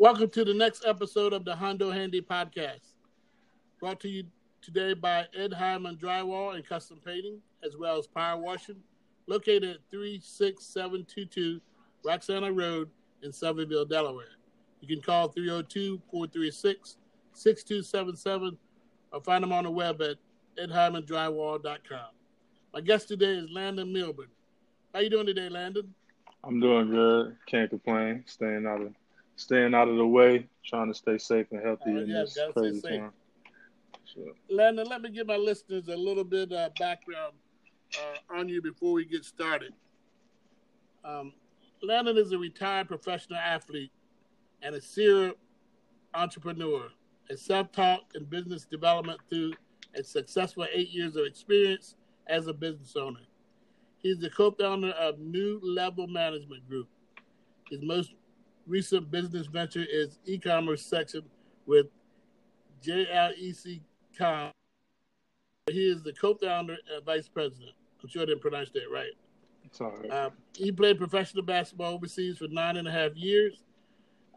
Welcome 0.00 0.30
to 0.30 0.44
the 0.44 0.54
next 0.54 0.84
episode 0.86 1.32
of 1.32 1.44
the 1.44 1.56
Hondo 1.56 1.90
Handy 1.90 2.20
Podcast, 2.20 2.92
brought 3.80 3.98
to 3.98 4.08
you 4.08 4.22
today 4.62 4.94
by 4.94 5.26
Ed 5.36 5.52
Hyman 5.52 5.96
Drywall 5.96 6.54
and 6.54 6.64
Custom 6.64 7.00
Painting, 7.04 7.40
as 7.64 7.76
well 7.76 7.98
as 7.98 8.06
Power 8.06 8.40
Washing, 8.40 8.76
located 9.26 9.64
at 9.64 9.78
36722 9.90 11.60
Roxana 12.04 12.52
Road 12.52 12.88
in 13.24 13.32
Somerville, 13.32 13.84
Delaware. 13.84 14.36
You 14.80 14.86
can 14.86 15.02
call 15.02 15.30
302 15.30 16.00
436 16.12 16.98
6277 17.32 18.56
or 19.12 19.20
find 19.22 19.42
them 19.42 19.52
on 19.52 19.64
the 19.64 19.70
web 19.72 20.00
at 20.00 20.18
edhymandrywall.com. 20.62 22.10
My 22.72 22.80
guest 22.82 23.08
today 23.08 23.32
is 23.32 23.50
Landon 23.50 23.92
Milbourne. 23.92 24.30
How 24.94 25.00
you 25.00 25.10
doing 25.10 25.26
today, 25.26 25.48
Landon? 25.48 25.92
I'm 26.44 26.60
doing 26.60 26.88
good. 26.88 27.36
Can't 27.46 27.68
complain. 27.68 28.22
Staying 28.28 28.64
out 28.64 28.80
of 28.80 28.94
staying 29.38 29.74
out 29.74 29.88
of 29.88 29.96
the 29.96 30.06
way, 30.06 30.46
trying 30.66 30.88
to 30.88 30.94
stay 30.94 31.16
safe 31.16 31.46
and 31.52 31.62
healthy 31.62 31.90
uh, 31.90 32.00
in 32.00 32.08
yeah, 32.08 32.20
this 32.22 32.38
crazy 32.52 32.80
time. 32.82 33.12
Sure. 34.04 34.32
Landon, 34.50 34.86
let 34.88 35.02
me 35.02 35.10
give 35.10 35.26
my 35.26 35.36
listeners 35.36 35.88
a 35.88 35.96
little 35.96 36.24
bit 36.24 36.52
of 36.52 36.74
background 36.74 37.34
uh, 37.98 38.36
on 38.36 38.48
you 38.48 38.60
before 38.60 38.92
we 38.92 39.04
get 39.04 39.24
started. 39.24 39.72
Um, 41.04 41.32
Landon 41.82 42.16
is 42.16 42.32
a 42.32 42.38
retired 42.38 42.88
professional 42.88 43.38
athlete 43.38 43.92
and 44.62 44.74
a 44.74 44.80
serial 44.80 45.34
entrepreneur, 46.14 46.88
a 47.30 47.36
self-taught 47.36 48.00
in 48.14 48.24
business 48.24 48.64
development 48.64 49.20
through 49.28 49.52
a 49.94 50.02
successful 50.02 50.66
eight 50.72 50.88
years 50.88 51.16
of 51.16 51.24
experience 51.24 51.94
as 52.26 52.46
a 52.46 52.52
business 52.52 52.96
owner. 52.96 53.20
He's 53.98 54.18
the 54.18 54.30
co-founder 54.30 54.90
of 54.90 55.18
New 55.18 55.60
Level 55.62 56.06
Management 56.06 56.68
Group. 56.68 56.88
His 57.70 57.82
most 57.82 58.14
recent 58.68 59.10
business 59.10 59.46
venture 59.46 59.84
is 59.88 60.18
e-commerce 60.26 60.84
section 60.84 61.22
with 61.66 61.86
JLEC.com. 62.84 64.50
He 65.70 65.90
is 65.90 66.02
the 66.02 66.12
co-founder 66.12 66.76
and 66.94 67.04
vice 67.04 67.28
president. 67.28 67.72
I'm 68.02 68.08
sure 68.08 68.22
I 68.22 68.26
didn't 68.26 68.40
pronounce 68.40 68.70
that 68.70 68.90
right. 68.92 69.12
Sorry. 69.72 70.08
Uh, 70.08 70.30
he 70.54 70.72
played 70.72 70.98
professional 70.98 71.42
basketball 71.42 71.94
overseas 71.94 72.38
for 72.38 72.48
nine 72.48 72.76
and 72.76 72.88
a 72.88 72.90
half 72.90 73.14
years. 73.16 73.64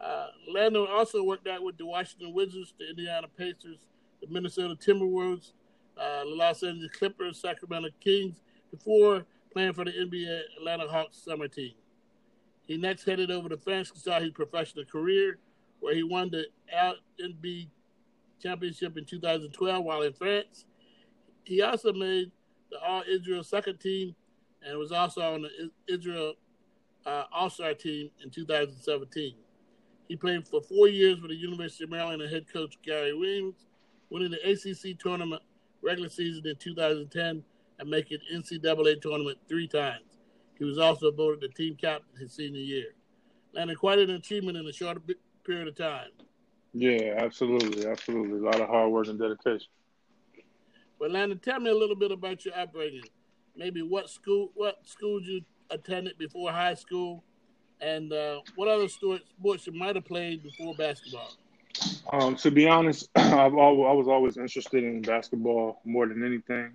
Uh, 0.02 0.26
Landon 0.52 0.86
also 0.90 1.22
worked 1.22 1.46
out 1.46 1.62
with 1.62 1.78
the 1.78 1.86
Washington 1.86 2.34
Wizards, 2.34 2.74
the 2.78 2.90
Indiana 2.90 3.28
Pacers, 3.28 3.78
the 4.20 4.26
Minnesota 4.28 4.74
Timberwolves, 4.74 5.52
uh, 5.96 6.24
the 6.24 6.30
Los 6.30 6.62
Angeles 6.62 6.90
Clippers, 6.90 7.40
Sacramento 7.40 7.88
Kings, 8.00 8.40
before 8.70 9.24
playing 9.52 9.72
for 9.72 9.84
the 9.84 9.92
NBA 9.92 10.42
Atlanta 10.58 10.88
Hawks 10.88 11.16
summer 11.16 11.48
team. 11.48 11.72
He 12.66 12.76
next 12.76 13.04
headed 13.04 13.30
over 13.30 13.48
to 13.48 13.56
France 13.56 13.90
to 13.90 13.98
start 13.98 14.22
his 14.22 14.32
professional 14.32 14.84
career, 14.84 15.38
where 15.80 15.94
he 15.94 16.02
won 16.02 16.30
the 16.30 16.46
LNB 16.74 17.68
championship 18.40 18.96
in 18.96 19.04
2012 19.04 19.84
while 19.84 20.02
in 20.02 20.12
France. 20.12 20.64
He 21.44 21.62
also 21.62 21.92
made 21.92 22.30
the 22.70 22.78
All 22.80 23.02
Israel 23.08 23.42
second 23.42 23.78
team 23.80 24.14
and 24.62 24.78
was 24.78 24.92
also 24.92 25.34
on 25.34 25.42
the 25.42 25.70
Israel 25.92 26.34
uh, 27.04 27.24
All 27.32 27.50
Star 27.50 27.74
team 27.74 28.10
in 28.22 28.30
2017. 28.30 29.34
He 30.08 30.16
played 30.16 30.46
for 30.46 30.60
four 30.60 30.88
years 30.88 31.20
with 31.20 31.30
the 31.30 31.36
University 31.36 31.84
of 31.84 31.90
Maryland 31.90 32.22
and 32.22 32.30
head 32.30 32.46
coach 32.52 32.76
Gary 32.84 33.14
Williams, 33.14 33.66
winning 34.10 34.30
the 34.30 34.50
ACC 34.50 34.98
tournament 34.98 35.42
regular 35.82 36.08
season 36.08 36.46
in 36.46 36.56
2010 36.56 37.42
and 37.78 37.90
making 37.90 38.18
NCAA 38.32 39.00
tournament 39.00 39.38
three 39.48 39.66
times. 39.66 40.11
He 40.62 40.68
was 40.68 40.78
also 40.78 41.10
voted 41.10 41.40
the 41.40 41.48
team 41.48 41.74
captain 41.74 42.16
his 42.20 42.34
senior 42.34 42.60
year. 42.60 42.94
Landon 43.52 43.74
quite 43.74 43.98
an 43.98 44.10
achievement 44.10 44.56
in 44.56 44.64
a 44.64 44.72
short 44.72 45.02
period 45.42 45.66
of 45.66 45.74
time. 45.74 46.10
Yeah, 46.72 47.14
absolutely, 47.16 47.84
absolutely. 47.84 48.38
A 48.38 48.42
lot 48.42 48.60
of 48.60 48.68
hard 48.68 48.92
work 48.92 49.08
and 49.08 49.18
dedication. 49.18 49.66
Well, 51.00 51.10
Landon, 51.10 51.40
tell 51.40 51.58
me 51.58 51.68
a 51.68 51.74
little 51.74 51.96
bit 51.96 52.12
about 52.12 52.44
your 52.44 52.56
upbringing. 52.56 53.02
Maybe 53.56 53.82
what 53.82 54.08
school, 54.08 54.52
what 54.54 54.76
schools 54.84 55.24
you 55.26 55.40
attended 55.68 56.16
before 56.16 56.52
high 56.52 56.74
school, 56.74 57.24
and 57.80 58.12
uh, 58.12 58.38
what 58.54 58.68
other 58.68 58.86
sports 58.86 59.66
you 59.66 59.72
might 59.72 59.96
have 59.96 60.04
played 60.04 60.44
before 60.44 60.76
basketball. 60.76 61.32
Um, 62.12 62.36
to 62.36 62.52
be 62.52 62.68
honest, 62.68 63.08
I've 63.16 63.56
always, 63.56 63.88
I 63.88 63.92
was 63.94 64.06
always 64.06 64.36
interested 64.36 64.84
in 64.84 65.02
basketball 65.02 65.80
more 65.84 66.06
than 66.06 66.24
anything. 66.24 66.70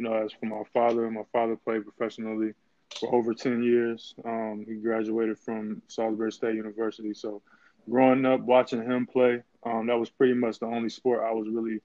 You 0.00 0.08
know, 0.08 0.14
as 0.14 0.32
for 0.32 0.46
my 0.46 0.62
father, 0.72 1.10
my 1.10 1.24
father 1.30 1.56
played 1.56 1.82
professionally 1.84 2.54
for 2.98 3.14
over 3.14 3.34
10 3.34 3.62
years. 3.62 4.14
Um, 4.24 4.64
he 4.66 4.76
graduated 4.76 5.38
from 5.38 5.82
Salisbury 5.88 6.32
State 6.32 6.54
University. 6.54 7.12
So, 7.12 7.42
growing 7.86 8.24
up 8.24 8.40
watching 8.40 8.82
him 8.82 9.04
play, 9.04 9.42
um, 9.62 9.88
that 9.88 9.98
was 9.98 10.08
pretty 10.08 10.32
much 10.32 10.58
the 10.58 10.64
only 10.64 10.88
sport 10.88 11.20
I 11.22 11.32
was 11.32 11.48
really 11.50 11.82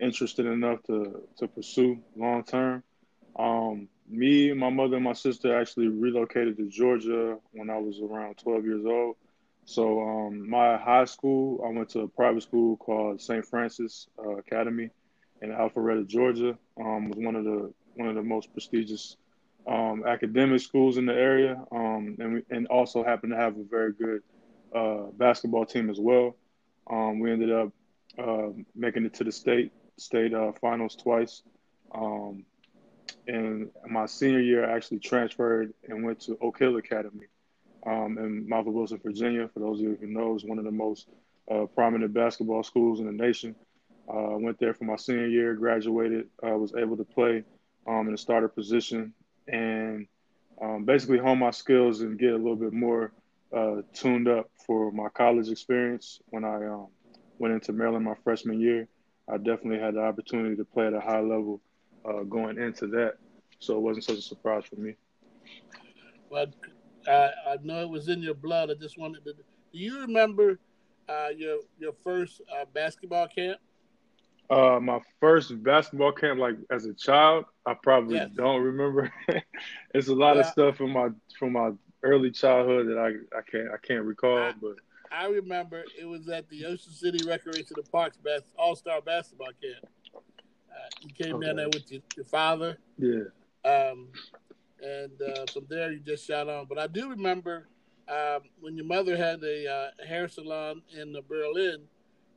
interested 0.00 0.44
enough 0.44 0.82
to, 0.88 1.22
to 1.36 1.46
pursue 1.46 2.00
long 2.16 2.42
term. 2.42 2.82
Um, 3.38 3.86
me, 4.08 4.52
my 4.52 4.68
mother, 4.68 4.96
and 4.96 5.04
my 5.04 5.12
sister 5.12 5.56
actually 5.56 5.86
relocated 5.86 6.56
to 6.56 6.68
Georgia 6.68 7.38
when 7.52 7.70
I 7.70 7.78
was 7.78 8.00
around 8.00 8.38
12 8.38 8.64
years 8.64 8.84
old. 8.84 9.14
So, 9.66 10.00
um, 10.00 10.50
my 10.50 10.78
high 10.78 11.04
school, 11.04 11.62
I 11.64 11.70
went 11.70 11.90
to 11.90 12.00
a 12.00 12.08
private 12.08 12.42
school 12.42 12.76
called 12.76 13.20
St. 13.20 13.46
Francis 13.46 14.08
uh, 14.18 14.30
Academy 14.38 14.90
in 15.42 15.50
Alpharetta, 15.50 16.06
Georgia. 16.06 16.56
Um, 16.80 17.10
was 17.10 17.18
one 17.18 17.36
of 17.36 17.44
the 17.44 17.72
one 17.94 18.08
of 18.08 18.14
the 18.14 18.22
most 18.22 18.52
prestigious 18.52 19.16
um, 19.66 20.04
academic 20.06 20.60
schools 20.60 20.96
in 20.96 21.06
the 21.06 21.14
area, 21.14 21.62
um, 21.70 22.16
and 22.18 22.34
we, 22.34 22.42
and 22.50 22.66
also 22.68 23.04
happened 23.04 23.32
to 23.32 23.36
have 23.36 23.56
a 23.58 23.64
very 23.64 23.92
good 23.92 24.22
uh, 24.74 25.10
basketball 25.18 25.66
team 25.66 25.90
as 25.90 26.00
well. 26.00 26.36
Um, 26.90 27.20
we 27.20 27.30
ended 27.30 27.52
up 27.52 27.70
uh, 28.18 28.48
making 28.74 29.04
it 29.04 29.14
to 29.14 29.24
the 29.24 29.32
state 29.32 29.72
state 29.98 30.32
uh, 30.32 30.52
finals 30.60 30.96
twice. 30.96 31.42
Um, 31.94 32.44
and 33.28 33.70
my 33.88 34.06
senior 34.06 34.40
year, 34.40 34.68
I 34.68 34.74
actually 34.74 34.98
transferred 34.98 35.74
and 35.88 36.04
went 36.04 36.20
to 36.22 36.38
Oak 36.40 36.58
Hill 36.58 36.76
Academy 36.76 37.26
um, 37.86 38.18
in 38.18 38.48
Mount 38.48 38.66
Wilson, 38.66 39.00
Virginia. 39.02 39.48
For 39.52 39.60
those 39.60 39.78
of 39.78 39.84
you 39.84 39.98
who 40.00 40.06
know, 40.06 40.34
is 40.34 40.44
one 40.44 40.58
of 40.58 40.64
the 40.64 40.72
most 40.72 41.08
uh, 41.50 41.66
prominent 41.66 42.12
basketball 42.14 42.62
schools 42.62 43.00
in 43.00 43.06
the 43.06 43.12
nation. 43.12 43.54
Uh, 44.08 44.36
went 44.36 44.58
there 44.58 44.74
for 44.74 44.84
my 44.84 44.96
senior 44.96 45.26
year, 45.26 45.54
graduated, 45.54 46.28
uh, 46.46 46.56
was 46.56 46.74
able 46.74 46.96
to 46.96 47.04
play 47.04 47.44
um, 47.86 48.08
in 48.08 48.14
a 48.14 48.18
starter 48.18 48.48
position, 48.48 49.12
and 49.48 50.06
um, 50.60 50.84
basically 50.84 51.18
hone 51.18 51.38
my 51.38 51.50
skills 51.50 52.00
and 52.00 52.18
get 52.18 52.32
a 52.32 52.36
little 52.36 52.56
bit 52.56 52.72
more 52.72 53.12
uh, 53.56 53.82
tuned 53.92 54.28
up 54.28 54.50
for 54.66 54.90
my 54.92 55.08
college 55.08 55.48
experience. 55.48 56.20
When 56.30 56.44
I 56.44 56.66
um, 56.66 56.88
went 57.38 57.54
into 57.54 57.72
Maryland 57.72 58.04
my 58.04 58.14
freshman 58.24 58.60
year, 58.60 58.88
I 59.28 59.36
definitely 59.36 59.78
had 59.78 59.94
the 59.94 60.00
opportunity 60.00 60.56
to 60.56 60.64
play 60.64 60.86
at 60.86 60.94
a 60.94 61.00
high 61.00 61.20
level 61.20 61.60
uh, 62.04 62.22
going 62.22 62.58
into 62.58 62.86
that, 62.88 63.14
so 63.60 63.76
it 63.76 63.80
wasn't 63.80 64.04
such 64.04 64.18
a 64.18 64.22
surprise 64.22 64.64
for 64.64 64.76
me. 64.76 64.94
Well, 66.28 66.46
I, 67.06 67.30
I 67.46 67.56
know 67.62 67.82
it 67.82 67.88
was 67.88 68.08
in 68.08 68.22
your 68.22 68.34
blood. 68.34 68.70
I 68.70 68.74
just 68.74 68.98
wanted 68.98 69.24
to. 69.24 69.32
Do 69.34 69.78
you 69.78 70.00
remember 70.00 70.58
uh, 71.08 71.28
your 71.36 71.58
your 71.78 71.92
first 72.04 72.40
uh, 72.52 72.64
basketball 72.72 73.28
camp? 73.28 73.58
Uh, 74.52 74.78
my 74.80 75.00
first 75.18 75.62
basketball 75.62 76.12
camp, 76.12 76.38
like 76.38 76.56
as 76.70 76.84
a 76.84 76.92
child, 76.92 77.46
I 77.64 77.72
probably 77.72 78.16
yes. 78.16 78.28
don't 78.34 78.60
remember. 78.60 79.10
it's 79.94 80.08
a 80.08 80.14
lot 80.14 80.36
yeah. 80.36 80.42
of 80.42 80.46
stuff 80.48 80.76
from 80.76 80.90
my 80.92 81.08
from 81.38 81.54
my 81.54 81.70
early 82.02 82.30
childhood 82.30 82.88
that 82.88 82.98
I 82.98 83.38
I 83.38 83.40
can't 83.50 83.68
I 83.72 83.78
can't 83.78 84.04
recall. 84.04 84.36
I, 84.36 84.52
but 84.60 84.76
I 85.10 85.28
remember 85.28 85.84
it 85.98 86.04
was 86.04 86.28
at 86.28 86.50
the 86.50 86.66
Ocean 86.66 86.92
City 86.92 87.26
Recreation 87.26 87.76
and 87.76 87.90
Parks 87.90 88.18
Bas- 88.18 88.42
All 88.58 88.76
Star 88.76 89.00
Basketball 89.00 89.52
Camp. 89.62 89.86
Uh, 90.14 90.88
you 91.00 91.14
came 91.14 91.36
okay. 91.36 91.46
down 91.46 91.56
there 91.56 91.70
with 91.72 91.90
your, 91.90 92.02
your 92.16 92.26
father. 92.26 92.76
Yeah. 92.98 93.24
Um, 93.64 94.08
and 94.82 95.12
uh, 95.22 95.46
from 95.50 95.64
there 95.70 95.92
you 95.92 96.00
just 96.00 96.26
shot 96.26 96.50
on. 96.50 96.66
But 96.66 96.78
I 96.78 96.88
do 96.88 97.08
remember 97.08 97.68
um, 98.06 98.40
when 98.60 98.76
your 98.76 98.86
mother 98.86 99.16
had 99.16 99.42
a 99.42 99.70
uh, 99.70 100.06
hair 100.06 100.28
salon 100.28 100.82
in 100.94 101.12
the 101.12 101.22
Berlin 101.22 101.84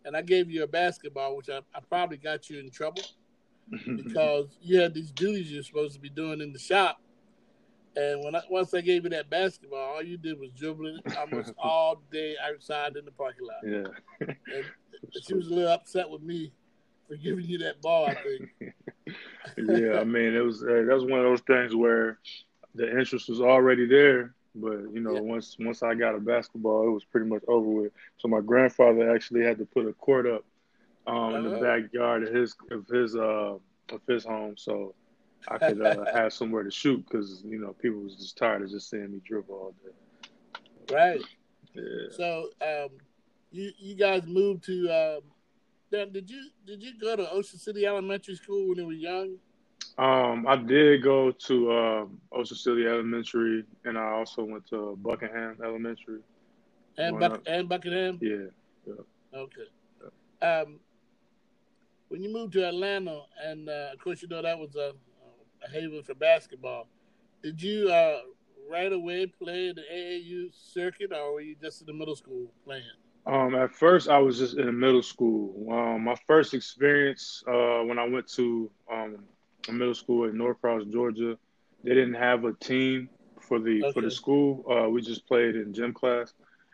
and 0.05 0.15
I 0.15 0.21
gave 0.21 0.49
you 0.49 0.63
a 0.63 0.67
basketball, 0.67 1.35
which 1.35 1.49
I, 1.49 1.59
I 1.73 1.79
probably 1.89 2.17
got 2.17 2.49
you 2.49 2.59
in 2.59 2.69
trouble 2.69 3.03
because 3.85 4.57
you 4.61 4.79
had 4.79 4.93
these 4.93 5.11
duties 5.11 5.51
you're 5.51 5.63
supposed 5.63 5.95
to 5.95 5.99
be 5.99 6.09
doing 6.09 6.41
in 6.41 6.53
the 6.53 6.59
shop. 6.59 7.01
And 7.97 8.23
when 8.23 8.35
I, 8.35 8.41
once 8.49 8.73
I 8.73 8.81
gave 8.81 9.05
you 9.05 9.09
that 9.11 9.29
basketball, 9.29 9.95
all 9.95 10.03
you 10.03 10.17
did 10.17 10.39
was 10.39 10.51
dribbling 10.51 10.99
almost 11.17 11.53
all 11.57 12.01
day 12.11 12.35
outside 12.45 12.97
in 12.97 13.05
the 13.05 13.11
parking 13.11 13.47
lot. 13.47 13.57
Yeah. 13.65 14.27
And 14.27 14.65
she 15.25 15.33
was 15.33 15.47
a 15.47 15.53
little 15.53 15.71
upset 15.71 16.09
with 16.09 16.21
me 16.21 16.51
for 17.07 17.15
giving 17.15 17.45
you 17.45 17.57
that 17.59 17.81
ball. 17.81 18.05
I 18.05 18.15
think. 18.15 18.73
yeah, 19.57 19.99
I 19.99 20.03
mean, 20.03 20.35
it 20.35 20.43
was 20.43 20.61
uh, 20.61 20.83
that 20.87 20.93
was 20.93 21.05
one 21.05 21.19
of 21.19 21.25
those 21.25 21.41
things 21.41 21.73
where 21.73 22.19
the 22.73 22.89
interest 22.99 23.29
was 23.29 23.39
already 23.39 23.85
there, 23.87 24.34
but 24.55 24.93
you 24.93 25.01
know, 25.01 25.15
yeah. 25.15 25.19
once 25.19 25.57
once 25.59 25.83
I 25.83 25.93
got 25.93 26.15
a 26.15 26.19
basketball, 26.19 26.87
it 26.87 26.91
was 26.91 27.03
pretty 27.03 27.27
much 27.27 27.43
over 27.47 27.67
with. 27.67 27.91
So 28.17 28.27
my 28.27 28.41
grandfather 28.41 29.13
actually 29.13 29.43
had 29.43 29.57
to 29.57 29.65
put 29.65 29.87
a 29.87 29.93
court 29.93 30.25
up 30.25 30.45
um, 31.07 31.35
in 31.35 31.43
the 31.43 31.57
uh-huh. 31.57 31.81
backyard 31.81 32.23
of 32.23 32.33
his 32.33 32.55
of 32.71 32.87
his 32.87 33.15
uh, 33.15 33.57
of 33.89 34.01
his 34.07 34.25
home, 34.25 34.55
so 34.57 34.95
I 35.47 35.57
could 35.57 35.81
uh, 35.81 36.05
have 36.13 36.33
somewhere 36.33 36.63
to 36.63 36.71
shoot 36.71 37.05
because 37.09 37.43
you 37.45 37.59
know 37.59 37.73
people 37.73 37.99
was 37.99 38.15
just 38.15 38.37
tired 38.37 38.61
of 38.61 38.69
just 38.69 38.89
seeing 38.89 39.11
me 39.11 39.21
dribble 39.25 39.53
all 39.53 39.75
day. 39.83 40.93
Right. 40.93 41.21
Yeah. 41.73 42.07
So 42.11 42.49
um, 42.61 42.89
you 43.51 43.71
you 43.77 43.95
guys 43.95 44.23
moved 44.25 44.63
to. 44.65 44.89
Um, 44.89 45.21
then 45.91 46.11
did 46.11 46.29
you 46.29 46.49
did 46.65 46.81
you 46.81 46.93
go 46.99 47.15
to 47.15 47.29
Ocean 47.29 47.59
City 47.59 47.85
Elementary 47.85 48.35
School 48.35 48.69
when 48.69 48.77
you 48.77 48.87
were 48.87 48.93
young? 48.93 49.37
Um, 49.97 50.45
I 50.47 50.55
did 50.55 51.03
go 51.03 51.31
to 51.31 51.71
uh, 51.71 52.05
Ocean 52.31 52.57
City 52.57 52.85
Elementary, 52.85 53.63
and 53.85 53.97
I 53.97 54.11
also 54.11 54.43
went 54.43 54.67
to 54.69 54.97
Buckingham 55.01 55.57
Elementary. 55.63 56.21
And 56.97 57.19
Buck, 57.19 57.41
and 57.45 57.67
Buckingham. 57.67 58.19
Yeah. 58.21 58.93
Okay. 59.33 59.67
Um, 60.41 60.79
when 62.09 62.23
you 62.23 62.31
moved 62.31 62.53
to 62.53 62.67
Atlanta, 62.67 63.21
and 63.43 63.67
uh, 63.67 63.89
of 63.93 63.99
course 63.99 64.21
you 64.21 64.27
know 64.27 64.41
that 64.41 64.57
was 64.57 64.75
a, 64.75 64.93
a 65.65 65.69
haven 65.71 66.03
for 66.03 66.13
basketball. 66.13 66.87
Did 67.43 67.61
you 67.61 67.89
uh, 67.89 68.19
right 68.69 68.91
away 68.91 69.25
play 69.25 69.73
the 69.73 69.81
AAU 69.93 70.49
circuit, 70.53 71.11
or 71.11 71.33
were 71.33 71.41
you 71.41 71.55
just 71.61 71.81
in 71.81 71.87
the 71.87 71.93
middle 71.93 72.15
school 72.15 72.51
playing? 72.63 72.83
Um, 73.27 73.55
at 73.55 73.71
first, 73.71 74.07
I 74.07 74.19
was 74.19 74.37
just 74.37 74.57
in 74.57 74.67
the 74.67 74.71
middle 74.71 75.01
school. 75.01 75.67
Um, 75.71 76.03
my 76.03 76.15
first 76.27 76.53
experience 76.53 77.43
uh, 77.47 77.81
when 77.83 77.97
I 77.97 78.07
went 78.07 78.27
to 78.33 78.69
um, 78.91 79.17
middle 79.73 79.93
school 79.93 80.25
in 80.27 80.37
Norcross, 80.37 80.85
Georgia, 80.91 81.37
they 81.83 81.93
didn't 81.93 82.15
have 82.15 82.43
a 82.45 82.53
team 82.53 83.09
for 83.41 83.59
the 83.59 83.85
for 83.93 84.01
the 84.01 84.09
school. 84.11 84.63
Uh, 84.69 84.89
we 84.89 85.01
just 85.01 85.27
played 85.27 85.55
in 85.55 85.73
gym 85.73 85.93
class, 85.93 86.33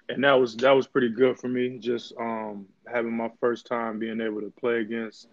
and 0.09 0.23
that 0.23 0.33
was 0.39 0.55
that 0.57 0.71
was 0.71 0.87
pretty 0.87 1.09
good 1.09 1.37
for 1.39 1.47
me. 1.47 1.77
Just 1.79 2.13
um, 2.19 2.65
having 2.91 3.15
my 3.15 3.29
first 3.39 3.65
time 3.67 3.99
being 3.99 4.21
able 4.21 4.41
to 4.41 4.51
play 4.59 4.79
against 4.79 5.27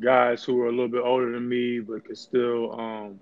guys 0.00 0.42
who 0.44 0.54
were 0.54 0.66
a 0.66 0.70
little 0.70 0.88
bit 0.88 1.02
older 1.04 1.30
than 1.32 1.48
me, 1.48 1.80
but 1.80 2.04
could 2.04 2.16
still 2.18 2.78
um, 2.78 3.20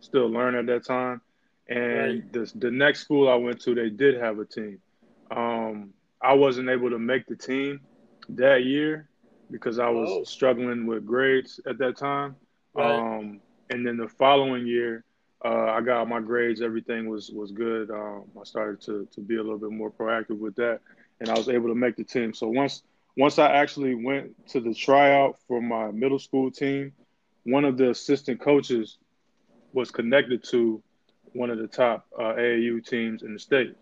still 0.00 0.28
learn 0.28 0.54
at 0.54 0.66
that 0.66 0.84
time. 0.84 1.20
And 1.68 2.22
Right. 2.22 2.32
the 2.32 2.50
the 2.56 2.70
next 2.70 3.00
school 3.00 3.28
I 3.28 3.34
went 3.34 3.60
to, 3.62 3.74
they 3.74 3.90
did 3.90 4.20
have 4.20 4.38
a 4.38 4.44
team. 4.44 4.78
Um, 5.30 5.92
I 6.22 6.34
wasn't 6.34 6.68
able 6.68 6.90
to 6.90 6.98
make 6.98 7.26
the 7.26 7.36
team 7.36 7.80
that 8.30 8.64
year 8.64 9.08
because 9.50 9.78
I 9.78 9.88
was 9.88 10.08
Oh. 10.10 10.24
struggling 10.24 10.86
with 10.86 11.04
grades 11.06 11.60
at 11.66 11.78
that 11.78 11.96
time. 11.96 12.36
Right. 12.76 13.04
Um, 13.20 13.40
and 13.70 13.86
then 13.86 13.96
the 13.96 14.08
following 14.08 14.66
year, 14.66 15.04
uh, 15.44 15.70
I 15.72 15.80
got 15.80 16.08
my 16.08 16.20
grades. 16.20 16.62
Everything 16.62 17.08
was 17.08 17.30
was 17.30 17.52
good. 17.52 17.90
Um, 17.90 18.24
I 18.40 18.44
started 18.44 18.80
to 18.82 19.06
to 19.14 19.20
be 19.20 19.36
a 19.36 19.42
little 19.42 19.58
bit 19.58 19.70
more 19.70 19.90
proactive 19.90 20.38
with 20.38 20.56
that, 20.56 20.80
and 21.20 21.30
I 21.30 21.34
was 21.36 21.48
able 21.48 21.68
to 21.68 21.74
make 21.74 21.96
the 21.96 22.04
team. 22.04 22.34
So 22.34 22.48
once 22.48 22.82
once 23.16 23.38
I 23.38 23.52
actually 23.52 23.94
went 23.94 24.34
to 24.48 24.60
the 24.60 24.74
tryout 24.74 25.36
for 25.46 25.60
my 25.60 25.90
middle 25.90 26.18
school 26.18 26.50
team, 26.50 26.92
one 27.44 27.64
of 27.64 27.76
the 27.76 27.90
assistant 27.90 28.40
coaches 28.40 28.98
was 29.72 29.90
connected 29.90 30.42
to 30.44 30.82
one 31.32 31.50
of 31.50 31.58
the 31.58 31.68
top 31.68 32.06
uh, 32.18 32.34
AAU 32.34 32.80
teams 32.84 33.22
in 33.22 33.32
the 33.32 33.38
state, 33.38 33.74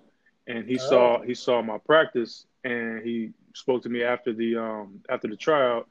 and 0.46 0.66
he 0.66 0.74
Oh. 0.74 0.78
saw 0.78 1.22
he 1.22 1.34
saw 1.34 1.62
my 1.62 1.78
practice, 1.78 2.46
and 2.64 3.02
he 3.04 3.30
spoke 3.54 3.82
to 3.82 3.88
me 3.88 4.02
after 4.02 4.32
the 4.32 4.56
um, 4.56 5.00
after 5.08 5.28
the 5.28 5.36
tryout, 5.36 5.88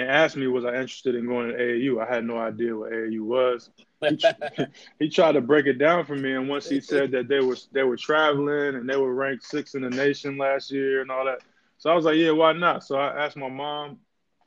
and 0.00 0.10
asked 0.10 0.36
me 0.36 0.46
was 0.46 0.64
I 0.64 0.70
interested 0.70 1.14
in 1.14 1.26
going 1.26 1.48
to 1.48 1.54
AAU. 1.54 2.02
I 2.04 2.12
had 2.12 2.24
no 2.24 2.38
idea 2.38 2.76
what 2.76 2.92
AAU 2.92 3.20
was. 3.20 3.70
He, 4.00 4.18
he 4.98 5.08
tried 5.10 5.32
to 5.32 5.40
break 5.40 5.66
it 5.66 5.78
down 5.78 6.06
for 6.06 6.16
me, 6.16 6.34
and 6.34 6.48
once 6.48 6.68
he 6.68 6.80
said 6.80 7.10
that 7.12 7.28
they 7.28 7.40
were 7.40 7.56
they 7.72 7.82
were 7.82 7.96
traveling 7.96 8.76
and 8.76 8.88
they 8.88 8.96
were 8.96 9.14
ranked 9.14 9.44
sixth 9.44 9.74
in 9.74 9.82
the 9.82 9.90
nation 9.90 10.38
last 10.38 10.70
year 10.70 11.02
and 11.02 11.10
all 11.10 11.24
that, 11.26 11.40
so 11.78 11.90
I 11.90 11.94
was 11.94 12.04
like, 12.04 12.16
yeah, 12.16 12.30
why 12.30 12.52
not? 12.52 12.84
So 12.84 12.96
I 12.96 13.24
asked 13.24 13.36
my 13.36 13.48
mom, 13.48 13.98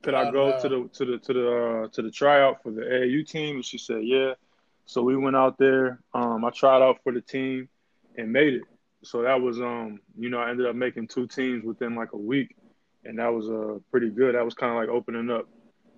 could 0.02 0.14
I 0.14 0.32
go 0.32 0.60
to 0.60 0.70
the 0.70 0.90
to 0.94 1.06
the 1.06 1.18
to 1.20 1.34
the 1.34 1.52
uh, 1.52 1.88
to 1.90 2.02
the 2.02 2.12
tryout 2.12 2.62
for 2.62 2.72
the 2.72 2.82
AAU 2.82 3.28
team, 3.28 3.56
and 3.56 3.66
she 3.66 3.78
said 3.78 4.02
yeah. 4.04 4.34
So 4.86 5.02
we 5.02 5.16
went 5.16 5.36
out 5.36 5.58
there. 5.58 6.00
Um, 6.14 6.44
I 6.44 6.50
tried 6.50 6.82
out 6.82 7.00
for 7.04 7.14
the 7.14 7.22
team 7.22 7.70
and 8.18 8.32
made 8.32 8.56
it. 8.56 8.64
So 9.04 9.22
that 9.22 9.42
was 9.42 9.60
um, 9.60 10.00
you 10.18 10.30
know, 10.30 10.40
I 10.40 10.50
ended 10.50 10.66
up 10.66 10.76
making 10.76 11.08
two 11.08 11.28
teams 11.28 11.64
within 11.64 11.96
like 11.96 12.14
a 12.14 12.18
week, 12.18 12.56
and 13.06 13.20
that 13.20 13.34
was 13.34 13.50
uh 13.50 13.80
pretty 13.92 14.10
good. 14.10 14.36
That 14.36 14.46
was 14.46 14.54
kind 14.54 14.72
of 14.72 14.78
like 14.78 14.90
opening 14.90 15.30
up 15.30 15.48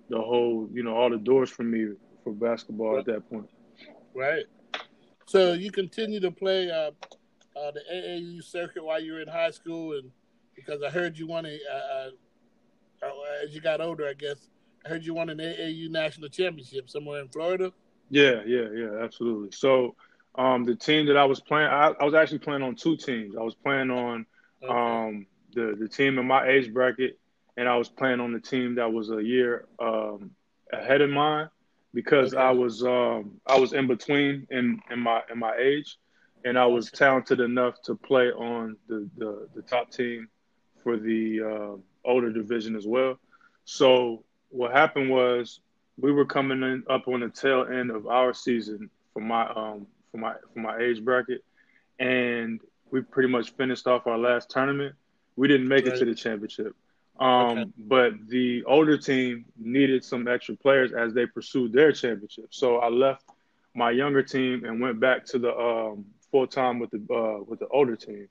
the 0.08 0.18
whole, 0.18 0.68
you 0.72 0.82
know, 0.82 0.94
all 0.94 1.10
the 1.10 1.18
doors 1.18 1.50
for 1.50 1.62
me 1.62 1.94
for 2.24 2.32
basketball 2.32 2.98
at 2.98 3.06
that 3.06 3.28
point. 3.28 3.48
right. 4.14 4.44
So 5.26 5.54
you 5.54 5.72
continue 5.72 6.20
to 6.20 6.30
play 6.30 6.70
uh, 6.70 6.92
uh, 7.58 7.70
the 7.72 7.80
AAU 7.92 8.42
circuit 8.44 8.84
while 8.84 9.00
you 9.00 9.14
were 9.14 9.20
in 9.20 9.28
high 9.28 9.50
school, 9.50 9.94
and 9.98 10.10
because 10.54 10.82
I 10.82 10.90
heard 10.90 11.18
you 11.18 11.26
won 11.26 11.46
a, 11.46 11.58
uh, 11.72 12.10
uh, 13.02 13.10
as 13.44 13.52
you 13.54 13.60
got 13.60 13.80
older, 13.80 14.06
I 14.06 14.14
guess 14.14 14.48
I 14.84 14.88
heard 14.88 15.04
you 15.04 15.14
won 15.14 15.30
an 15.30 15.38
AAU 15.38 15.90
national 15.90 16.28
championship 16.28 16.88
somewhere 16.88 17.20
in 17.20 17.28
Florida. 17.28 17.72
Yeah, 18.08 18.42
yeah, 18.46 18.68
yeah, 18.72 19.02
absolutely. 19.02 19.50
So, 19.50 19.96
um, 20.36 20.64
the 20.64 20.76
team 20.76 21.06
that 21.06 21.16
I 21.16 21.24
was 21.24 21.40
playing, 21.40 21.68
I, 21.68 21.92
I 22.00 22.04
was 22.04 22.14
actually 22.14 22.38
playing 22.38 22.62
on 22.62 22.76
two 22.76 22.96
teams. 22.96 23.34
I 23.36 23.42
was 23.42 23.54
playing 23.54 23.90
on 23.90 24.26
Okay. 24.62 24.72
um, 24.72 25.26
the 25.56 25.76
the 25.80 25.88
team 25.88 26.18
in 26.18 26.26
my 26.28 26.48
age 26.48 26.72
bracket, 26.74 27.18
and 27.58 27.68
I 27.68 27.76
was 27.78 27.90
playing 27.90 28.20
on 28.20 28.32
the 28.32 28.40
team 28.40 28.76
that 28.76 28.92
was 28.92 29.10
a 29.10 29.22
year 29.24 29.66
um, 29.80 30.32
ahead 30.72 31.02
of 31.02 31.10
mine 31.10 31.48
because 31.94 32.34
Okay. 32.34 32.40
I 32.40 32.52
was 32.52 32.84
um, 32.84 33.40
I 33.46 33.58
was 33.58 33.74
in 33.74 33.88
between 33.88 34.46
in, 34.50 34.80
in 34.90 35.00
my 35.00 35.22
in 35.32 35.38
my 35.40 35.54
age, 35.58 35.98
and 36.44 36.58
I 36.58 36.66
was 36.66 36.90
talented 36.90 37.40
enough 37.40 37.82
to 37.84 37.96
play 37.96 38.30
on 38.32 38.76
the 38.88 39.08
the, 39.18 39.48
the 39.54 39.62
top 39.62 39.90
team 39.92 40.28
for 40.82 40.96
the 40.98 41.40
uh, 41.42 42.08
older 42.08 42.32
division 42.32 42.76
as 42.76 42.86
well. 42.86 43.18
So 43.64 44.24
what 44.50 44.72
happened 44.72 45.10
was 45.10 45.60
we 46.00 46.12
were 46.12 46.26
coming 46.26 46.62
in 46.62 46.84
up 46.88 47.08
on 47.08 47.20
the 47.20 47.28
tail 47.28 47.66
end 47.70 47.90
of 47.90 48.06
our 48.06 48.34
season 48.34 48.90
for 49.12 49.20
my 49.20 49.46
um 49.48 49.86
for 50.10 50.18
my 50.18 50.34
for 50.52 50.60
my 50.60 50.78
age 50.78 51.02
bracket, 51.04 51.42
and 51.98 52.60
we 52.90 53.02
pretty 53.02 53.28
much 53.30 53.52
finished 53.56 53.86
off 53.86 54.06
our 54.06 54.18
last 54.18 54.50
tournament. 54.50 54.94
We 55.36 55.48
didn't 55.48 55.68
make 55.68 55.86
it 55.86 55.96
to 55.98 56.04
the 56.04 56.14
championship. 56.14 56.74
Um, 57.18 57.58
Okay. 57.58 57.64
but 57.78 58.12
the 58.28 58.64
older 58.64 58.98
team 58.98 59.46
needed 59.56 60.04
some 60.04 60.28
extra 60.28 60.54
players 60.56 60.92
as 60.92 61.14
they 61.14 61.26
pursued 61.26 61.72
their 61.72 61.92
championship. 61.92 62.48
So 62.50 62.76
I 62.78 62.88
left 62.88 63.24
my 63.74 63.90
younger 63.90 64.22
team 64.22 64.64
and 64.64 64.80
went 64.80 65.00
back 65.00 65.24
to 65.26 65.38
the 65.38 65.54
um, 65.56 66.04
full 66.30 66.46
time 66.46 66.78
with 66.78 66.90
the 66.90 67.00
uh, 67.12 67.42
with 67.44 67.58
the 67.60 67.68
older 67.68 67.96
team, 67.96 68.28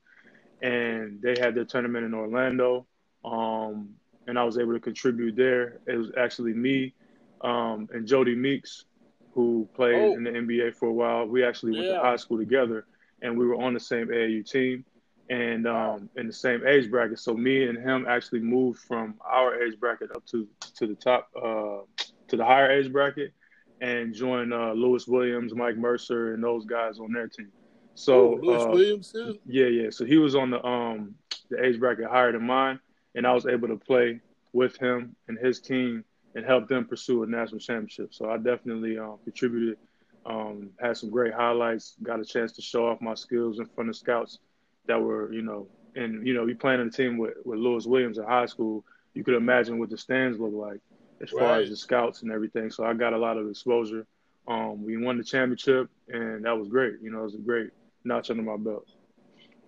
and 0.61 1.21
they 1.21 1.35
had 1.39 1.55
their 1.55 1.65
tournament 1.65 2.05
in 2.05 2.13
Orlando. 2.13 2.85
Um, 3.23 3.89
and 4.27 4.37
I 4.39 4.43
was 4.43 4.57
able 4.57 4.73
to 4.73 4.79
contribute 4.79 5.35
there. 5.35 5.79
It 5.87 5.97
was 5.97 6.11
actually 6.17 6.53
me 6.53 6.93
um, 7.41 7.87
and 7.93 8.07
Jodie 8.07 8.37
Meeks, 8.37 8.85
who 9.33 9.67
played 9.75 9.95
Oh. 9.95 10.13
in 10.15 10.23
the 10.23 10.31
NBA 10.31 10.71
for 10.71 10.89
a 10.89 10.93
while. 10.93 11.25
We 11.25 11.43
actually 11.43 11.73
went 11.73 11.85
to 11.87 11.99
high 12.03 12.15
school 12.17 12.37
together, 12.37 12.85
and 13.21 13.37
we 13.37 13.45
were 13.47 13.55
on 13.55 13.73
the 13.73 13.79
same 13.79 14.07
AAU 14.09 14.43
team 14.43 14.85
and 15.29 15.67
um, 15.67 16.09
in 16.15 16.27
the 16.27 16.33
same 16.33 16.65
age 16.67 16.89
bracket. 16.89 17.19
So 17.19 17.33
me 17.33 17.67
and 17.67 17.77
him 17.77 18.05
actually 18.07 18.41
moved 18.41 18.79
from 18.79 19.15
our 19.25 19.61
age 19.61 19.79
bracket 19.79 20.11
up 20.15 20.25
to 20.27 20.47
to 20.75 20.87
the 20.87 20.95
top 20.95 21.29
uh, 21.35 22.03
to 22.27 22.37
the 22.37 22.45
higher 22.45 22.71
age 22.71 22.91
bracket, 22.91 23.33
and 23.81 24.13
joined 24.13 24.53
uh, 24.53 24.73
Louis 24.73 25.07
Williams, 25.07 25.53
Mike 25.53 25.77
Mercer, 25.77 26.33
and 26.33 26.43
those 26.43 26.65
guys 26.65 26.99
on 26.99 27.11
their 27.11 27.27
team. 27.27 27.51
So 27.95 28.35
oh, 28.35 28.39
Louis 28.41 28.61
uh, 28.61 28.67
Williams 28.67 29.11
too. 29.11 29.39
yeah, 29.45 29.67
yeah. 29.67 29.89
So 29.89 30.05
he 30.05 30.17
was 30.17 30.35
on 30.35 30.51
the 30.51 30.63
um 30.65 31.15
the 31.49 31.63
age 31.63 31.79
bracket 31.79 32.05
higher 32.05 32.31
than 32.31 32.43
mine, 32.43 32.79
and 33.15 33.25
I 33.25 33.33
was 33.33 33.45
able 33.45 33.67
to 33.69 33.77
play 33.77 34.21
with 34.53 34.77
him 34.77 35.15
and 35.27 35.37
his 35.37 35.59
team 35.59 36.03
and 36.35 36.45
help 36.45 36.67
them 36.67 36.85
pursue 36.85 37.23
a 37.23 37.27
national 37.27 37.59
championship. 37.59 38.13
So 38.13 38.29
I 38.29 38.37
definitely 38.37 38.97
um, 38.97 39.17
contributed, 39.23 39.77
um, 40.25 40.69
had 40.81 40.97
some 40.97 41.09
great 41.09 41.33
highlights, 41.33 41.95
got 42.03 42.19
a 42.19 42.25
chance 42.25 42.51
to 42.53 42.61
show 42.61 42.87
off 42.87 42.99
my 43.01 43.13
skills 43.13 43.59
in 43.59 43.65
front 43.67 43.89
of 43.89 43.95
scouts 43.95 44.39
that 44.87 45.01
were, 45.01 45.31
you 45.31 45.41
know, 45.41 45.67
and 45.95 46.25
you 46.25 46.33
know, 46.33 46.45
you 46.45 46.55
playing 46.55 46.81
on 46.81 46.87
a 46.87 46.91
team 46.91 47.17
with 47.17 47.33
with 47.43 47.59
Louis 47.59 47.85
Williams 47.85 48.17
in 48.17 48.25
high 48.25 48.45
school, 48.45 48.83
you 49.13 49.23
could 49.23 49.35
imagine 49.35 49.79
what 49.79 49.89
the 49.89 49.97
stands 49.97 50.39
look 50.39 50.53
like 50.53 50.79
as 51.21 51.29
far 51.29 51.59
as 51.59 51.69
the 51.69 51.77
scouts 51.77 52.21
and 52.21 52.31
everything. 52.31 52.69
So 52.69 52.83
I 52.83 52.93
got 52.93 53.13
a 53.13 53.17
lot 53.17 53.37
of 53.37 53.49
exposure. 53.49 54.05
Um, 54.47 54.83
we 54.83 54.97
won 54.97 55.17
the 55.17 55.23
championship, 55.23 55.89
and 56.09 56.45
that 56.45 56.57
was 56.57 56.67
great. 56.67 56.95
You 57.01 57.11
know, 57.11 57.21
it 57.21 57.23
was 57.23 57.35
a 57.35 57.39
great 57.39 57.71
notch 58.03 58.29
under 58.29 58.43
my 58.43 58.57
belt. 58.57 58.87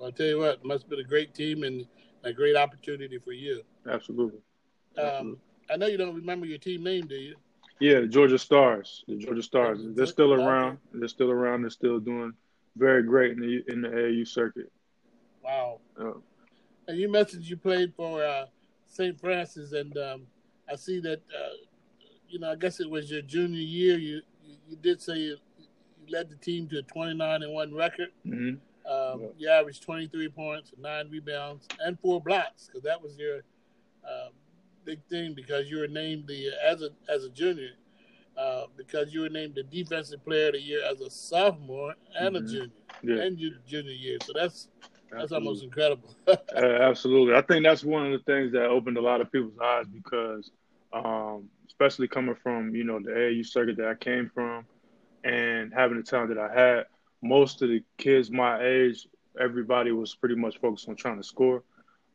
I'll 0.02 0.12
tell 0.12 0.28
you 0.28 0.40
what, 0.40 0.64
must 0.64 0.84
have 0.84 0.90
been 0.90 1.00
a 1.00 1.04
great 1.04 1.34
team 1.34 1.64
and 1.64 1.88
a 2.24 2.32
great 2.32 2.56
opportunity 2.56 3.18
for 3.18 3.32
you. 3.32 3.64
Absolutely. 3.90 4.40
Um, 5.02 5.38
I 5.72 5.78
know 5.78 5.88
you 5.88 5.98
don't 5.98 6.16
remember 6.16 6.46
your 6.46 6.60
team 6.60 6.84
name, 6.84 7.08
do 7.08 7.16
you? 7.16 7.36
Yeah, 7.80 8.02
the 8.02 8.08
Georgia 8.08 8.38
Stars. 8.38 9.04
The 9.08 9.18
Georgia 9.18 9.42
Stars. 9.42 9.80
They're 9.82 10.06
still 10.06 10.34
around. 10.34 10.80
They're 10.94 11.08
still 11.08 11.32
around. 11.32 11.62
They're 11.62 11.70
still 11.70 12.00
doing 12.00 12.34
very 12.76 13.04
great 13.04 13.32
in 13.32 13.40
the 13.40 13.64
in 13.72 13.82
the 13.82 13.90
AAU 13.90 14.28
circuit. 14.28 14.72
Wow. 15.48 15.80
Uh, 16.00 16.14
And 16.88 16.98
you 16.98 17.10
mentioned 17.10 17.44
you 17.44 17.58
played 17.58 17.94
for 17.96 18.24
uh, 18.24 18.46
St. 18.88 19.20
Francis, 19.20 19.72
and 19.72 19.98
um, 19.98 20.28
I 20.70 20.76
see 20.76 21.00
that, 21.02 21.20
uh, 21.38 21.56
you 22.30 22.40
know, 22.40 22.52
I 22.52 22.56
guess 22.56 22.80
it 22.80 22.90
was 22.90 23.10
your 23.10 23.22
junior 23.22 23.60
year. 23.60 23.98
You 23.98 24.22
you, 24.70 24.76
did 24.78 25.02
say 25.02 25.16
you, 25.18 25.38
you 25.58 26.14
led 26.14 26.30
the 26.30 26.36
team 26.36 26.68
to 26.70 26.80
a 26.80 26.82
29 26.84 27.44
and 27.44 27.54
1 27.54 27.74
record. 27.74 28.10
mhm. 28.26 28.60
Um, 28.86 29.22
Yeah. 29.22 29.28
You 29.38 29.50
averaged 29.50 29.84
23 29.84 30.30
points, 30.30 30.72
nine 30.78 31.10
rebounds, 31.10 31.68
and 31.82 32.00
four 32.00 32.22
blocks, 32.22 32.68
because 32.68 32.84
that 32.84 33.02
was 33.02 33.18
your 33.18 33.42
uh, 34.10 34.30
big 34.86 35.00
thing 35.10 35.34
because 35.34 35.70
you 35.70 35.80
were 35.80 35.88
named 35.88 36.28
the 36.28 36.50
as 36.66 36.82
a 36.82 36.90
as 37.10 37.24
a 37.26 37.30
junior. 37.30 37.72
Uh, 38.38 38.68
because 38.78 39.12
you 39.14 39.22
were 39.22 39.30
named 39.30 39.56
the 39.56 39.64
defensive 39.64 40.24
player 40.24 40.48
of 40.48 40.54
the 40.54 40.62
year 40.62 40.82
as 40.86 41.02
a 41.02 41.10
sophomore 41.10 41.96
and 42.20 42.36
a 42.38 42.42
Mhm. 42.42 42.48
junior 42.52 42.72
Yeah, 43.02 43.24
and 43.24 43.40
your 43.40 43.54
junior 43.66 43.92
year. 43.92 44.18
So 44.24 44.32
that's 44.34 44.70
That's 45.12 45.32
almost 45.32 45.64
incredible. 45.64 46.16
uh, 46.28 46.36
absolutely. 46.56 47.36
I 47.36 47.42
think 47.42 47.64
that's 47.64 47.84
one 47.84 48.06
of 48.06 48.12
the 48.12 48.32
things 48.32 48.52
that 48.54 48.66
opened 48.66 48.98
a 48.98 49.02
lot 49.02 49.22
of 49.22 49.32
people's 49.32 49.60
eyes 49.64 49.86
because, 49.88 50.52
um, 50.94 51.50
especially 51.68 52.08
coming 52.08 52.36
from, 52.36 52.76
you 52.76 52.84
know, 52.84 53.00
the 53.00 53.12
AAU 53.12 53.46
circuit 53.46 53.78
that 53.78 53.88
I 53.88 53.96
came 53.96 54.30
from 54.34 54.66
and 55.24 55.74
having 55.74 55.98
the 55.98 56.04
talent 56.04 56.36
that 56.36 56.40
I 56.40 56.54
had, 56.54 56.86
most 57.22 57.62
of 57.62 57.70
the 57.70 57.84
kids 57.98 58.30
my 58.32 58.62
age, 58.64 59.08
everybody 59.40 59.92
was 59.92 60.16
pretty 60.16 60.36
much 60.36 60.60
focused 60.60 60.90
on 60.90 60.96
trying 60.96 61.18
to 61.18 61.24
score. 61.24 61.64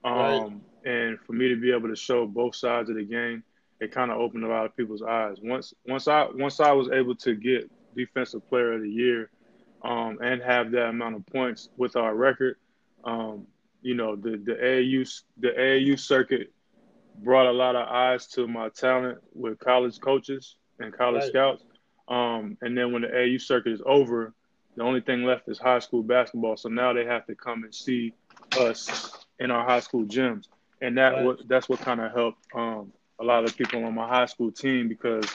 Um, 0.04 0.14
right. 0.14 0.52
And 0.84 1.20
for 1.20 1.32
me 1.32 1.49
to 1.49 1.56
be 1.56 1.72
able 1.72 1.88
to 1.88 1.96
show 1.96 2.26
both 2.26 2.56
sides 2.56 2.90
of 2.90 2.96
the 2.96 3.04
game, 3.04 3.44
it 3.80 3.92
kind 3.92 4.11
of 4.11 4.18
opened 4.18 4.44
a 4.44 4.49
lot 4.49 4.64
of 4.64 4.76
people's 4.76 5.02
eyes. 5.02 5.37
Once 5.42 5.75
once 5.87 6.06
I 6.08 6.26
once 6.34 6.61
I 6.61 6.72
was 6.72 6.88
able 6.90 7.16
to 7.16 7.34
get 7.34 7.70
defensive 7.96 8.49
player 8.49 8.75
of 8.75 8.82
the 8.82 8.88
year 8.88 9.30
um, 9.82 10.18
and 10.22 10.40
have 10.42 10.70
that 10.72 10.87
amount 10.87 11.16
of 11.16 11.26
points 11.26 11.68
with 11.76 11.96
our 11.96 12.14
record, 12.14 12.56
um, 13.04 13.47
you 13.82 13.94
know, 13.94 14.16
the 14.16 14.30
the 14.30 14.54
AAU 14.54 15.23
the 15.38 15.49
AAU 15.49 15.99
circuit 15.99 16.52
brought 17.18 17.47
a 17.47 17.52
lot 17.52 17.76
of 17.76 17.88
eyes 17.88 18.26
to 18.26 18.47
my 18.47 18.68
talent 18.71 19.18
with 19.35 19.59
college 19.59 20.00
coaches 20.00 20.56
and 20.78 20.92
college 20.92 21.23
right. 21.23 21.28
scouts. 21.28 21.64
Um, 22.09 22.56
and 22.62 22.76
then 22.76 22.92
when 22.92 23.02
the 23.02 23.09
AAU 23.09 23.40
circuit 23.40 23.73
is 23.73 23.82
over, 23.85 24.32
the 24.76 24.82
only 24.82 25.00
thing 25.00 25.25
left 25.25 25.49
is 25.49 25.59
high 25.59 25.78
school 25.78 26.02
basketball. 26.02 26.56
So 26.56 26.68
now 26.68 26.92
they 26.92 27.04
have 27.04 27.26
to 27.26 27.35
come 27.35 27.64
and 27.64 27.75
see 27.75 28.14
us 28.59 29.26
in 29.38 29.50
our 29.50 29.64
high 29.64 29.80
school 29.80 30.04
gyms, 30.04 30.47
and 30.80 30.97
that 30.99 31.11
right. 31.11 31.25
what 31.25 31.49
that's 31.49 31.68
what 31.68 31.80
kind 31.80 32.00
of 32.00 32.12
helped 32.12 32.47
um, 32.54 32.92
a 33.21 33.25
lot 33.25 33.44
of 33.44 33.56
people 33.56 33.85
on 33.85 33.94
my 33.94 34.06
high 34.06 34.26
school 34.26 34.50
team 34.50 34.88
because 34.88 35.26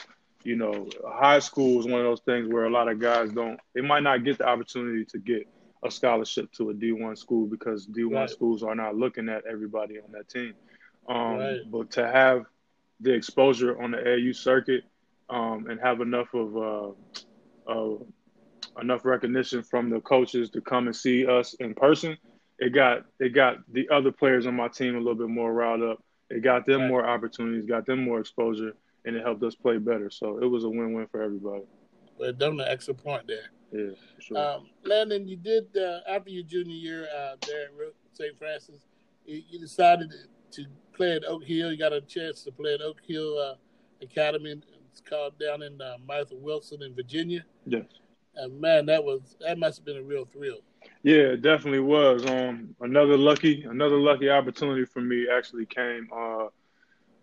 you 0.44 0.56
know 0.56 0.88
high 1.06 1.38
school 1.38 1.80
is 1.80 1.86
one 1.86 2.00
of 2.00 2.06
those 2.06 2.20
things 2.20 2.48
where 2.48 2.64
a 2.64 2.70
lot 2.70 2.88
of 2.88 2.98
guys 2.98 3.30
don't 3.30 3.58
they 3.74 3.80
might 3.80 4.02
not 4.02 4.24
get 4.24 4.38
the 4.38 4.46
opportunity 4.46 5.04
to 5.04 5.18
get 5.18 5.48
a 5.84 5.90
scholarship 5.90 6.50
to 6.52 6.70
a 6.70 6.74
D1 6.74 7.16
school 7.16 7.46
because 7.46 7.86
D1 7.86 8.12
right. 8.12 8.30
schools 8.30 8.62
are 8.62 8.74
not 8.74 8.96
looking 8.96 9.28
at 9.28 9.44
everybody 9.46 9.98
on 9.98 10.10
that 10.12 10.28
team. 10.28 10.54
Um, 11.08 11.38
right. 11.38 11.60
But 11.70 11.90
to 11.92 12.06
have 12.06 12.46
the 13.00 13.12
exposure 13.12 13.80
on 13.80 13.92
the 13.92 13.98
AU 13.98 14.32
circuit 14.32 14.84
um, 15.30 15.66
and 15.68 15.80
have 15.80 16.00
enough 16.00 16.34
of 16.34 16.56
uh, 16.56 17.70
uh, 17.70 17.96
enough 18.80 19.04
recognition 19.04 19.62
from 19.62 19.90
the 19.90 20.00
coaches 20.00 20.50
to 20.50 20.60
come 20.60 20.86
and 20.86 20.96
see 20.96 21.26
us 21.26 21.54
in 21.54 21.74
person, 21.74 22.16
it 22.58 22.70
got 22.70 23.04
it 23.20 23.30
got 23.30 23.58
the 23.72 23.88
other 23.90 24.10
players 24.10 24.46
on 24.46 24.54
my 24.54 24.68
team 24.68 24.96
a 24.96 24.98
little 24.98 25.14
bit 25.14 25.28
more 25.28 25.52
riled 25.52 25.82
up. 25.82 26.02
It 26.30 26.42
got 26.42 26.66
them 26.66 26.82
right. 26.82 26.88
more 26.88 27.06
opportunities, 27.08 27.64
got 27.64 27.86
them 27.86 28.02
more 28.02 28.20
exposure, 28.20 28.74
and 29.04 29.16
it 29.16 29.22
helped 29.22 29.42
us 29.44 29.54
play 29.54 29.78
better. 29.78 30.10
So 30.10 30.38
it 30.38 30.46
was 30.46 30.64
a 30.64 30.68
win-win 30.68 31.06
for 31.06 31.22
everybody. 31.22 31.62
Well, 32.18 32.32
done 32.32 32.56
the 32.56 32.70
extra 32.70 32.94
point 32.94 33.26
there. 33.26 33.50
Yeah, 33.72 33.90
sure. 34.18 34.38
Um, 34.38 34.66
Landon, 34.84 35.28
you 35.28 35.36
did 35.36 35.76
uh, 35.76 36.00
after 36.08 36.30
your 36.30 36.44
junior 36.44 36.74
year 36.74 37.08
uh, 37.14 37.36
there 37.46 37.64
at 37.64 37.94
St. 38.12 38.38
Francis. 38.38 38.86
You, 39.26 39.42
you, 39.48 39.58
decided 39.58 40.12
to 40.52 40.64
play 40.94 41.16
at 41.16 41.24
Oak 41.26 41.44
Hill. 41.44 41.70
You 41.70 41.78
got 41.78 41.92
a 41.92 42.00
chance 42.00 42.42
to 42.44 42.52
play 42.52 42.74
at 42.74 42.80
Oak 42.80 43.00
Hill 43.06 43.38
uh, 43.38 43.54
Academy. 44.02 44.62
It's 44.90 45.02
called 45.02 45.38
down 45.38 45.62
in 45.62 45.80
uh, 45.80 45.96
Mouth 46.06 46.32
of 46.32 46.38
Wilson 46.38 46.82
in 46.82 46.94
Virginia. 46.94 47.44
Yes. 47.66 47.84
And 48.36 48.60
man, 48.60 48.86
that 48.86 49.02
was 49.04 49.36
that 49.40 49.58
must 49.58 49.78
have 49.78 49.84
been 49.84 49.98
a 49.98 50.02
real 50.02 50.24
thrill. 50.24 50.60
Yeah, 51.02 51.32
it 51.32 51.42
definitely 51.42 51.80
was. 51.80 52.24
Um, 52.26 52.74
another 52.80 53.16
lucky, 53.16 53.64
another 53.64 53.98
lucky 53.98 54.30
opportunity 54.30 54.84
for 54.84 55.00
me 55.00 55.26
actually 55.30 55.66
came. 55.66 56.08
Uh, 56.14 56.46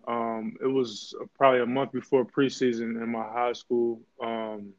um, 0.08 0.56
it 0.62 0.68
was 0.68 1.16
probably 1.38 1.62
a 1.62 1.66
month 1.66 1.92
before 1.92 2.26
preseason 2.26 3.02
in 3.02 3.10
my 3.10 3.24
high 3.24 3.54
school. 3.54 4.02
Um, 4.22 4.74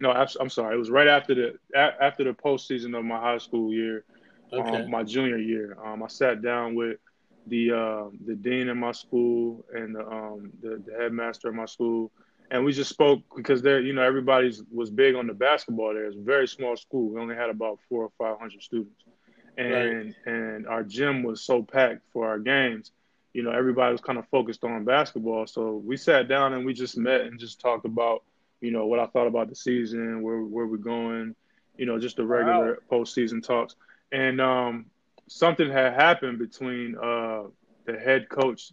no, 0.00 0.10
I'm 0.12 0.50
sorry. 0.50 0.74
It 0.74 0.78
was 0.78 0.90
right 0.90 1.08
after 1.08 1.34
the 1.34 1.58
after 1.74 2.24
the 2.24 2.32
postseason 2.32 2.98
of 2.98 3.04
my 3.04 3.18
high 3.18 3.38
school 3.38 3.72
year, 3.72 4.04
um, 4.52 4.60
okay. 4.60 4.82
um, 4.82 4.90
my 4.90 5.02
junior 5.02 5.38
year. 5.38 5.76
Um, 5.84 6.02
I 6.02 6.08
sat 6.08 6.42
down 6.42 6.74
with 6.74 6.98
the 7.46 7.72
uh, 7.72 8.04
the 8.26 8.34
dean 8.34 8.68
of 8.68 8.76
my 8.76 8.92
school 8.92 9.64
and 9.74 9.94
the, 9.94 10.06
um, 10.06 10.50
the, 10.62 10.82
the 10.86 10.92
headmaster 10.98 11.48
of 11.48 11.54
my 11.54 11.66
school, 11.66 12.10
and 12.50 12.64
we 12.64 12.72
just 12.72 12.90
spoke 12.90 13.20
because 13.36 13.62
there, 13.62 13.80
you 13.80 13.92
know, 13.92 14.02
everybody's 14.02 14.62
was 14.70 14.90
big 14.90 15.14
on 15.14 15.26
the 15.26 15.34
basketball. 15.34 15.94
There, 15.94 16.06
it's 16.06 16.16
a 16.16 16.20
very 16.20 16.48
small 16.48 16.76
school. 16.76 17.10
We 17.10 17.20
only 17.20 17.36
had 17.36 17.50
about 17.50 17.78
four 17.88 18.04
or 18.04 18.12
five 18.18 18.38
hundred 18.38 18.62
students, 18.62 19.04
and 19.56 20.14
right. 20.26 20.34
and 20.34 20.66
our 20.66 20.82
gym 20.82 21.22
was 21.22 21.42
so 21.42 21.62
packed 21.62 22.02
for 22.12 22.28
our 22.28 22.38
games. 22.38 22.92
You 23.32 23.44
know, 23.44 23.52
everybody 23.52 23.92
was 23.92 24.00
kind 24.00 24.18
of 24.18 24.26
focused 24.28 24.64
on 24.64 24.84
basketball. 24.84 25.46
So 25.46 25.80
we 25.84 25.96
sat 25.96 26.26
down 26.26 26.52
and 26.52 26.66
we 26.66 26.74
just 26.74 26.96
met 26.96 27.20
and 27.20 27.38
just 27.38 27.60
talked 27.60 27.84
about, 27.84 28.24
you 28.60 28.70
know, 28.70 28.86
what 28.86 28.98
I 28.98 29.06
thought 29.06 29.26
about 29.26 29.48
the 29.48 29.54
season, 29.54 30.22
where 30.22 30.40
where 30.42 30.66
we're 30.66 30.76
going, 30.76 31.34
you 31.76 31.86
know, 31.86 31.98
just 31.98 32.16
the 32.16 32.26
regular 32.26 32.78
wow. 32.88 32.98
postseason 32.98 33.44
talks. 33.44 33.74
And 34.12 34.40
um, 34.40 34.86
something 35.28 35.70
had 35.70 35.94
happened 35.94 36.38
between 36.38 36.96
uh, 36.96 37.44
the 37.86 37.98
head 37.98 38.28
coach 38.28 38.72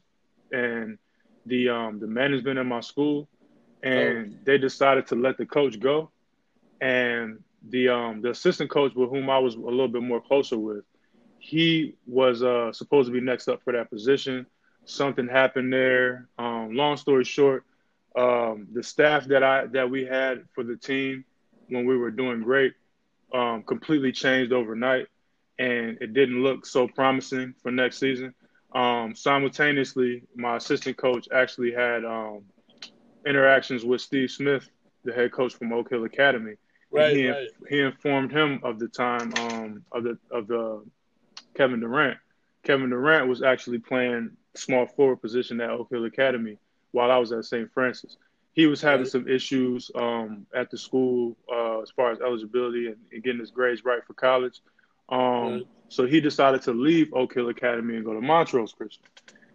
and 0.52 0.98
the 1.46 1.70
um, 1.70 2.00
the 2.00 2.08
management 2.08 2.60
in 2.60 2.68
my 2.68 2.82
school 2.82 3.28
and 3.84 4.34
oh. 4.34 4.38
they 4.44 4.58
decided 4.58 5.08
to 5.08 5.16
let 5.16 5.38
the 5.38 5.46
coach 5.46 5.80
go. 5.80 6.12
And 6.82 7.44
the 7.70 7.90
um, 7.90 8.22
the 8.22 8.32
assistant 8.32 8.70
coach 8.70 8.94
with 8.96 9.10
whom 9.10 9.30
I 9.30 9.40
was 9.40 9.56
a 9.56 9.60
little 9.60 9.88
bit 9.88 10.04
more 10.04 10.22
closer 10.22 10.58
with, 10.58 10.84
he 11.40 11.96
was 12.06 12.44
uh, 12.44 12.72
supposed 12.72 13.08
to 13.08 13.14
be 13.14 13.22
next 13.22 13.48
up 13.48 13.64
for 13.64 13.74
that 13.74 13.90
position. 13.90 14.46
Something 14.86 15.28
happened 15.28 15.74
there. 15.74 16.30
Um, 16.38 16.74
long 16.74 16.98
story 16.98 17.24
short, 17.24 17.66
um, 18.18 18.68
the 18.74 18.84
staff 18.84 19.26
that 19.26 19.44
I 19.44 19.68
that 19.68 19.90
we 19.90 20.06
had 20.06 20.44
for 20.54 20.64
the 20.64 20.76
team 20.76 21.24
when 21.70 21.86
we 21.86 21.98
were 21.98 22.12
doing 22.12 22.42
great 22.42 22.74
um, 23.34 23.64
completely 23.64 24.12
changed 24.12 24.52
overnight, 24.52 25.08
and 25.60 25.98
it 26.02 26.14
didn't 26.14 26.42
look 26.42 26.66
so 26.66 26.88
promising 26.88 27.54
for 27.62 27.72
next 27.72 28.00
season. 28.00 28.34
Um, 28.74 29.16
simultaneously, 29.16 30.24
my 30.36 30.58
assistant 30.58 30.98
coach 30.98 31.28
actually 31.34 31.72
had 31.72 32.06
um, 32.06 32.44
interactions 33.26 33.86
with 33.86 34.02
Steve 34.02 34.32
Smith, 34.32 34.68
the 35.04 35.14
head 35.14 35.32
coach 35.32 35.54
from 35.54 35.72
Oak 35.72 35.90
Hill 35.90 36.06
Academy. 36.06 36.56
Right, 36.90 37.16
he, 37.16 37.28
right. 37.28 37.48
he 37.70 37.82
informed 37.82 38.32
him 38.32 38.62
of 38.64 38.80
the 38.80 38.88
time 38.88 39.34
um, 39.38 39.84
of 39.92 40.04
the 40.04 40.18
of 40.32 40.48
the 40.48 40.84
Kevin 41.54 41.82
Durant. 41.82 42.18
Kevin 42.64 42.90
Durant 42.90 43.28
was 43.28 43.44
actually 43.44 43.80
playing 43.80 44.32
small 44.56 44.88
forward 44.88 45.22
position 45.22 45.62
at 45.62 45.70
Oak 45.70 45.90
Hill 45.92 46.06
Academy 46.06 46.58
while 46.98 47.12
I 47.12 47.18
was 47.18 47.32
at 47.32 47.46
St. 47.46 47.72
Francis. 47.72 48.18
He 48.54 48.66
was 48.66 48.82
having 48.82 49.06
some 49.06 49.28
issues 49.28 49.92
um, 49.94 50.48
at 50.54 50.72
the 50.72 50.78
school 50.78 51.38
uh, 51.52 51.80
as 51.82 51.92
far 51.92 52.12
as 52.12 52.20
eligibility 52.20 52.88
and, 52.88 52.98
and, 53.12 53.24
getting 53.24 53.40
his 53.40 53.52
grades 53.52 53.86
right 53.86 54.04
for 54.06 54.14
college. 54.14 54.62
Um. 55.10 55.64
So 55.90 56.06
he 56.06 56.20
decided 56.20 56.64
to 56.64 56.74
leave 56.74 57.14
Oak 57.14 57.34
Hill 57.34 57.48
Academy 57.48 57.96
and 57.96 58.04
go 58.04 58.14
to 58.14 58.20
Montrose 58.20 58.74
Christian. 58.74 59.04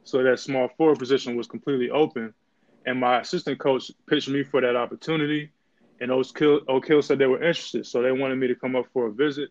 So 0.03 0.23
that 0.23 0.41
small 0.41 0.69
forward 0.79 0.99
position 0.99 1.37
was 1.37 1.47
completely 1.47 1.91
open 1.91 2.33
and 2.87 2.99
my 2.99 3.21
assistant 3.21 3.59
coach 3.59 3.91
pitched 4.07 4.29
me 4.29 4.43
for 4.43 4.61
that 4.61 4.77
opportunity. 4.77 5.51
And 6.01 6.11
Oak 6.11 6.37
Hill, 6.37 6.61
Oak 6.69 6.87
Hill 6.87 7.03
said 7.03 7.19
they 7.19 7.27
were 7.27 7.43
interested, 7.43 7.87
so 7.87 8.03
they 8.03 8.13
wanted 8.13 8.37
me 8.37 8.49
to 8.49 8.55
come 8.55 8.75
up 8.75 8.87
for 8.93 9.07
a 9.07 9.13
visit. 9.13 9.51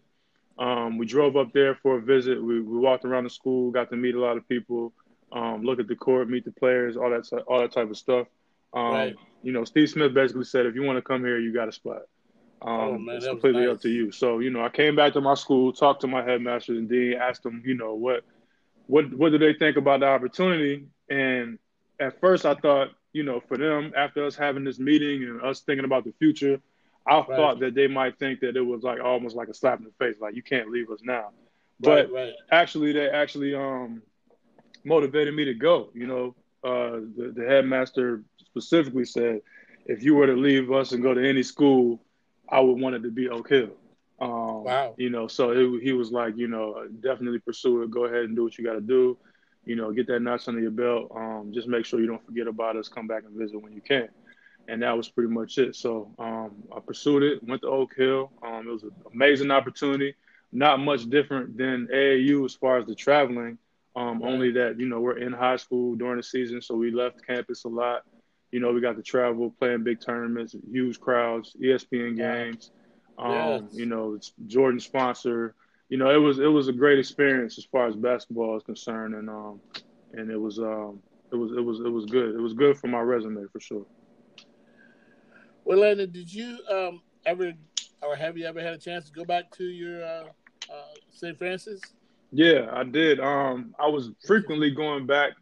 Um, 0.59 0.97
we 0.97 1.05
drove 1.05 1.37
up 1.37 1.53
there 1.53 1.75
for 1.75 1.97
a 1.97 2.01
visit. 2.01 2.43
We, 2.43 2.59
we 2.59 2.77
walked 2.77 3.05
around 3.05 3.23
the 3.23 3.29
school, 3.29 3.71
got 3.71 3.89
to 3.89 3.95
meet 3.95 4.15
a 4.15 4.19
lot 4.19 4.37
of 4.37 4.47
people, 4.49 4.93
um, 5.31 5.63
look 5.63 5.79
at 5.79 5.87
the 5.87 5.95
court, 5.95 6.29
meet 6.29 6.45
the 6.45 6.51
players, 6.51 6.97
all 6.97 7.09
that 7.09 7.27
all 7.47 7.59
that 7.59 7.71
type 7.71 7.89
of 7.89 7.97
stuff. 7.97 8.27
Um, 8.73 8.93
right. 8.93 9.15
You 9.43 9.51
know, 9.51 9.63
Steve 9.65 9.89
Smith 9.89 10.13
basically 10.13 10.45
said, 10.45 10.65
if 10.65 10.75
you 10.75 10.83
want 10.83 10.97
to 10.97 11.01
come 11.01 11.23
here, 11.23 11.39
you 11.39 11.53
got 11.53 11.67
a 11.67 11.71
spot. 11.71 12.03
Um, 12.61 12.71
oh, 12.71 12.97
man, 12.97 13.15
it's 13.15 13.25
completely 13.25 13.65
nice. 13.65 13.75
up 13.75 13.81
to 13.81 13.89
you. 13.89 14.11
So, 14.11 14.39
you 14.39 14.51
know, 14.51 14.63
I 14.63 14.69
came 14.69 14.95
back 14.95 15.13
to 15.13 15.21
my 15.21 15.33
school, 15.33 15.73
talked 15.73 16.01
to 16.01 16.07
my 16.07 16.23
headmaster 16.23 16.73
and 16.73 16.87
dean, 16.87 17.13
asked 17.13 17.41
them, 17.41 17.63
you 17.65 17.73
know, 17.73 17.95
what, 17.95 18.23
what, 18.85 19.11
what 19.13 19.31
do 19.31 19.39
they 19.39 19.53
think 19.53 19.77
about 19.77 20.01
the 20.01 20.05
opportunity? 20.05 20.85
And 21.09 21.57
at 21.99 22.19
first, 22.19 22.45
I 22.45 22.53
thought 22.53 22.91
you 23.13 23.23
know, 23.23 23.41
for 23.47 23.57
them 23.57 23.93
after 23.95 24.25
us 24.25 24.35
having 24.35 24.63
this 24.63 24.79
meeting 24.79 25.23
and 25.23 25.41
us 25.41 25.61
thinking 25.61 25.85
about 25.85 26.05
the 26.05 26.13
future, 26.19 26.61
I 27.05 27.17
right. 27.17 27.27
thought 27.27 27.59
that 27.59 27.75
they 27.75 27.87
might 27.87 28.17
think 28.19 28.39
that 28.41 28.55
it 28.55 28.61
was 28.61 28.83
like 28.83 28.99
almost 29.01 29.35
like 29.35 29.49
a 29.49 29.53
slap 29.53 29.79
in 29.79 29.85
the 29.85 29.91
face, 29.99 30.17
like 30.21 30.35
you 30.35 30.43
can't 30.43 30.69
leave 30.69 30.89
us 30.89 30.99
now. 31.03 31.29
But 31.79 32.11
right, 32.11 32.11
right. 32.11 32.33
actually, 32.51 32.93
they 32.93 33.09
actually 33.09 33.55
um, 33.55 34.03
motivated 34.83 35.33
me 35.33 35.45
to 35.45 35.53
go. 35.53 35.89
You 35.93 36.07
know, 36.07 36.35
uh, 36.63 37.01
the, 37.15 37.33
the 37.35 37.45
headmaster 37.45 38.23
specifically 38.39 39.05
said, 39.05 39.41
if 39.85 40.03
you 40.03 40.15
were 40.15 40.27
to 40.27 40.35
leave 40.35 40.71
us 40.71 40.91
and 40.91 41.01
go 41.01 41.13
to 41.13 41.27
any 41.27 41.43
school, 41.43 42.01
I 42.49 42.59
would 42.59 42.79
want 42.79 42.95
it 42.95 43.03
to 43.03 43.11
be 43.11 43.29
Oak 43.29 43.49
Hill. 43.49 43.71
Um, 44.19 44.63
wow. 44.63 44.93
You 44.97 45.09
know, 45.09 45.27
so 45.27 45.51
it, 45.51 45.81
he 45.81 45.93
was 45.93 46.11
like, 46.11 46.37
you 46.37 46.47
know, 46.47 46.87
definitely 46.99 47.39
pursue 47.39 47.81
it. 47.81 47.91
Go 47.91 48.05
ahead 48.05 48.25
and 48.25 48.35
do 48.35 48.43
what 48.43 48.57
you 48.57 48.63
got 48.63 48.73
to 48.73 48.81
do 48.81 49.17
you 49.65 49.75
know, 49.75 49.91
get 49.91 50.07
that 50.07 50.21
notch 50.21 50.47
under 50.47 50.59
your 50.59 50.71
belt. 50.71 51.11
Um, 51.15 51.51
just 51.53 51.67
make 51.67 51.85
sure 51.85 51.99
you 51.99 52.07
don't 52.07 52.25
forget 52.25 52.47
about 52.47 52.75
us. 52.75 52.89
Come 52.89 53.07
back 53.07 53.23
and 53.25 53.37
visit 53.37 53.61
when 53.61 53.73
you 53.73 53.81
can. 53.81 54.09
And 54.67 54.81
that 54.81 54.95
was 54.95 55.09
pretty 55.09 55.31
much 55.31 55.57
it. 55.57 55.75
So 55.75 56.13
um, 56.19 56.51
I 56.75 56.79
pursued 56.79 57.23
it, 57.23 57.43
went 57.43 57.61
to 57.61 57.67
Oak 57.67 57.95
Hill. 57.95 58.31
Um, 58.43 58.67
it 58.67 58.71
was 58.71 58.83
an 58.83 58.91
amazing 59.13 59.51
opportunity. 59.51 60.15
Not 60.51 60.79
much 60.79 61.09
different 61.09 61.57
than 61.57 61.87
AAU 61.93 62.45
as 62.45 62.53
far 62.53 62.77
as 62.77 62.85
the 62.85 62.95
traveling. 62.95 63.57
Um, 63.95 64.21
only 64.23 64.51
that 64.51 64.79
you 64.79 64.87
know 64.87 64.99
we're 65.01 65.17
in 65.17 65.33
high 65.33 65.57
school 65.57 65.95
during 65.95 66.17
the 66.17 66.23
season, 66.23 66.61
so 66.61 66.75
we 66.75 66.91
left 66.91 67.25
campus 67.25 67.65
a 67.65 67.69
lot. 67.69 68.03
You 68.51 68.59
know, 68.59 68.71
we 68.71 68.81
got 68.81 68.95
to 68.97 69.03
travel, 69.03 69.53
playing 69.59 69.83
big 69.83 70.01
tournaments, 70.01 70.55
huge 70.69 70.99
crowds, 70.99 71.55
ESPN 71.61 72.17
games. 72.17 72.71
Um, 73.17 73.31
yes. 73.31 73.63
You 73.73 73.85
know, 73.85 74.13
it's 74.13 74.33
Jordan 74.47 74.79
sponsor 74.79 75.55
you 75.91 75.97
know, 75.97 76.09
it 76.09 76.17
was 76.17 76.39
it 76.39 76.47
was 76.47 76.69
a 76.69 76.71
great 76.71 76.99
experience 76.99 77.57
as 77.57 77.65
far 77.65 77.85
as 77.85 77.97
basketball 77.97 78.55
is 78.55 78.63
concerned, 78.63 79.13
and 79.13 79.29
um, 79.29 79.59
and 80.13 80.31
it 80.31 80.39
was 80.39 80.57
um, 80.57 81.01
it 81.33 81.35
was 81.35 81.51
it 81.51 81.59
was 81.59 81.81
it 81.81 81.89
was 81.89 82.05
good. 82.05 82.33
It 82.33 82.39
was 82.39 82.53
good 82.53 82.77
for 82.77 82.87
my 82.87 83.01
resume 83.01 83.45
for 83.51 83.59
sure. 83.59 83.85
Well, 85.65 85.79
Landon, 85.79 86.09
did 86.09 86.33
you 86.33 86.59
um 86.71 87.01
ever 87.25 87.51
or 88.01 88.15
have 88.15 88.37
you 88.37 88.45
ever 88.45 88.61
had 88.61 88.73
a 88.73 88.77
chance 88.77 89.07
to 89.07 89.11
go 89.11 89.25
back 89.25 89.51
to 89.57 89.65
your 89.65 90.01
uh, 90.01 90.23
uh, 90.71 90.93
St. 91.11 91.37
Francis? 91.37 91.81
Yeah, 92.31 92.69
I 92.71 92.83
did. 92.83 93.19
Um, 93.19 93.75
I 93.79 93.87
was 93.87 94.11
frequently 94.25 94.71
going 94.71 95.05
back 95.05 95.33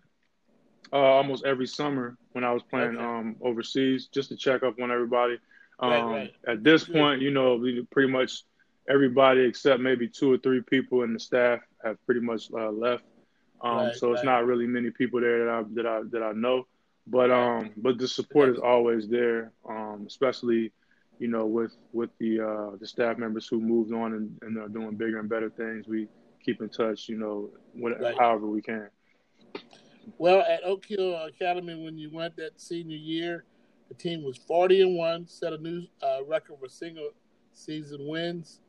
uh, 0.91 0.98
almost 0.98 1.46
every 1.46 1.67
summer 1.67 2.17
when 2.31 2.43
I 2.43 2.51
was 2.51 2.63
playing 2.63 2.96
okay. 2.96 3.03
um, 3.03 3.36
overseas 3.41 4.08
just 4.08 4.29
to 4.29 4.36
check 4.36 4.63
up 4.63 4.79
on 4.81 4.91
everybody. 4.91 5.38
Um, 5.79 5.89
right, 5.89 6.03
right. 6.03 6.34
At 6.48 6.63
this 6.63 6.84
point, 6.84 7.22
you 7.22 7.31
know, 7.31 7.63
pretty 7.91 8.12
much 8.12 8.43
everybody 8.89 9.41
except 9.41 9.81
maybe 9.81 10.08
two 10.08 10.34
or 10.34 10.38
three 10.38 10.62
people 10.62 11.03
in 11.03 11.13
the 11.13 11.19
staff 11.19 11.60
have 11.84 12.03
pretty 12.05 12.22
much 12.22 12.50
uh, 12.53 12.72
left. 12.72 13.03
Um, 13.62 13.77
right, 13.77 13.96
so 13.96 14.13
it's 14.13 14.24
not 14.24 14.46
really 14.46 14.65
many 14.65 14.89
people 14.89 15.22
there 15.22 15.46
that 15.46 15.51
I 15.51 15.63
that 15.74 15.86
I 15.86 16.01
that 16.12 16.24
I 16.24 16.31
know. 16.31 16.65
But 17.05 17.31
um, 17.31 17.72
but 17.77 17.98
the 17.98 18.08
support 18.08 18.50
is 18.50 18.58
always 18.58 19.08
there, 19.08 19.51
um, 19.67 20.05
especially 20.08 20.72
you 21.19 21.27
know 21.27 21.46
with 21.46 21.75
with 21.91 22.10
the 22.19 22.39
uh, 22.39 22.75
the 22.79 22.88
staff 22.88 23.17
members 23.17 23.48
who 23.48 23.60
moved 23.60 23.93
on 23.93 24.13
and, 24.13 24.38
and 24.41 24.58
are 24.58 24.69
doing 24.69 24.96
bigger 24.96 25.19
and 25.19 25.29
better 25.29 25.50
things. 25.50 25.88
We 25.88 26.08
keep 26.43 26.62
in 26.62 26.69
touch, 26.69 27.10
you 27.10 27.17
know, 27.17 27.50
whatever, 27.74 28.13
however 28.17 28.48
we 28.48 28.62
can. 28.62 28.89
Well, 30.17 30.41
at 30.41 30.63
Oak 30.63 30.86
Hill 30.86 31.15
Academy, 31.15 31.84
when 31.84 31.98
you 31.98 32.10
went 32.12 32.36
that 32.38 32.60
senior 32.60 32.98
year, 32.98 33.46
the 33.89 33.96
team 33.96 34.24
was 34.24 34.38
40 34.38 34.81
and 34.81 34.96
1, 34.96 35.27
set 35.27 35.53
a 35.53 35.58
new 35.58 35.84
uh, 36.01 36.24
record 36.25 36.58
for 36.60 36.69
single 36.69 37.12
season 37.53 38.08
wins. 38.08 38.60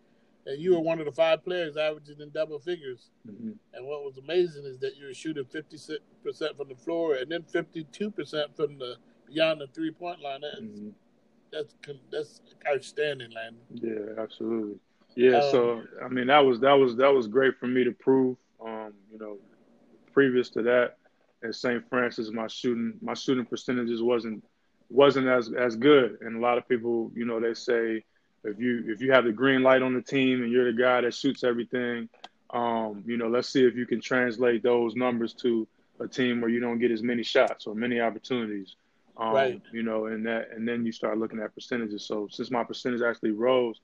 And 0.46 0.60
you 0.60 0.74
were 0.74 0.80
one 0.80 0.98
of 0.98 1.06
the 1.06 1.12
five 1.12 1.44
players 1.44 1.76
averaging 1.76 2.20
in 2.20 2.30
double 2.30 2.58
figures. 2.58 3.10
Mm-hmm. 3.28 3.50
And 3.74 3.86
what 3.86 4.02
was 4.02 4.16
amazing 4.16 4.64
is 4.64 4.78
that 4.80 4.96
you 4.96 5.06
were 5.06 5.14
shooting 5.14 5.44
56% 5.44 5.98
from 6.56 6.68
the 6.68 6.74
floor 6.74 7.16
and 7.16 7.30
then 7.30 7.42
52% 7.42 8.56
from 8.56 8.78
the 8.78 8.96
beyond 9.26 9.60
the 9.60 9.66
three 9.68 9.90
point 9.92 10.20
line. 10.20 10.40
That's, 10.40 10.62
mm-hmm. 10.62 10.88
that's, 11.52 11.74
that's 12.10 12.40
outstanding, 12.66 13.30
Landon. 13.32 13.60
Yeah, 13.74 14.22
absolutely. 14.22 14.78
Yeah, 15.20 15.36
um, 15.36 15.50
so 15.50 15.82
I 16.02 16.08
mean 16.08 16.28
that 16.28 16.38
was 16.38 16.60
that 16.60 16.72
was 16.72 16.96
that 16.96 17.12
was 17.12 17.28
great 17.28 17.58
for 17.58 17.66
me 17.66 17.84
to 17.84 17.92
prove. 17.92 18.38
Um, 18.64 18.94
you 19.12 19.18
know, 19.18 19.36
previous 20.14 20.48
to 20.50 20.62
that, 20.62 20.96
at 21.44 21.54
St. 21.54 21.86
Francis, 21.90 22.30
my 22.30 22.46
shooting 22.46 22.94
my 23.02 23.12
shooting 23.12 23.44
percentages 23.44 24.02
wasn't 24.02 24.42
wasn't 24.88 25.28
as 25.28 25.52
as 25.52 25.76
good. 25.76 26.18
And 26.22 26.36
a 26.36 26.40
lot 26.40 26.56
of 26.56 26.66
people, 26.66 27.12
you 27.14 27.26
know, 27.26 27.38
they 27.38 27.52
say 27.52 28.02
if 28.44 28.58
you 28.58 28.84
if 28.86 29.02
you 29.02 29.12
have 29.12 29.24
the 29.24 29.32
green 29.32 29.62
light 29.62 29.82
on 29.82 29.92
the 29.92 30.00
team 30.00 30.42
and 30.42 30.50
you're 30.50 30.72
the 30.72 30.78
guy 30.78 31.02
that 31.02 31.12
shoots 31.12 31.44
everything, 31.44 32.08
um, 32.48 33.04
you 33.06 33.18
know, 33.18 33.28
let's 33.28 33.50
see 33.50 33.66
if 33.66 33.76
you 33.76 33.84
can 33.84 34.00
translate 34.00 34.62
those 34.62 34.94
numbers 34.94 35.34
to 35.34 35.68
a 36.00 36.08
team 36.08 36.40
where 36.40 36.48
you 36.48 36.60
don't 36.60 36.78
get 36.78 36.90
as 36.90 37.02
many 37.02 37.22
shots 37.22 37.66
or 37.66 37.74
many 37.74 38.00
opportunities. 38.00 38.76
Um, 39.18 39.34
right. 39.34 39.62
You 39.70 39.82
know, 39.82 40.06
and 40.06 40.24
that 40.24 40.48
and 40.56 40.66
then 40.66 40.86
you 40.86 40.92
start 40.92 41.18
looking 41.18 41.40
at 41.40 41.54
percentages. 41.54 42.06
So 42.06 42.26
since 42.30 42.50
my 42.50 42.64
percentage 42.64 43.02
actually 43.02 43.32
rose, 43.32 43.78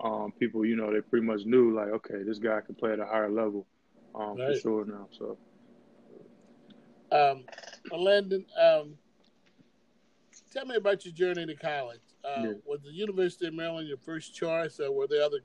um, 0.00 0.32
people, 0.38 0.64
you 0.64 0.76
know, 0.76 0.92
they 0.92 1.00
pretty 1.00 1.26
much 1.26 1.44
knew 1.44 1.74
like, 1.74 1.88
okay, 1.88 2.22
this 2.22 2.38
guy 2.38 2.60
can 2.60 2.74
play 2.74 2.92
at 2.92 3.00
a 3.00 3.06
higher 3.06 3.30
level 3.30 3.66
um, 4.14 4.36
right. 4.36 4.54
for 4.54 4.60
sure 4.60 4.84
now. 4.84 5.08
So 5.10 5.38
um, 7.10 7.44
Landon, 7.90 8.44
um, 8.60 8.94
tell 10.52 10.66
me 10.66 10.76
about 10.76 11.04
your 11.04 11.14
journey 11.14 11.46
to 11.46 11.54
college. 11.54 12.00
Uh, 12.24 12.42
yeah. 12.42 12.52
Was 12.64 12.82
the 12.82 12.92
University 12.92 13.46
of 13.46 13.54
Maryland 13.54 13.88
your 13.88 13.98
first 13.98 14.34
choice, 14.34 14.80
or 14.80 14.92
were 14.92 15.06
there 15.06 15.22
other 15.22 15.38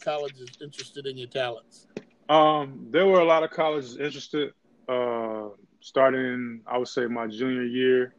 colleges 0.00 0.48
interested 0.62 1.06
in 1.06 1.18
your 1.18 1.28
talents? 1.28 1.86
Um, 2.28 2.86
there 2.90 3.06
were 3.06 3.20
a 3.20 3.24
lot 3.24 3.42
of 3.42 3.50
colleges 3.50 3.96
interested. 3.96 4.52
Uh, 4.88 5.48
starting, 5.80 6.60
I 6.66 6.78
would 6.78 6.88
say, 6.88 7.06
my 7.06 7.26
junior 7.26 7.64
year, 7.64 8.14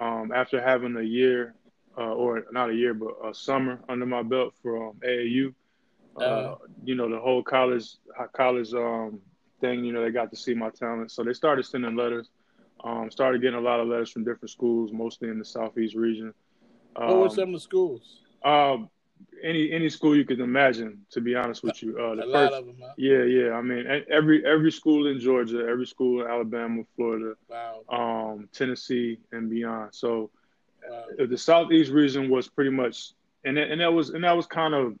um, 0.00 0.32
after 0.34 0.60
having 0.60 0.96
a 0.96 1.02
year, 1.02 1.54
uh, 1.98 2.14
or 2.14 2.44
not 2.52 2.70
a 2.70 2.74
year, 2.74 2.94
but 2.94 3.12
a 3.24 3.34
summer 3.34 3.80
under 3.88 4.06
my 4.06 4.22
belt 4.22 4.54
from 4.62 4.94
AAU. 5.04 5.54
Uh, 6.16 6.24
uh-huh. 6.24 6.56
you 6.84 6.94
know, 6.94 7.08
the 7.08 7.18
whole 7.18 7.42
college 7.42 7.96
college 8.32 8.72
um, 8.74 9.20
thing. 9.60 9.84
You 9.84 9.92
know, 9.92 10.02
they 10.02 10.10
got 10.10 10.30
to 10.30 10.36
see 10.36 10.54
my 10.54 10.70
talent, 10.70 11.10
so 11.10 11.22
they 11.22 11.32
started 11.32 11.64
sending 11.64 11.96
letters. 11.96 12.28
Um, 12.82 13.10
started 13.10 13.42
getting 13.42 13.58
a 13.58 13.60
lot 13.60 13.78
of 13.78 13.88
letters 13.88 14.10
from 14.10 14.24
different 14.24 14.50
schools, 14.50 14.90
mostly 14.90 15.28
in 15.28 15.38
the 15.38 15.44
southeast 15.44 15.94
region. 15.94 16.32
Um, 16.96 17.08
what 17.08 17.18
were 17.18 17.24
um, 17.24 17.30
some 17.30 17.48
of 17.48 17.54
the 17.54 17.60
schools? 17.60 18.20
Um, 18.42 18.88
any 19.42 19.70
any 19.70 19.88
school 19.88 20.16
you 20.16 20.24
could 20.24 20.40
imagine. 20.40 21.02
To 21.10 21.20
be 21.20 21.34
honest 21.34 21.62
with 21.62 21.82
you, 21.82 21.98
uh, 21.98 22.14
the 22.14 22.22
a 22.22 22.32
first, 22.32 22.52
lot 22.52 22.52
of 22.54 22.66
them. 22.66 22.76
Huh? 22.80 22.92
Yeah, 22.96 23.22
yeah. 23.24 23.52
I 23.52 23.62
mean, 23.62 23.84
every 24.10 24.44
every 24.46 24.72
school 24.72 25.06
in 25.06 25.20
Georgia, 25.20 25.66
every 25.68 25.86
school 25.86 26.22
in 26.22 26.30
Alabama, 26.30 26.82
Florida, 26.96 27.34
wow. 27.48 27.82
um, 27.88 28.48
Tennessee, 28.52 29.18
and 29.32 29.50
beyond. 29.50 29.94
So. 29.94 30.30
Uh, 30.88 31.26
the 31.26 31.38
southeast 31.38 31.90
region 31.90 32.30
was 32.30 32.48
pretty 32.48 32.70
much, 32.70 33.12
and 33.44 33.58
and 33.58 33.80
that 33.80 33.92
was 33.92 34.10
and 34.10 34.24
that 34.24 34.36
was 34.36 34.46
kind 34.46 34.74
of 34.74 34.94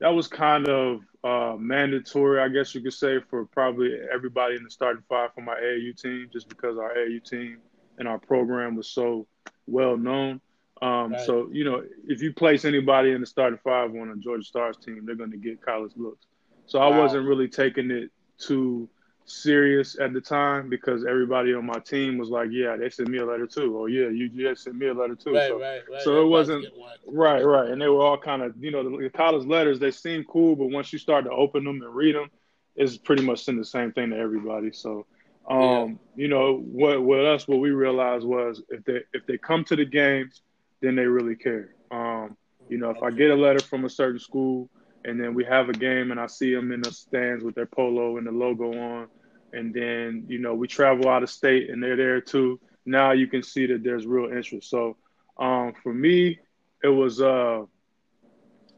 that 0.00 0.08
was 0.08 0.28
kind 0.28 0.68
of 0.68 1.00
uh, 1.24 1.56
mandatory, 1.58 2.40
I 2.40 2.48
guess 2.48 2.74
you 2.74 2.82
could 2.82 2.92
say, 2.92 3.18
for 3.30 3.46
probably 3.46 3.98
everybody 4.12 4.56
in 4.56 4.62
the 4.62 4.70
starting 4.70 5.02
five 5.08 5.30
for 5.34 5.40
my 5.40 5.54
AAU 5.54 6.00
team, 6.00 6.28
just 6.32 6.48
because 6.48 6.78
our 6.78 6.94
AAU 6.94 7.28
team 7.28 7.58
and 7.98 8.06
our 8.06 8.18
program 8.18 8.76
was 8.76 8.88
so 8.88 9.26
well 9.66 9.96
known. 9.96 10.40
Um, 10.82 11.12
right. 11.12 11.20
So 11.26 11.48
you 11.50 11.64
know, 11.64 11.82
if 12.06 12.22
you 12.22 12.32
place 12.32 12.64
anybody 12.64 13.12
in 13.12 13.20
the 13.20 13.26
starting 13.26 13.58
five 13.64 13.90
on 13.90 14.10
a 14.10 14.16
Georgia 14.16 14.44
Stars 14.44 14.76
team, 14.76 15.04
they're 15.06 15.14
going 15.14 15.30
to 15.30 15.38
get 15.38 15.64
college 15.64 15.92
looks. 15.96 16.26
So 16.66 16.78
wow. 16.78 16.92
I 16.92 16.98
wasn't 16.98 17.26
really 17.26 17.48
taking 17.48 17.90
it 17.90 18.10
too 18.38 18.88
serious 19.26 19.98
at 19.98 20.12
the 20.12 20.20
time 20.20 20.70
because 20.70 21.04
everybody 21.04 21.52
on 21.52 21.66
my 21.66 21.78
team 21.80 22.16
was 22.16 22.28
like, 22.28 22.48
"Yeah, 22.50 22.76
they 22.76 22.88
sent 22.90 23.08
me 23.08 23.18
a 23.18 23.26
letter 23.26 23.46
too," 23.46 23.76
or 23.76 23.88
"Yeah, 23.88 24.08
you 24.08 24.28
just 24.28 24.64
sent 24.64 24.76
me 24.76 24.86
a 24.86 24.94
letter 24.94 25.14
too." 25.14 25.34
Right, 25.34 25.48
so, 25.48 25.60
right, 25.60 25.82
right. 25.90 26.02
So 26.02 26.22
it 26.22 26.26
wasn't 26.26 26.66
right, 27.06 27.42
right, 27.42 27.70
and 27.70 27.80
they 27.80 27.88
were 27.88 28.02
all 28.02 28.16
kind 28.16 28.42
of, 28.42 28.54
you 28.58 28.70
know, 28.70 28.88
the, 28.88 29.04
the, 29.04 29.10
college 29.10 29.46
letters 29.46 29.78
they 29.78 29.90
seem 29.90 30.24
cool, 30.24 30.56
but 30.56 30.66
once 30.66 30.92
you 30.92 30.98
start 30.98 31.24
to 31.24 31.30
open 31.30 31.64
them 31.64 31.82
and 31.82 31.94
read 31.94 32.14
them, 32.14 32.30
it's 32.76 32.96
pretty 32.96 33.24
much 33.24 33.44
saying 33.44 33.58
the 33.58 33.64
same 33.64 33.92
thing 33.92 34.10
to 34.10 34.16
everybody. 34.16 34.70
So, 34.72 35.06
um, 35.48 35.60
yeah. 35.60 35.86
you 36.16 36.28
know, 36.28 36.58
what 36.58 37.02
with 37.02 37.26
us, 37.26 37.48
what 37.48 37.58
we 37.58 37.70
realized 37.70 38.24
was 38.24 38.62
if 38.70 38.84
they 38.84 39.00
if 39.12 39.26
they 39.26 39.38
come 39.38 39.64
to 39.64 39.76
the 39.76 39.84
games, 39.84 40.42
then 40.80 40.94
they 40.94 41.06
really 41.06 41.36
care. 41.36 41.74
Um, 41.90 42.36
you 42.68 42.78
know, 42.78 42.90
if 42.90 43.02
I 43.02 43.10
get 43.10 43.30
a 43.30 43.36
letter 43.36 43.60
from 43.60 43.84
a 43.84 43.90
certain 43.90 44.18
school 44.18 44.68
and 45.04 45.20
then 45.20 45.34
we 45.34 45.44
have 45.44 45.68
a 45.68 45.72
game 45.72 46.10
and 46.10 46.18
I 46.18 46.26
see 46.26 46.52
them 46.52 46.72
in 46.72 46.82
the 46.82 46.92
stands 46.92 47.44
with 47.44 47.54
their 47.54 47.66
polo 47.66 48.18
and 48.18 48.26
the 48.26 48.32
logo 48.32 48.76
on, 48.76 49.06
and 49.52 49.72
then 49.72 50.24
you 50.28 50.38
know 50.38 50.54
we 50.54 50.66
travel 50.66 51.08
out 51.08 51.22
of 51.22 51.30
state 51.30 51.70
and 51.70 51.82
they're 51.82 51.96
there 51.96 52.20
too. 52.20 52.60
Now 52.84 53.12
you 53.12 53.26
can 53.26 53.42
see 53.42 53.66
that 53.66 53.82
there's 53.82 54.06
real 54.06 54.30
interest. 54.30 54.70
So 54.70 54.96
um, 55.38 55.74
for 55.82 55.92
me, 55.92 56.38
it 56.82 56.88
was 56.88 57.20
uh, 57.20 57.64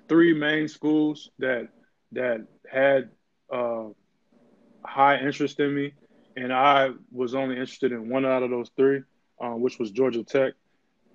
three 0.08 0.34
main 0.34 0.68
schools 0.68 1.30
that 1.38 1.68
that 2.12 2.46
had 2.70 3.10
uh, 3.52 3.84
high 4.84 5.18
interest 5.18 5.60
in 5.60 5.74
me, 5.74 5.92
and 6.36 6.52
I 6.52 6.90
was 7.12 7.34
only 7.34 7.56
interested 7.56 7.92
in 7.92 8.08
one 8.08 8.24
out 8.24 8.42
of 8.42 8.50
those 8.50 8.70
three, 8.76 9.02
uh, 9.40 9.50
which 9.50 9.78
was 9.78 9.90
Georgia 9.90 10.24
Tech. 10.24 10.54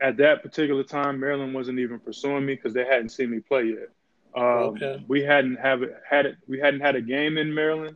At 0.02 0.18
that 0.18 0.44
particular 0.44 0.84
time, 0.84 1.20
Maryland 1.20 1.54
wasn't 1.54 1.80
even 1.80 2.00
pursuing 2.00 2.46
me 2.46 2.56
because 2.56 2.74
they 2.74 2.86
hadn't 2.86 3.10
seen 3.10 3.32
me 3.32 3.40
play 3.40 3.66
yet. 3.66 3.90
Um, 4.36 4.76
okay. 4.76 5.04
We 5.08 5.22
hadn't 5.24 5.58
have 5.58 5.84
it, 5.84 5.96
had 6.10 6.26
it. 6.26 6.38
We 6.48 6.60
hadn't 6.60 6.82
had 6.82 6.96
a 6.96 7.02
game 7.02 7.38
in 7.38 7.54
Maryland. 7.54 7.96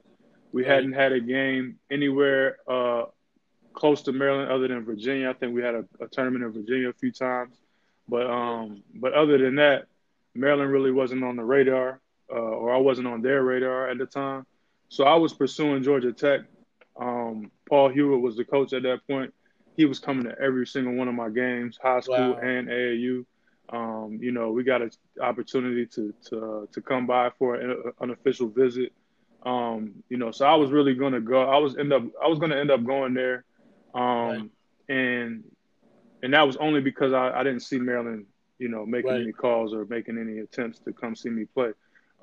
We 0.52 0.66
hadn't 0.66 0.94
had 0.94 1.12
a 1.12 1.20
game 1.20 1.78
anywhere 1.92 2.58
uh, 2.68 3.06
close 3.74 4.02
to 4.04 4.12
Maryland 4.12 4.52
other 4.52 4.68
than 4.68 4.84
Virginia. 4.84 5.30
I 5.30 5.34
think 5.34 5.54
we 5.54 5.62
had 5.62 5.76
a, 5.76 5.86
a, 6.02 6.08
tournament 6.08 6.44
in 6.44 6.52
Virginia 6.52 6.90
a 6.90 6.94
few 6.94 7.12
times, 7.12 7.56
but 8.10 8.28
um, 8.28 8.84
but 8.96 9.14
other 9.14 9.38
than 9.38 9.56
that, 9.56 9.86
Maryland 10.34 10.72
really 10.72 10.92
wasn't 10.92 11.24
on 11.24 11.36
the 11.36 11.44
radar, 11.44 12.00
uh, 12.32 12.36
or 12.36 12.74
I 12.74 12.78
wasn't 12.78 13.08
on 13.08 13.22
their 13.22 13.44
radar 13.44 13.90
at 13.90 13.98
the 13.98 14.06
time. 14.06 14.46
So 14.90 15.04
I 15.04 15.16
was 15.16 15.34
pursuing 15.34 15.84
Georgia 15.84 16.14
Tech. 16.14 16.42
Um, 17.00 17.52
Paul 17.70 17.90
Hewitt 17.90 18.22
was 18.22 18.36
the 18.36 18.46
coach 18.46 18.74
at 18.74 18.84
that 18.84 19.06
point. 19.08 19.34
He 19.76 19.86
was 19.86 20.00
coming 20.00 20.24
to 20.24 20.36
every 20.42 20.66
single 20.66 20.94
one 20.94 21.08
of 21.08 21.14
my 21.14 21.30
games, 21.30 21.78
high 21.82 22.00
school 22.00 22.34
wow. 22.34 22.40
and 22.42 22.68
AAU. 22.68 23.26
Um, 23.70 24.18
you 24.22 24.32
know, 24.32 24.52
we 24.52 24.64
got 24.64 24.82
an 24.82 24.92
opportunity 25.22 25.86
to 25.88 26.14
to 26.30 26.46
uh, 26.46 26.66
to 26.72 26.82
come 26.82 27.06
by 27.06 27.30
for 27.38 27.56
an 27.56 27.92
unofficial 28.02 28.48
visit. 28.48 28.94
Um, 29.48 30.04
you 30.10 30.18
know, 30.18 30.32
so 30.32 30.46
I 30.46 30.56
was 30.56 30.72
really 30.72 30.94
gonna 30.94 31.22
go. 31.22 31.42
I 31.42 31.58
was 31.58 31.78
end 31.78 31.94
up 31.94 32.04
I 32.22 32.28
was 32.28 32.38
gonna 32.38 32.58
end 32.58 32.70
up 32.70 32.84
going 32.84 33.14
there, 33.14 33.46
um, 33.96 34.04
right. 34.04 34.50
and 34.90 35.44
and 36.22 36.34
that 36.34 36.46
was 36.46 36.58
only 36.58 36.82
because 36.82 37.14
I, 37.14 37.32
I 37.32 37.44
didn't 37.44 37.62
see 37.62 37.78
Maryland, 37.78 38.26
you 38.60 38.68
know, 38.68 38.86
making 38.86 39.12
right. 39.12 39.22
any 39.22 39.32
calls 39.32 39.74
or 39.74 39.86
making 39.86 40.18
any 40.18 40.40
attempts 40.40 40.80
to 40.80 40.92
come 40.92 41.16
see 41.16 41.30
me 41.30 41.46
play. 41.46 41.72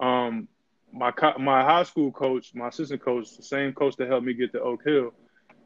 Um, 0.01 0.49
my 0.93 1.15
my 1.39 1.63
high 1.63 1.85
school 1.85 2.13
coach, 2.13 2.55
my 2.55 2.69
assistant 2.69 3.03
coach, 3.03 3.35
the 3.39 3.43
same 3.43 3.73
coach 3.73 3.97
that 3.97 4.09
helped 4.09 4.27
me 4.27 4.35
get 4.35 4.53
to 4.53 4.61
Oak 4.61 4.85
Hill, 4.85 5.15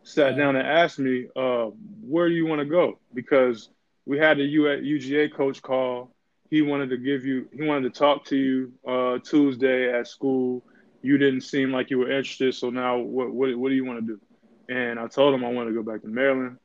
sat 0.04 0.36
down 0.36 0.54
and 0.54 0.64
asked 0.64 1.00
me, 1.00 1.26
uh, 1.34 1.70
"Where 2.02 2.28
do 2.28 2.36
you 2.36 2.46
want 2.46 2.60
to 2.60 2.66
go?" 2.66 3.00
Because 3.14 3.68
we 4.06 4.16
had 4.16 4.38
a 4.38 4.46
UGA 4.46 5.34
coach 5.34 5.60
call. 5.60 6.14
He 6.50 6.62
wanted 6.62 6.90
to 6.90 6.98
give 6.98 7.26
you, 7.26 7.48
he 7.52 7.64
wanted 7.64 7.92
to 7.92 7.98
talk 7.98 8.24
to 8.26 8.36
you 8.36 8.72
uh, 8.86 9.18
Tuesday 9.18 9.92
at 9.92 10.06
school, 10.06 10.62
you 11.02 11.18
didn't 11.18 11.42
seem 11.42 11.72
like 11.72 11.90
you 11.90 11.98
were 11.98 12.10
interested. 12.10 12.54
So 12.54 12.70
now, 12.70 12.98
what 12.98 13.32
what 13.32 13.54
what 13.56 13.68
do 13.68 13.74
you 13.74 13.84
want 13.84 14.00
to 14.00 14.06
do? 14.06 14.20
And 14.68 14.98
I 14.98 15.06
told 15.06 15.34
him 15.34 15.44
I 15.44 15.50
want 15.50 15.68
to 15.68 15.74
go 15.74 15.82
back 15.82 16.02
to 16.02 16.08
Maryland. 16.08 16.58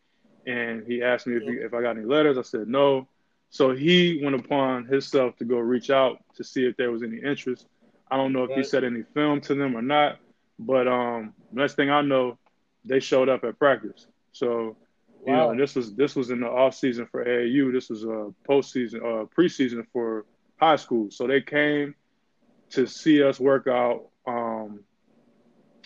And 0.45 0.85
he 0.85 1.01
asked 1.01 1.25
me 1.25 1.37
if, 1.37 1.43
he, 1.43 1.51
if 1.51 1.73
I 1.73 1.81
got 1.81 1.95
any 1.95 2.05
letters. 2.05 2.37
I 2.37 2.41
said 2.41 2.67
no. 2.67 3.07
So 3.49 3.73
he 3.73 4.19
went 4.21 4.35
upon 4.35 4.85
himself 4.85 5.37
to 5.37 5.45
go 5.45 5.57
reach 5.57 5.89
out 5.89 6.17
to 6.35 6.43
see 6.43 6.65
if 6.65 6.75
there 6.75 6.91
was 6.91 7.03
any 7.03 7.17
interest. 7.17 7.67
I 8.11 8.17
don't 8.17 8.33
know 8.33 8.43
if 8.43 8.49
right. 8.49 8.57
he 8.57 8.63
said 8.63 8.83
any 8.83 9.03
film 9.13 9.41
to 9.41 9.55
them 9.55 9.77
or 9.77 9.81
not, 9.81 10.17
but 10.59 10.87
um, 10.87 11.33
next 11.51 11.75
thing 11.75 11.89
I 11.89 12.01
know, 12.01 12.37
they 12.83 12.99
showed 12.99 13.29
up 13.29 13.43
at 13.43 13.57
practice. 13.57 14.07
So 14.33 14.75
you 15.25 15.33
wow. 15.33 15.51
know, 15.51 15.57
this 15.57 15.75
was 15.75 15.93
this 15.93 16.15
was 16.15 16.29
in 16.29 16.41
the 16.41 16.47
off 16.47 16.75
season 16.75 17.05
for 17.05 17.23
AAU. 17.23 17.71
This 17.71 17.89
was 17.89 18.03
a 18.03 18.33
postseason, 18.47 18.97
uh, 18.97 19.25
preseason 19.25 19.85
for 19.93 20.25
high 20.57 20.75
school. 20.75 21.11
So 21.11 21.27
they 21.27 21.41
came 21.41 21.95
to 22.71 22.85
see 22.85 23.23
us 23.23 23.39
work 23.39 23.67
out. 23.67 24.07
Um, 24.25 24.81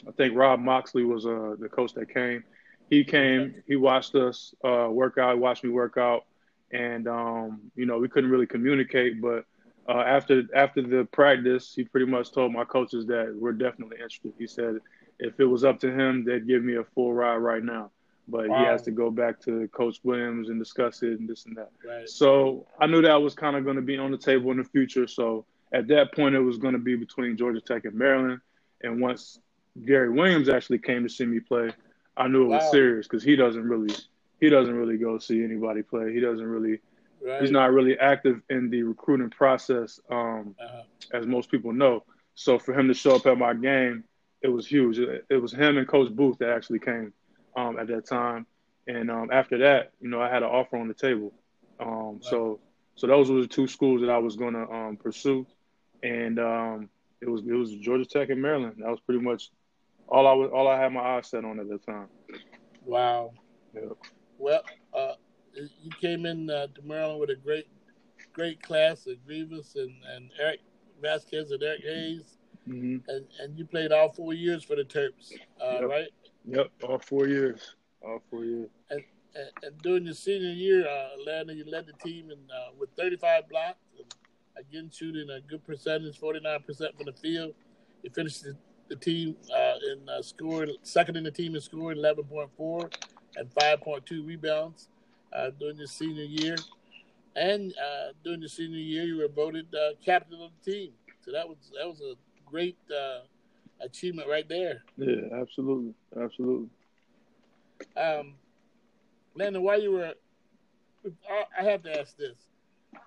I 0.08 0.12
think 0.12 0.36
Rob 0.36 0.60
Moxley 0.60 1.04
was 1.04 1.26
uh, 1.26 1.56
the 1.60 1.69
coach 1.69 1.93
that 1.93 2.13
came. 2.13 2.43
He 2.89 3.04
came. 3.04 3.63
He 3.67 3.76
watched 3.76 4.15
us 4.15 4.54
uh, 4.63 4.88
work 4.89 5.17
out. 5.17 5.38
Watched 5.39 5.63
me 5.63 5.69
work 5.69 5.97
out, 5.97 6.26
and 6.71 7.08
um, 7.08 7.71
you 7.76 7.86
know 7.86 7.97
we 7.97 8.08
couldn't 8.08 8.30
really 8.30 8.47
communicate. 8.47 9.21
But 9.21 9.45
uh, 9.89 10.00
after 10.00 10.43
after 10.56 10.82
the 10.82 11.06
practice, 11.12 11.73
he 11.76 11.84
pretty 11.84 12.06
much 12.06 12.32
told 12.32 12.54
my 12.54 12.63
coaches 12.63 13.06
that 13.08 13.36
we're 13.38 13.54
definitely 13.54 13.97
interested. 13.97 14.34
He 14.38 14.47
said 14.47 14.78
if 15.19 15.39
it 15.39 15.45
was 15.45 15.63
up 15.63 15.80
to 15.80 15.91
him, 15.91 16.23
they'd 16.23 16.47
give 16.47 16.63
me 16.63 16.76
a 16.76 16.84
full 16.84 17.13
ride 17.13 17.38
right 17.38 17.63
now 17.63 17.91
but 18.28 18.47
wow. 18.47 18.60
he 18.60 18.65
has 18.65 18.82
to 18.84 18.91
go 18.91 19.10
back 19.10 19.39
to 19.41 19.67
Coach 19.69 20.00
Williams 20.04 20.50
and 20.50 20.60
discuss 20.60 21.02
it 21.02 21.19
and 21.19 21.30
this 21.30 21.45
and 21.45 21.56
that. 21.56 21.71
Right. 21.86 22.10
So 22.10 22.67
I 22.80 22.88
knew 22.88 23.02
that 23.02 23.21
was 23.21 23.34
kind 23.34 23.56
of 23.56 23.63
going 23.63 23.78
to 23.78 23.82
be 23.82 23.97
on 23.97 24.12
the 24.12 24.17
table 24.17 24.52
in 24.52 24.58
the 24.58 24.63
future. 24.63 25.08
So 25.08 25.45
at 25.73 25.88
that 25.88 26.13
point, 26.13 26.36
it 26.36 26.39
was 26.39 26.58
going 26.58 26.73
to 26.73 26.80
be 26.80 26.95
between 26.95 27.38
Georgia 27.38 27.62
Tech 27.62 27.86
and 27.86 27.95
Maryland. 27.95 28.41
And 28.82 29.01
once 29.01 29.39
Gary 29.86 30.10
Williams 30.10 30.49
actually 30.49 30.80
came 30.80 31.03
to 31.03 31.10
see 31.10 31.25
me 31.25 31.39
play, 31.39 31.71
I 32.15 32.27
knew 32.27 32.45
it 32.45 32.49
was 32.49 32.63
wow. 32.63 32.71
serious 32.71 33.08
because 33.08 33.23
he 33.23 33.36
doesn't 33.36 33.63
really 33.63 33.93
he 34.39 34.49
doesn't 34.49 34.75
really 34.75 34.97
go 34.97 35.17
see 35.17 35.43
anybody 35.43 35.82
play. 35.82 36.13
He 36.13 36.19
doesn't 36.19 36.45
really 36.45 36.80
right. 37.25 37.41
he's 37.41 37.51
not 37.51 37.71
really 37.71 37.97
active 37.97 38.41
in 38.49 38.69
the 38.69 38.84
recruiting 38.84 39.30
process 39.30 39.99
um, 40.10 40.56
uh-huh. 40.60 40.84
as 41.13 41.25
most 41.25 41.51
people 41.51 41.73
know. 41.73 42.03
So 42.36 42.60
for 42.60 42.73
him 42.73 42.88
to 42.88 42.93
show 42.93 43.15
up 43.15 43.25
at 43.25 43.38
my 43.38 43.53
game, 43.53 44.03
it 44.41 44.49
was 44.49 44.67
huge. 44.67 44.99
It, 44.99 45.25
it 45.30 45.38
was 45.38 45.51
him 45.51 45.77
and 45.77 45.88
Coach 45.88 46.12
Booth 46.12 46.38
that 46.39 46.49
actually 46.49 46.80
came 46.80 47.13
um, 47.56 47.80
at 47.80 47.88
that 47.88 48.06
time. 48.06 48.45
And 48.88 49.12
um, 49.12 49.30
after 49.32 49.58
that, 49.60 49.91
you 49.99 50.10
know, 50.10 50.21
I 50.21 50.30
had 50.30 50.43
an 50.43 50.49
offer 50.49 50.77
on 50.77 50.88
the 50.88 50.93
table. 50.93 51.34
Um, 51.80 52.19
So, 52.21 52.60
so 52.95 53.08
those 53.08 53.30
were 53.30 53.41
the 53.41 53.47
two 53.47 53.67
schools 53.67 54.01
that 54.01 54.10
I 54.10 54.17
was 54.17 54.36
going 54.36 54.53
to 54.53 54.69
um, 54.71 54.97
pursue, 54.97 55.45
and 56.03 56.39
um, 56.39 56.89
it 57.21 57.29
was 57.29 57.41
it 57.41 57.53
was 57.53 57.73
Georgia 57.75 58.05
Tech 58.05 58.29
and 58.29 58.41
Maryland. 58.41 58.75
That 58.79 58.89
was 58.89 58.99
pretty 58.99 59.21
much 59.21 59.49
all 60.07 60.27
I 60.27 60.33
was 60.33 60.49
all 60.53 60.67
I 60.67 60.79
had 60.79 60.93
my 60.93 61.01
eyes 61.01 61.27
set 61.27 61.45
on 61.45 61.60
at 61.60 61.69
that 61.69 61.86
time. 61.86 62.07
Wow. 62.86 63.33
Yeah. 63.73 63.81
Well, 64.38 64.62
uh, 64.93 65.13
you 65.53 65.91
came 65.99 66.25
in 66.25 66.49
uh, 66.49 66.67
to 66.67 66.81
Maryland 66.83 67.19
with 67.19 67.29
a 67.29 67.36
great 67.36 67.67
great 68.33 68.62
class 68.62 69.07
of 69.07 69.17
Greivis 69.27 69.75
and, 69.75 69.93
and 70.15 70.31
Eric 70.39 70.62
Vasquez 71.01 71.51
and 71.51 71.62
Eric 71.62 71.81
Hayes, 71.83 72.38
mm-hmm. 72.67 72.97
and 73.10 73.25
and 73.39 73.57
you 73.57 73.65
played 73.65 73.91
all 73.91 74.12
four 74.12 74.33
years 74.33 74.63
for 74.63 74.75
the 74.75 74.83
Terps, 74.83 75.33
uh, 75.62 75.79
yep. 75.79 75.89
right? 75.89 76.07
Yep, 76.45 76.71
all 76.83 76.99
four 76.99 77.27
years. 77.27 77.75
All 78.01 78.21
four 78.29 78.45
years. 78.45 78.69
And, 78.89 79.03
and, 79.36 79.49
and 79.63 79.81
during 79.81 80.05
your 80.05 80.13
senior 80.13 80.51
year, 80.51 80.88
uh, 80.88 81.10
Landon, 81.25 81.57
you 81.57 81.69
led 81.69 81.88
the 81.88 81.93
team 81.93 82.31
in, 82.31 82.38
uh, 82.49 82.71
with 82.79 82.89
35 82.97 83.49
blocks, 83.49 83.79
and 83.97 84.05
again 84.60 84.89
shooting 84.93 85.30
a 85.30 85.41
good 85.41 85.65
percentage, 85.65 86.20
49% 86.20 86.65
from 86.65 87.06
the 87.06 87.13
field. 87.13 87.54
He 88.04 88.10
finished 88.10 88.43
the, 88.43 88.56
the 88.89 88.96
team 88.96 89.36
uh, 89.56 89.76
in 89.91 90.08
uh, 90.10 90.22
scoring, 90.22 90.76
second 90.84 91.17
in 91.17 91.24
the 91.24 91.32
team 91.32 91.56
in 91.56 91.62
scoring, 91.62 92.00
11.4 92.00 92.93
and 93.38 93.50
5.2 93.54 94.26
rebounds 94.26 94.89
uh, 95.34 95.50
during 95.60 95.78
your 95.78 95.88
senior 95.88 96.24
year. 96.24 96.56
And 97.36 97.74
uh, 97.74 98.13
during 98.24 98.39
the 98.39 98.50
senior 98.50 98.80
year, 98.80 99.04
you 99.04 99.17
were 99.17 99.28
voted 99.28 99.67
uh, 99.74 99.93
captain 100.04 100.41
of 100.41 100.52
the 100.63 100.72
team. 100.72 100.91
So 101.22 101.32
that 101.32 101.48
was 101.48 101.58
that 101.78 101.88
was 101.88 102.02
a 102.02 102.15
great 102.50 102.78
uh, 102.89 103.20
achievement 103.82 104.28
right 104.28 104.48
there. 104.48 104.84
Yeah, 104.98 105.39
absolutely, 105.39 105.93
absolutely. 106.20 106.70
Um, 107.96 108.36
Landon, 109.36 109.62
while 109.62 109.80
you 109.80 109.91
were, 109.91 110.13
I 111.60 111.63
have 111.63 111.84
to 111.84 112.00
ask 112.00 112.17
this: 112.17 112.38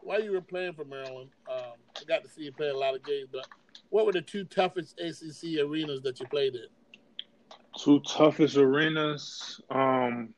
while 0.02 0.22
you 0.22 0.32
were 0.32 0.40
playing 0.40 0.74
for 0.74 0.84
Maryland, 0.84 1.30
um, 1.50 1.74
I 1.96 2.04
got 2.06 2.22
to 2.24 2.30
see 2.30 2.42
you 2.42 2.52
play 2.52 2.68
a 2.68 2.76
lot 2.76 2.94
of 2.94 3.04
games. 3.04 3.28
But 3.32 3.46
what 3.90 4.06
were 4.06 4.12
the 4.12 4.22
two 4.22 4.44
toughest 4.44 4.98
ACC 5.00 5.60
arenas 5.60 6.02
that 6.02 6.20
you 6.20 6.26
played 6.26 6.54
in? 6.54 6.66
Two 7.78 8.00
toughest 8.00 8.56
arenas. 8.56 9.60
Um, 9.70 10.34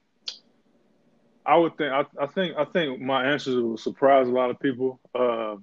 I 1.44 1.57
would 1.57 1.76
think. 1.76 1.92
I, 1.92 2.05
I, 2.20 2.26
think. 2.26 2.57
I 2.57 2.64
think 2.64 3.00
my 3.00 3.24
answers 3.24 3.57
will 3.57 3.76
surprise 3.76 4.28
a 4.28 4.33
lot 4.33 4.50
of 4.50 4.61
people. 4.61 5.00
Uh, 5.14 5.57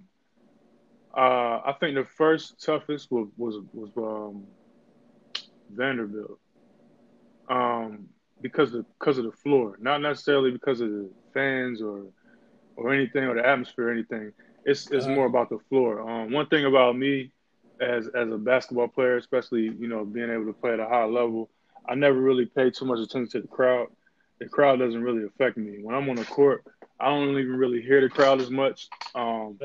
uh, 1.15 1.62
I 1.65 1.76
think 1.80 1.96
the 1.96 2.06
first 2.18 2.63
toughest 2.63 3.12
was 3.12 3.28
was 3.38 3.62
was 3.74 3.89
um, 3.98 4.44
Vanderbilt 5.72 6.39
um, 7.50 8.08
because 8.42 8.74
of 8.74 8.86
because 9.00 9.18
of 9.18 9.26
the 9.26 9.32
floor, 9.32 9.78
not 9.80 10.02
necessarily 10.02 10.52
because 10.52 10.82
of 10.82 10.89
the 10.89 11.10
fans 11.34 11.82
or 11.82 12.06
or 12.80 12.94
anything 12.94 13.24
or 13.24 13.36
the 13.36 13.48
atmosphere 13.48 13.89
or 13.89 13.92
anything. 13.92 14.32
It's 14.65 14.89
it's 14.92 15.06
uh-huh. 15.06 15.15
more 15.15 15.26
about 15.26 15.50
the 15.50 15.60
floor. 15.70 16.02
Um, 16.02 16.32
one 16.32 16.48
thing 16.48 16.65
about 16.65 16.98
me 16.98 17.32
as 17.80 18.08
as 18.08 18.30
a 18.32 18.38
basketball 18.38 18.88
player, 18.88 19.18
especially 19.18 19.63
you 19.63 19.88
know 19.88 20.06
being 20.06 20.30
able 20.30 20.46
to 20.46 20.54
play 20.54 20.74
at 20.74 20.80
a 20.80 20.86
high 20.86 21.06
level, 21.06 21.50
I 21.88 21.96
never 21.96 22.20
really 22.20 22.46
pay 22.46 22.70
too 22.70 22.86
much 22.86 23.00
attention 23.00 23.30
to 23.32 23.42
the 23.42 23.48
crowd. 23.48 23.88
The 24.39 24.48
crowd 24.48 24.80
doesn't 24.80 25.02
really 25.02 25.26
affect 25.26 25.58
me 25.58 25.80
when 25.82 25.96
I'm 25.96 26.10
on 26.10 26.15
the 26.15 26.26
court. 26.26 26.63
I 27.00 27.10
don't 27.10 27.30
even 27.32 27.56
really 27.56 27.82
hear 27.82 28.02
the 28.02 28.10
crowd 28.10 28.42
as 28.42 28.50
much. 28.50 28.88
Um, 29.15 29.60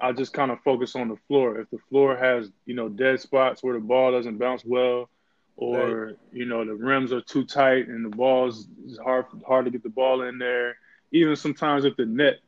I 0.00 0.12
just 0.12 0.32
kind 0.32 0.50
of 0.50 0.60
focus 0.60 0.96
on 0.96 1.08
the 1.08 1.16
floor. 1.28 1.60
If 1.60 1.70
the 1.70 1.78
floor 1.88 2.16
has 2.16 2.50
you 2.66 2.74
know 2.74 2.88
dead 2.88 3.20
spots 3.20 3.62
where 3.62 3.74
the 3.74 3.80
ball 3.80 4.12
doesn't 4.12 4.38
bounce 4.38 4.64
well, 4.64 5.08
or 5.56 6.14
you 6.32 6.44
know 6.44 6.64
the 6.64 6.74
rims 6.74 7.12
are 7.12 7.20
too 7.20 7.44
tight 7.44 7.88
and 7.88 8.04
the 8.04 8.16
balls 8.16 8.68
is 8.86 8.98
hard 8.98 9.26
hard 9.46 9.64
to 9.64 9.70
get 9.70 9.82
the 9.82 9.88
ball 9.88 10.22
in 10.22 10.38
there. 10.38 10.76
Even 11.14 11.36
sometimes 11.36 11.84
if 11.84 11.96
the 11.96 12.04
net 12.04 12.40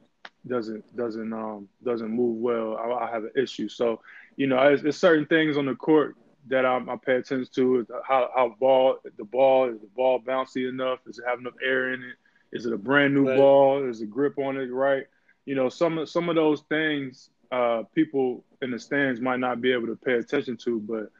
doesn't 0.46 0.84
doesn't 0.96 1.32
um 1.32 1.68
doesn't 1.84 2.10
move 2.10 2.36
well, 2.36 2.76
I, 2.76 3.06
I 3.06 3.10
have 3.10 3.24
an 3.24 3.30
issue. 3.36 3.68
So 3.68 4.00
you 4.36 4.46
know, 4.46 4.58
it's, 4.68 4.82
it's 4.82 4.98
certain 4.98 5.24
things 5.26 5.56
on 5.56 5.66
the 5.66 5.74
court 5.74 6.16
that 6.48 6.66
I, 6.66 6.76
I 6.76 6.96
pay 6.96 7.14
attention 7.14 7.46
to. 7.54 7.86
How 8.06 8.30
how 8.34 8.56
ball 8.60 8.98
the 9.16 9.24
ball 9.24 9.70
is 9.70 9.80
the 9.80 9.88
ball 9.94 10.20
bouncy 10.20 10.68
enough? 10.68 10.98
Is 11.06 11.18
it 11.18 11.24
have 11.26 11.38
enough 11.38 11.54
air 11.64 11.94
in 11.94 12.02
it? 12.02 12.16
Is 12.52 12.66
it 12.66 12.72
a 12.72 12.78
brand 12.78 13.14
new 13.14 13.28
right. 13.28 13.36
ball? 13.36 13.88
Is 13.88 14.00
the 14.00 14.06
grip 14.06 14.36
on 14.38 14.56
it 14.56 14.72
right? 14.72 15.04
You 15.44 15.54
know, 15.54 15.68
some 15.68 16.04
some 16.04 16.28
of 16.28 16.34
those 16.34 16.62
things 16.68 17.30
uh, 17.52 17.84
people 17.94 18.44
in 18.62 18.72
the 18.72 18.78
stands 18.78 19.20
might 19.20 19.40
not 19.40 19.60
be 19.60 19.72
able 19.72 19.86
to 19.86 19.96
pay 19.96 20.14
attention 20.14 20.56
to, 20.56 20.80
but 20.80 21.10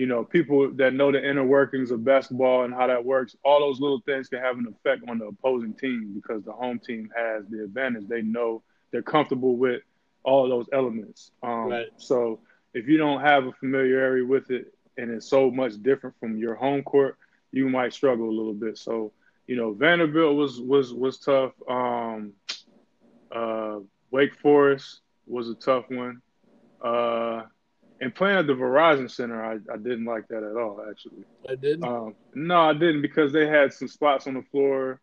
you 0.00 0.06
know, 0.06 0.24
people 0.24 0.70
that 0.76 0.94
know 0.94 1.12
the 1.12 1.22
inner 1.22 1.44
workings 1.44 1.90
of 1.90 2.02
basketball 2.02 2.64
and 2.64 2.72
how 2.72 2.86
that 2.86 3.04
works, 3.04 3.36
all 3.44 3.60
those 3.60 3.80
little 3.80 4.00
things 4.06 4.30
can 4.30 4.38
have 4.38 4.56
an 4.56 4.66
effect 4.66 5.06
on 5.10 5.18
the 5.18 5.26
opposing 5.26 5.74
team 5.74 6.12
because 6.14 6.42
the 6.42 6.52
home 6.52 6.78
team 6.78 7.10
has 7.14 7.44
the 7.50 7.62
advantage. 7.62 8.08
They 8.08 8.22
know 8.22 8.62
they're 8.90 9.02
comfortable 9.02 9.56
with 9.56 9.82
all 10.22 10.48
those 10.48 10.64
elements. 10.72 11.32
Um, 11.42 11.68
right. 11.68 11.88
So 11.98 12.40
if 12.72 12.88
you 12.88 12.96
don't 12.96 13.20
have 13.20 13.44
a 13.44 13.52
familiarity 13.52 14.22
with 14.22 14.50
it 14.50 14.72
and 14.96 15.10
it's 15.10 15.28
so 15.28 15.50
much 15.50 15.74
different 15.82 16.16
from 16.18 16.38
your 16.38 16.54
home 16.54 16.82
court, 16.82 17.18
you 17.52 17.68
might 17.68 17.92
struggle 17.92 18.26
a 18.26 18.32
little 18.32 18.54
bit. 18.54 18.78
So, 18.78 19.12
you 19.46 19.56
know, 19.56 19.74
Vanderbilt 19.74 20.34
was 20.34 20.62
was 20.62 20.94
was 20.94 21.18
tough. 21.18 21.52
Um, 21.68 22.32
uh, 23.30 23.80
Wake 24.10 24.34
Forest 24.36 25.00
was 25.26 25.50
a 25.50 25.54
tough 25.54 25.90
one. 25.90 26.22
Uh, 26.82 27.42
and 28.00 28.14
playing 28.14 28.38
at 28.38 28.46
the 28.46 28.54
Verizon 28.54 29.10
Center, 29.10 29.44
I, 29.44 29.54
I 29.72 29.76
didn't 29.76 30.06
like 30.06 30.26
that 30.28 30.42
at 30.42 30.56
all. 30.56 30.82
Actually, 30.88 31.24
I 31.48 31.54
didn't. 31.54 31.84
Um, 31.84 32.14
no, 32.34 32.60
I 32.60 32.72
didn't 32.72 33.02
because 33.02 33.32
they 33.32 33.46
had 33.46 33.72
some 33.72 33.88
spots 33.88 34.26
on 34.26 34.34
the 34.34 34.42
floor 34.50 35.00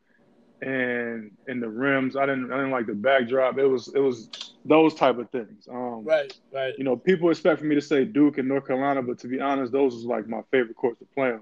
and 0.61 1.31
in 1.47 1.59
the 1.59 1.69
rims. 1.69 2.15
I 2.15 2.25
didn't. 2.25 2.51
I 2.51 2.55
didn't 2.55 2.71
like 2.71 2.87
the 2.87 2.95
backdrop. 2.95 3.59
It 3.59 3.67
was. 3.67 3.89
It 3.89 3.99
was 3.99 4.55
those 4.65 4.95
type 4.95 5.19
of 5.19 5.29
things. 5.29 5.67
Um, 5.69 6.03
right. 6.03 6.33
Right. 6.51 6.73
You 6.77 6.83
know, 6.83 6.95
people 6.95 7.29
expect 7.29 7.59
for 7.59 7.65
me 7.65 7.75
to 7.75 7.81
say 7.81 8.03
Duke 8.03 8.39
and 8.39 8.47
North 8.47 8.65
Carolina, 8.65 9.03
but 9.03 9.19
to 9.19 9.27
be 9.27 9.39
honest, 9.39 9.71
those 9.71 9.93
was 9.93 10.05
like 10.05 10.27
my 10.27 10.41
favorite 10.49 10.75
courts 10.75 10.99
to 10.99 11.05
play 11.13 11.33
on. 11.33 11.41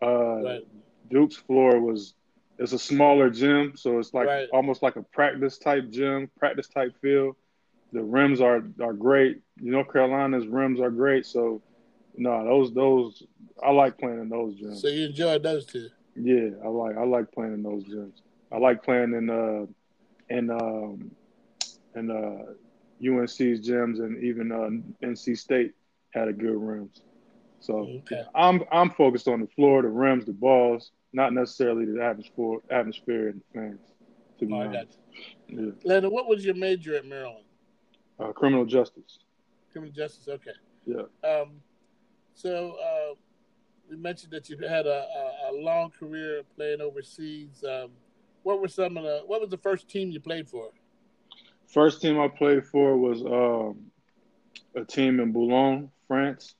Uh, 0.00 0.42
right. 0.42 0.66
Duke's 1.10 1.36
floor 1.36 1.80
was. 1.80 2.14
It's 2.56 2.72
a 2.72 2.78
smaller 2.78 3.30
gym, 3.30 3.72
so 3.74 3.98
it's 3.98 4.14
like 4.14 4.28
right. 4.28 4.48
almost 4.52 4.80
like 4.80 4.94
a 4.94 5.02
practice 5.02 5.58
type 5.58 5.90
gym, 5.90 6.30
practice 6.38 6.68
type 6.68 6.94
field 7.02 7.34
the 7.94 8.02
rims 8.02 8.40
are 8.40 8.62
are 8.82 8.92
great. 8.92 9.40
You 9.56 9.70
know, 9.70 9.84
Carolina's 9.84 10.46
rims 10.46 10.80
are 10.80 10.90
great. 10.90 11.24
So, 11.24 11.62
no, 12.16 12.44
those 12.44 12.74
those 12.74 13.22
I 13.62 13.70
like 13.70 13.96
playing 13.96 14.20
in 14.20 14.28
those 14.28 14.54
gyms. 14.56 14.80
So 14.80 14.88
you 14.88 15.06
enjoy 15.06 15.38
those 15.38 15.64
two? 15.64 15.88
Yeah, 16.16 16.50
I 16.62 16.68
like 16.68 16.96
I 16.96 17.04
like 17.04 17.32
playing 17.32 17.54
in 17.54 17.62
those 17.62 17.84
gyms. 17.84 18.20
I 18.52 18.58
like 18.58 18.82
playing 18.82 19.14
in 19.14 19.30
uh 19.30 19.66
in 20.28 20.50
um 20.50 21.10
in 21.94 22.10
uh 22.10 22.52
UNC's 23.00 23.66
gyms 23.66 24.00
and 24.00 24.22
even 24.22 24.50
uh 24.52 25.06
NC 25.06 25.38
State 25.38 25.72
had 26.10 26.28
a 26.28 26.32
good 26.32 26.56
rims. 26.56 27.02
So 27.60 27.88
okay. 27.98 28.22
I'm 28.34 28.64
I'm 28.72 28.90
focused 28.90 29.28
on 29.28 29.40
the 29.40 29.46
floor, 29.46 29.82
the 29.82 29.88
rims, 29.88 30.26
the 30.26 30.32
balls, 30.32 30.90
not 31.12 31.32
necessarily 31.32 31.84
the 31.84 32.02
atmosphere, 32.04 32.58
atmosphere 32.70 33.28
and 33.28 33.40
the 33.40 33.60
fans. 33.60 33.80
To 34.40 34.46
be 34.46 34.52
oh, 34.52 34.62
honest. 34.62 34.98
Yeah. 35.48 35.70
Leonard, 35.84 36.10
what 36.10 36.26
was 36.26 36.44
your 36.44 36.56
major 36.56 36.96
at 36.96 37.06
Maryland? 37.06 37.44
Uh, 38.18 38.32
criminal 38.32 38.64
justice. 38.64 39.18
Criminal 39.72 39.92
justice. 39.94 40.28
Okay. 40.28 40.52
Yeah. 40.86 41.02
Um, 41.28 41.60
so 42.34 42.76
uh, 42.82 43.14
you 43.90 43.96
mentioned 43.96 44.32
that 44.32 44.48
you 44.48 44.56
had 44.58 44.86
a, 44.86 45.06
a, 45.48 45.50
a 45.50 45.52
long 45.52 45.90
career 45.90 46.42
playing 46.56 46.80
overseas. 46.80 47.64
Um, 47.68 47.90
what 48.42 48.60
were 48.60 48.68
some 48.68 48.96
of 48.96 49.04
the? 49.04 49.22
What 49.26 49.40
was 49.40 49.50
the 49.50 49.58
first 49.58 49.88
team 49.88 50.10
you 50.10 50.20
played 50.20 50.48
for? 50.48 50.70
First 51.66 52.02
team 52.02 52.20
I 52.20 52.28
played 52.28 52.64
for 52.66 52.96
was 52.96 53.22
um, 53.22 53.90
a 54.76 54.84
team 54.84 55.18
in 55.20 55.32
Boulogne, 55.32 55.90
France. 56.06 56.54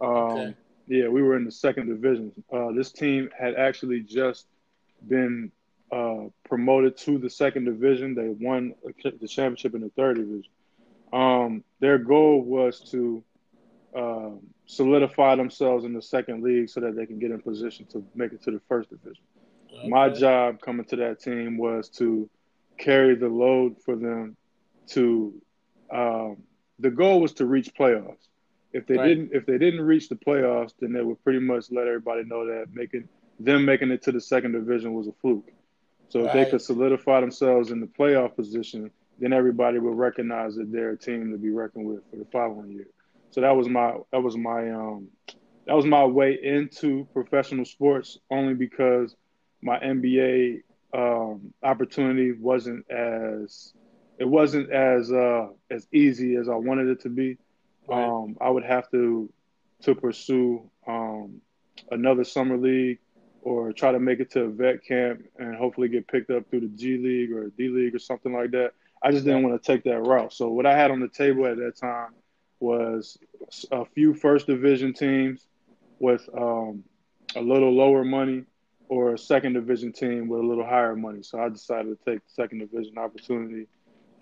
Um, 0.00 0.08
okay. 0.10 0.54
Yeah, 0.86 1.08
we 1.08 1.22
were 1.22 1.36
in 1.36 1.44
the 1.44 1.52
second 1.52 1.88
division. 1.88 2.32
Uh, 2.52 2.72
this 2.72 2.90
team 2.90 3.30
had 3.38 3.54
actually 3.54 4.00
just 4.00 4.46
been 5.08 5.52
uh, 5.92 6.24
promoted 6.48 6.96
to 6.98 7.16
the 7.18 7.30
second 7.30 7.64
division. 7.64 8.14
They 8.14 8.28
won 8.44 8.74
the 8.84 9.28
championship 9.28 9.74
in 9.74 9.82
the 9.82 9.90
third 9.90 10.16
division. 10.16 10.50
Um, 11.12 11.64
their 11.80 11.98
goal 11.98 12.42
was 12.42 12.80
to 12.90 13.22
uh, 13.96 14.30
solidify 14.66 15.34
themselves 15.36 15.84
in 15.84 15.92
the 15.92 16.02
second 16.02 16.42
league 16.42 16.68
so 16.70 16.80
that 16.80 16.94
they 16.94 17.06
can 17.06 17.18
get 17.18 17.30
in 17.30 17.40
position 17.40 17.86
to 17.86 18.04
make 18.14 18.32
it 18.32 18.42
to 18.44 18.50
the 18.50 18.60
first 18.68 18.90
division. 18.90 19.24
Okay. 19.72 19.88
My 19.88 20.08
job 20.08 20.60
coming 20.60 20.84
to 20.86 20.96
that 20.96 21.20
team 21.20 21.56
was 21.56 21.88
to 21.90 22.28
carry 22.78 23.14
the 23.14 23.28
load 23.28 23.76
for 23.84 23.96
them 23.96 24.36
to 24.88 25.34
um, 25.92 26.36
the 26.78 26.90
goal 26.90 27.20
was 27.20 27.32
to 27.34 27.46
reach 27.46 27.74
playoffs. 27.74 28.28
If 28.72 28.86
they 28.86 28.96
right. 28.96 29.08
didn't 29.08 29.30
if 29.32 29.46
they 29.46 29.58
didn't 29.58 29.82
reach 29.82 30.08
the 30.08 30.14
playoffs, 30.14 30.72
then 30.78 30.92
they 30.92 31.02
would 31.02 31.22
pretty 31.24 31.40
much 31.40 31.66
let 31.70 31.86
everybody 31.86 32.24
know 32.24 32.46
that 32.46 32.66
making 32.72 33.08
them 33.38 33.64
making 33.64 33.90
it 33.90 34.02
to 34.02 34.12
the 34.12 34.20
second 34.20 34.52
division 34.52 34.94
was 34.94 35.08
a 35.08 35.12
fluke. 35.20 35.50
So 36.08 36.26
if 36.26 36.32
they 36.32 36.44
could 36.44 36.60
solidify 36.60 37.20
themselves 37.20 37.70
in 37.70 37.80
the 37.80 37.86
playoff 37.86 38.34
position, 38.34 38.90
then 39.20 39.32
everybody 39.32 39.78
would 39.78 39.96
recognize 39.96 40.56
that 40.56 40.72
they're 40.72 40.90
a 40.90 40.98
team 40.98 41.30
to 41.30 41.38
be 41.38 41.50
reckoned 41.50 41.86
with 41.86 42.00
for 42.10 42.16
the 42.16 42.26
following 42.32 42.72
year. 42.72 42.88
So 43.30 43.40
that 43.40 43.54
was 43.54 43.68
my 43.68 43.94
that 44.12 44.22
was 44.22 44.36
my 44.36 44.70
um 44.70 45.08
that 45.66 45.76
was 45.76 45.86
my 45.86 46.04
way 46.04 46.38
into 46.42 47.06
professional 47.12 47.64
sports 47.64 48.18
only 48.30 48.54
because 48.54 49.14
my 49.62 49.78
NBA 49.78 50.62
um, 50.92 51.52
opportunity 51.62 52.32
wasn't 52.32 52.90
as 52.90 53.72
it 54.18 54.28
wasn't 54.28 54.70
as 54.70 55.12
uh, 55.12 55.48
as 55.70 55.86
easy 55.92 56.36
as 56.36 56.48
I 56.48 56.56
wanted 56.56 56.88
it 56.88 57.00
to 57.02 57.08
be. 57.08 57.38
Right. 57.88 58.04
Um, 58.04 58.36
I 58.40 58.50
would 58.50 58.64
have 58.64 58.90
to 58.90 59.32
to 59.82 59.94
pursue 59.94 60.68
um, 60.86 61.40
another 61.90 62.24
summer 62.24 62.56
league 62.56 62.98
or 63.42 63.72
try 63.72 63.92
to 63.92 63.98
make 63.98 64.20
it 64.20 64.30
to 64.32 64.42
a 64.42 64.48
vet 64.50 64.84
camp 64.84 65.22
and 65.38 65.56
hopefully 65.56 65.88
get 65.88 66.06
picked 66.06 66.30
up 66.30 66.50
through 66.50 66.60
the 66.60 66.68
G 66.68 66.98
League 66.98 67.32
or 67.32 67.48
D 67.50 67.68
League 67.68 67.94
or 67.94 67.98
something 67.98 68.32
like 68.32 68.50
that. 68.50 68.72
I 69.02 69.10
just 69.10 69.24
didn't 69.24 69.42
want 69.42 69.62
to 69.62 69.72
take 69.72 69.84
that 69.84 70.00
route. 70.00 70.32
So 70.32 70.48
what 70.48 70.66
I 70.66 70.76
had 70.76 70.90
on 70.90 71.00
the 71.00 71.08
table 71.08 71.46
at 71.46 71.56
that 71.56 71.76
time 71.76 72.10
was 72.58 73.18
a 73.72 73.84
few 73.84 74.14
first 74.14 74.46
division 74.46 74.92
teams 74.92 75.46
with 75.98 76.28
um, 76.36 76.84
a 77.34 77.40
little 77.40 77.72
lower 77.72 78.04
money 78.04 78.44
or 78.88 79.14
a 79.14 79.18
second 79.18 79.54
division 79.54 79.92
team 79.92 80.28
with 80.28 80.40
a 80.40 80.42
little 80.42 80.64
higher 80.64 80.96
money. 80.96 81.22
So 81.22 81.40
I 81.40 81.48
decided 81.48 81.96
to 81.96 82.10
take 82.10 82.20
the 82.26 82.32
second 82.34 82.58
division 82.58 82.98
opportunity 82.98 83.66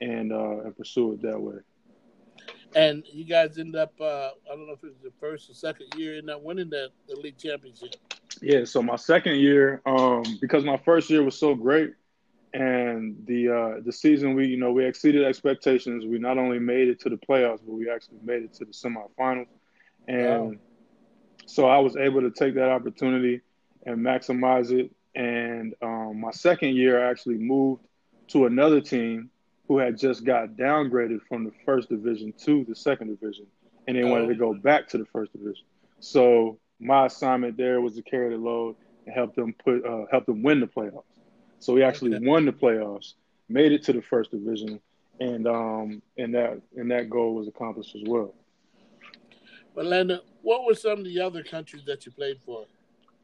and 0.00 0.32
uh, 0.32 0.60
and 0.60 0.76
pursue 0.76 1.14
it 1.14 1.22
that 1.22 1.40
way. 1.40 1.56
And 2.76 3.02
you 3.10 3.24
guys 3.24 3.58
end 3.58 3.74
up, 3.76 3.94
uh, 3.98 4.04
I 4.04 4.54
don't 4.54 4.66
know 4.66 4.74
if 4.74 4.84
it 4.84 4.88
was 4.88 5.02
the 5.02 5.12
first 5.18 5.48
or 5.48 5.54
second 5.54 5.86
year, 5.96 6.18
in 6.18 6.28
up 6.28 6.42
winning 6.42 6.68
that 6.70 6.90
the 7.08 7.16
league 7.16 7.38
championship. 7.38 7.96
Yeah, 8.42 8.64
so 8.64 8.82
my 8.82 8.96
second 8.96 9.36
year, 9.36 9.80
um, 9.86 10.22
because 10.40 10.64
my 10.64 10.76
first 10.76 11.08
year 11.08 11.22
was 11.22 11.36
so 11.36 11.54
great, 11.54 11.94
and 12.54 13.16
the 13.26 13.48
uh, 13.48 13.80
the 13.84 13.92
season 13.92 14.34
we 14.34 14.46
you 14.46 14.56
know 14.56 14.72
we 14.72 14.84
exceeded 14.84 15.24
expectations. 15.24 16.04
We 16.06 16.18
not 16.18 16.38
only 16.38 16.58
made 16.58 16.88
it 16.88 17.00
to 17.00 17.10
the 17.10 17.16
playoffs, 17.16 17.60
but 17.64 17.74
we 17.74 17.90
actually 17.90 18.18
made 18.22 18.42
it 18.42 18.54
to 18.54 18.64
the 18.64 18.72
semifinals, 18.72 19.48
and 20.06 20.50
wow. 20.50 20.54
so 21.46 21.66
I 21.66 21.78
was 21.78 21.96
able 21.96 22.20
to 22.22 22.30
take 22.30 22.54
that 22.54 22.70
opportunity 22.70 23.40
and 23.86 23.98
maximize 23.98 24.70
it. 24.70 24.90
And 25.14 25.74
um, 25.82 26.20
my 26.20 26.30
second 26.30 26.76
year, 26.76 27.04
I 27.04 27.10
actually 27.10 27.38
moved 27.38 27.82
to 28.28 28.46
another 28.46 28.80
team 28.80 29.30
who 29.66 29.78
had 29.78 29.98
just 29.98 30.24
got 30.24 30.50
downgraded 30.50 31.20
from 31.28 31.44
the 31.44 31.52
first 31.64 31.88
division 31.88 32.32
to 32.44 32.64
the 32.64 32.74
second 32.74 33.08
division, 33.08 33.46
and 33.86 33.96
they 33.96 34.04
wanted 34.04 34.28
to 34.28 34.34
go 34.34 34.50
oh. 34.50 34.54
back 34.54 34.88
to 34.88 34.98
the 34.98 35.06
first 35.06 35.32
division. 35.32 35.64
So 36.00 36.58
my 36.80 37.06
assignment 37.06 37.56
there 37.56 37.80
was 37.80 37.96
to 37.96 38.02
carry 38.02 38.30
the 38.30 38.36
load 38.36 38.76
and 39.06 39.14
help 39.14 39.34
them 39.34 39.54
put 39.64 39.84
uh, 39.84 40.06
help 40.10 40.26
them 40.26 40.42
win 40.42 40.60
the 40.60 40.66
playoffs. 40.66 41.02
So 41.58 41.72
we 41.72 41.82
actually 41.82 42.14
okay. 42.14 42.26
won 42.26 42.44
the 42.44 42.52
playoffs, 42.52 43.14
made 43.48 43.72
it 43.72 43.82
to 43.84 43.92
the 43.92 44.02
first 44.02 44.30
division, 44.30 44.80
and 45.20 45.46
um 45.46 46.02
and 46.16 46.34
that 46.34 46.60
and 46.76 46.90
that 46.90 47.10
goal 47.10 47.34
was 47.34 47.48
accomplished 47.48 47.94
as 47.96 48.02
well. 48.06 48.34
But 49.74 49.86
Landon, 49.86 50.20
what 50.42 50.64
were 50.64 50.74
some 50.74 50.98
of 50.98 51.04
the 51.04 51.20
other 51.20 51.42
countries 51.42 51.84
that 51.86 52.04
you 52.06 52.12
played 52.12 52.40
for? 52.44 52.66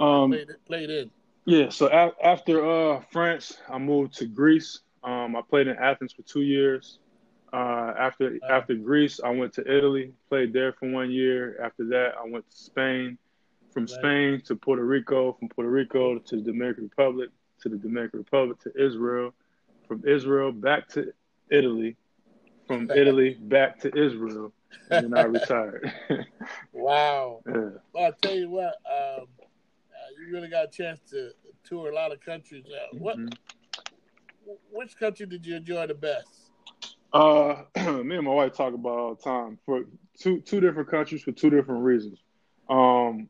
Um, 0.01 0.31
played, 0.31 0.49
played 0.67 0.91
in. 0.91 1.11
Yeah, 1.47 1.69
so 1.69 1.89
a- 1.89 2.27
after 2.27 2.65
uh, 2.65 3.03
France, 3.13 3.59
I 3.69 3.79
moved 3.79 4.15
to 4.15 4.27
Greece 4.27 4.81
um, 5.05 5.37
I 5.37 5.43
played 5.43 5.69
in 5.69 5.77
Athens 5.77 6.13
for 6.13 6.23
two 6.23 6.43
years. 6.43 6.99
Uh, 7.53 7.93
after 7.97 8.39
after 8.51 8.75
Greece, 8.75 9.21
I 9.23 9.31
went 9.31 9.53
to 9.55 9.61
Italy, 9.61 10.13
played 10.29 10.53
there 10.53 10.73
for 10.73 10.91
one 10.91 11.11
year. 11.11 11.61
After 11.63 11.85
that, 11.89 12.15
I 12.19 12.29
went 12.29 12.51
to 12.51 12.57
Spain. 12.57 13.19
From 13.71 13.89
Spain 13.89 14.41
to 14.47 14.55
Puerto 14.55 14.85
Rico, 14.85 15.33
from 15.33 15.49
Puerto 15.49 15.69
Rico 15.69 16.19
to 16.19 16.37
the 16.37 16.43
Dominican 16.43 16.85
Republic, 16.85 17.31
to 17.65 17.69
the 17.69 17.77
Dominican 17.77 18.21
Republic 18.21 18.61
to 18.61 18.73
Israel, 18.81 19.35
from 19.89 20.05
Israel 20.07 20.53
back 20.53 20.89
to 20.91 21.13
Italy, 21.51 21.97
from 22.67 22.91
Italy 22.97 23.37
back 23.41 23.81
to 23.81 23.89
Israel, 23.89 24.53
and 24.91 25.05
then 25.13 25.19
I 25.19 25.25
retired. 25.25 25.93
wow. 26.73 27.43
Yeah. 27.47 27.71
Well, 27.93 28.05
I'll 28.05 28.13
tell 28.13 28.35
you 28.35 28.51
what, 28.51 28.75
um, 28.87 29.27
uh, 29.39 30.09
you 30.19 30.33
really 30.33 30.49
got 30.49 30.65
a 30.65 30.71
chance 30.71 31.01
to 31.11 31.31
tour 31.63 31.91
a 31.91 31.95
lot 31.95 32.13
of 32.13 32.21
countries. 32.21 32.65
Uh, 32.67 32.97
what 32.99 33.19
mm-hmm 33.19 33.29
which 34.71 34.97
country 34.99 35.27
did 35.27 35.47
you 35.47 35.57
enjoy 35.57 35.87
the 35.87 35.95
best? 35.95 36.51
Uh, 37.13 37.63
me 38.03 38.17
and 38.17 38.25
my 38.25 38.33
wife 38.33 38.55
talk 38.55 38.75
about 38.75 38.99
all 38.99 39.15
the 39.15 39.23
time 39.23 39.59
for 39.65 39.85
two 40.19 40.41
two 40.41 40.61
different 40.61 40.91
countries 40.91 41.23
for 41.23 41.33
two 41.33 41.51
different 41.51 41.83
reasons. 41.83 42.19
Um, 42.69 43.29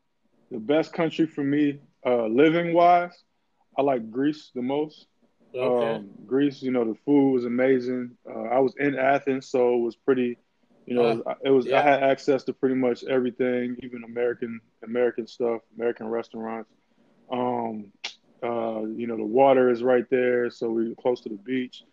the 0.50 0.58
best 0.58 0.92
country 0.92 1.26
for 1.26 1.42
me, 1.42 1.80
uh, 2.06 2.26
living 2.26 2.72
wise, 2.74 3.22
I 3.76 3.82
like 3.82 4.10
Greece 4.10 4.50
the 4.54 4.62
most. 4.62 5.06
Okay. 5.54 5.94
Um, 5.94 6.10
Greece, 6.26 6.62
you 6.62 6.72
know, 6.72 6.84
the 6.84 6.98
food 7.04 7.32
was 7.32 7.44
amazing. 7.44 8.16
Uh, 8.28 8.42
I 8.42 8.58
was 8.58 8.74
in 8.78 8.98
Athens, 8.98 9.48
so 9.48 9.74
it 9.74 9.80
was 9.80 9.96
pretty. 9.96 10.38
You 10.86 10.96
know, 10.96 11.22
uh, 11.24 11.34
it 11.42 11.50
was 11.50 11.66
yeah. 11.66 11.78
I 11.78 11.82
had 11.82 12.02
access 12.02 12.44
to 12.44 12.52
pretty 12.52 12.74
much 12.74 13.04
everything, 13.04 13.76
even 13.82 14.04
American 14.04 14.60
American 14.82 15.26
stuff, 15.26 15.62
American 15.76 16.08
restaurants. 16.08 16.68
Um, 17.30 17.92
uh, 18.42 18.82
you 18.82 19.06
know, 19.06 19.16
the 19.16 19.24
water 19.24 19.70
is 19.70 19.82
right 19.82 20.04
there, 20.10 20.50
so 20.50 20.70
we're 20.70 20.94
close 20.96 21.20
to 21.22 21.30
the 21.30 21.36
beach. 21.36 21.84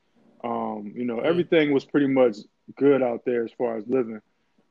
Um, 0.43 0.91
you 0.95 1.05
know, 1.05 1.19
everything 1.19 1.71
was 1.71 1.85
pretty 1.85 2.07
much 2.07 2.37
good 2.75 3.01
out 3.01 3.23
there 3.25 3.45
as 3.45 3.51
far 3.57 3.77
as 3.77 3.87
living 3.87 4.21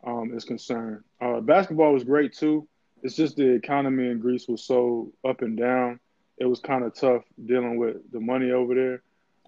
um, 0.05 0.33
is 0.35 0.45
concerned. 0.45 1.03
Uh, 1.21 1.41
basketball 1.41 1.93
was 1.93 2.05
great 2.05 2.35
too. 2.35 2.67
It's 3.03 3.17
just 3.17 3.37
the 3.37 3.55
economy 3.55 4.09
in 4.09 4.19
Greece 4.19 4.47
was 4.49 4.65
so 4.65 5.13
up 5.27 5.43
and 5.43 5.57
down. 5.57 6.01
It 6.41 6.47
was 6.47 6.61
kind 6.61 6.85
of 6.85 6.95
tough 6.95 7.23
dealing 7.45 7.77
with 7.77 7.99
the 8.13 8.21
money 8.21 8.51
over 8.51 8.75
there. 8.75 9.03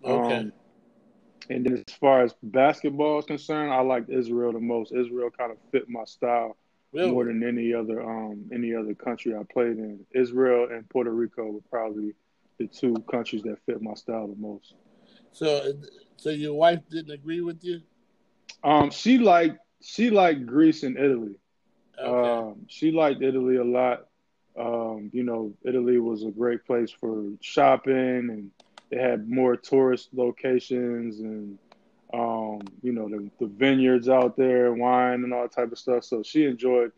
Okay. 0.05 0.37
Um, 0.37 0.53
and 1.51 1.67
then 1.67 1.83
as 1.87 1.95
far 1.95 2.23
as 2.23 2.35
basketball 2.43 3.19
is 3.19 3.25
concerned, 3.25 3.73
I 3.73 3.81
liked 3.81 4.11
Israel 4.11 4.53
the 4.53 4.61
most. 4.61 4.93
Israel 4.93 5.31
kind 5.31 5.51
of 5.51 5.59
fit 5.73 5.89
my 5.89 6.05
style 6.05 6.57
really? 6.93 7.11
more 7.11 7.25
than 7.25 7.43
any 7.43 7.75
other 7.75 8.03
um, 8.03 8.45
any 8.53 8.75
other 8.75 8.95
country 8.95 9.35
I 9.35 9.43
played 9.53 9.79
in. 9.79 10.01
Israel 10.15 10.69
and 10.71 10.89
Puerto 10.89 11.11
Rico 11.11 11.45
were 11.51 11.61
probably 11.71 12.15
the 12.59 12.67
two 12.67 12.95
countries 13.11 13.43
that 13.43 13.59
fit 13.67 13.83
my 13.83 13.95
style 13.95 14.29
the 14.29 14.37
most. 14.37 14.75
So, 15.33 15.73
so 16.17 16.31
your 16.31 16.55
wife 16.55 16.81
didn't 16.91 17.11
agree 17.11 17.41
with 17.41 17.65
you? 17.65 17.81
Um, 18.63 18.91
she 18.91 19.19
liked 19.19 19.59
she 19.83 20.11
liked 20.11 20.47
Greece 20.47 20.83
and 20.83 20.97
Italy. 20.97 21.39
Okay. 21.99 22.31
Um, 22.31 22.67
she 22.69 22.93
liked 22.93 23.23
Italy 23.23 23.57
a 23.57 23.65
lot. 23.65 24.07
Um, 24.59 25.11
you 25.12 25.23
know, 25.25 25.55
Italy 25.65 25.99
was 25.99 26.25
a 26.25 26.31
great 26.31 26.65
place 26.65 26.91
for 26.91 27.25
shopping, 27.41 28.29
and 28.31 28.51
they 28.91 28.99
had 28.99 29.29
more 29.29 29.57
tourist 29.57 30.11
locations, 30.12 31.21
and 31.21 31.59
um, 32.12 32.71
you 32.83 32.93
know, 32.93 33.09
the, 33.09 33.31
the 33.41 33.47
vineyards 33.47 34.09
out 34.09 34.37
there, 34.37 34.73
wine, 34.73 35.25
and 35.25 35.33
all 35.33 35.43
that 35.43 35.53
type 35.55 35.73
of 35.73 35.79
stuff. 35.79 36.05
So 36.05 36.23
she 36.23 36.45
enjoyed 36.45 36.91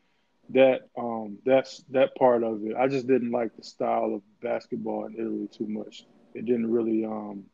that 0.51 0.81
um 0.99 1.38
that's 1.45 1.85
that 1.90 2.14
part 2.17 2.43
of 2.43 2.61
it. 2.64 2.75
I 2.79 2.88
just 2.88 3.07
didn't 3.07 3.31
like 3.33 3.51
the 3.57 3.62
style 3.62 4.14
of 4.14 4.23
basketball 4.43 5.07
in 5.07 5.14
Italy 5.14 5.49
too 5.57 5.67
much. 5.69 6.05
It 6.35 6.47
didn't 6.47 6.71
really 6.71 7.05
um 7.05 7.45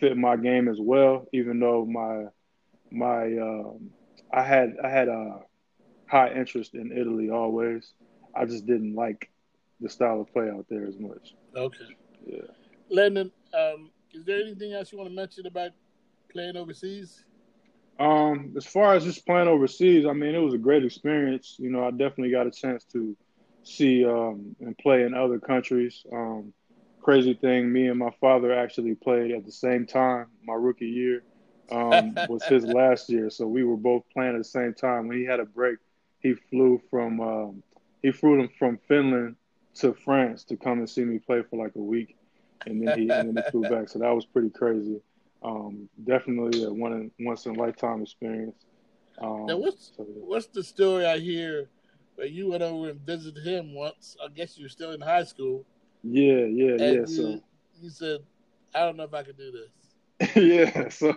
fit 0.00 0.16
my 0.16 0.36
game 0.36 0.68
as 0.68 0.78
well, 0.80 1.26
even 1.32 1.60
though 1.60 1.84
my 1.86 2.24
my 2.90 3.24
um 3.38 3.90
I 4.32 4.42
had 4.42 4.74
I 4.84 4.90
had 4.90 5.08
a 5.08 5.40
high 6.08 6.32
interest 6.34 6.74
in 6.74 6.92
Italy 6.92 7.30
always. 7.30 7.94
I 8.34 8.46
just 8.46 8.66
didn't 8.66 8.94
like 8.94 9.31
the 9.82 9.88
style 9.88 10.20
of 10.20 10.32
play 10.32 10.48
out 10.48 10.66
there 10.68 10.86
as 10.86 10.98
much. 10.98 11.34
Okay. 11.56 11.96
Yeah. 12.26 12.42
Landon, 12.90 13.30
um, 13.54 13.90
is 14.12 14.24
there 14.24 14.40
anything 14.40 14.72
else 14.72 14.92
you 14.92 14.98
want 14.98 15.10
to 15.10 15.14
mention 15.14 15.46
about 15.46 15.70
playing 16.30 16.56
overseas? 16.56 17.24
Um, 17.98 18.54
as 18.56 18.66
far 18.66 18.94
as 18.94 19.04
just 19.04 19.26
playing 19.26 19.48
overseas, 19.48 20.06
I 20.06 20.12
mean, 20.12 20.34
it 20.34 20.38
was 20.38 20.54
a 20.54 20.58
great 20.58 20.84
experience. 20.84 21.56
You 21.58 21.70
know, 21.70 21.86
I 21.86 21.90
definitely 21.90 22.30
got 22.30 22.46
a 22.46 22.50
chance 22.50 22.84
to 22.92 23.16
see 23.62 24.04
um, 24.04 24.56
and 24.60 24.76
play 24.78 25.02
in 25.02 25.14
other 25.14 25.38
countries. 25.38 26.04
Um, 26.12 26.52
crazy 27.00 27.34
thing, 27.34 27.72
me 27.72 27.88
and 27.88 27.98
my 27.98 28.10
father 28.20 28.52
actually 28.52 28.94
played 28.94 29.30
at 29.32 29.44
the 29.44 29.52
same 29.52 29.86
time. 29.86 30.26
My 30.44 30.54
rookie 30.54 30.86
year 30.86 31.22
um, 31.70 32.14
was 32.28 32.42
his 32.44 32.64
last 32.64 33.08
year, 33.08 33.30
so 33.30 33.46
we 33.46 33.64
were 33.64 33.76
both 33.76 34.02
playing 34.12 34.34
at 34.34 34.38
the 34.38 34.44
same 34.44 34.74
time. 34.74 35.08
When 35.08 35.18
he 35.18 35.24
had 35.24 35.40
a 35.40 35.44
break, 35.44 35.78
he 36.20 36.34
flew 36.34 36.80
from 36.90 37.20
um, 37.20 37.62
he 38.02 38.12
flew 38.12 38.48
from 38.58 38.78
Finland 38.88 39.36
to 39.74 39.94
France 39.94 40.44
to 40.44 40.56
come 40.56 40.78
and 40.78 40.88
see 40.88 41.04
me 41.04 41.18
play 41.18 41.42
for 41.48 41.62
like 41.62 41.74
a 41.76 41.82
week, 41.82 42.16
and 42.66 42.86
then 42.86 42.98
he 42.98 43.08
and 43.10 43.34
then 43.34 43.44
he 43.44 43.50
flew 43.50 43.62
back. 43.62 43.88
So 43.88 43.98
that 43.98 44.14
was 44.14 44.26
pretty 44.26 44.50
crazy. 44.50 45.00
Um, 45.42 45.88
definitely 46.04 46.64
a 46.64 46.72
one 46.72 47.10
once 47.20 47.46
in 47.46 47.56
a 47.56 47.58
lifetime 47.58 48.02
experience. 48.02 48.64
Um, 49.20 49.46
now, 49.46 49.56
what's 49.56 49.92
so, 49.96 50.06
yeah. 50.08 50.22
what's 50.24 50.46
the 50.46 50.62
story 50.62 51.06
I 51.06 51.18
hear? 51.18 51.68
Where 52.14 52.26
you 52.26 52.50
went 52.50 52.62
over 52.62 52.90
and 52.90 53.00
visited 53.00 53.44
him 53.46 53.74
once. 53.74 54.16
I 54.22 54.28
guess 54.28 54.56
you 54.58 54.64
were 54.64 54.68
still 54.68 54.92
in 54.92 55.00
high 55.00 55.24
school. 55.24 55.64
Yeah, 56.04 56.44
yeah, 56.44 56.74
yeah. 56.78 56.90
You, 56.92 57.06
so 57.06 57.40
you 57.80 57.90
said, 57.90 58.20
"I 58.74 58.80
don't 58.80 58.96
know 58.96 59.04
if 59.04 59.14
I 59.14 59.22
could 59.22 59.38
do 59.38 59.50
this." 59.50 59.70
yeah, 60.36 60.88
so 60.88 61.16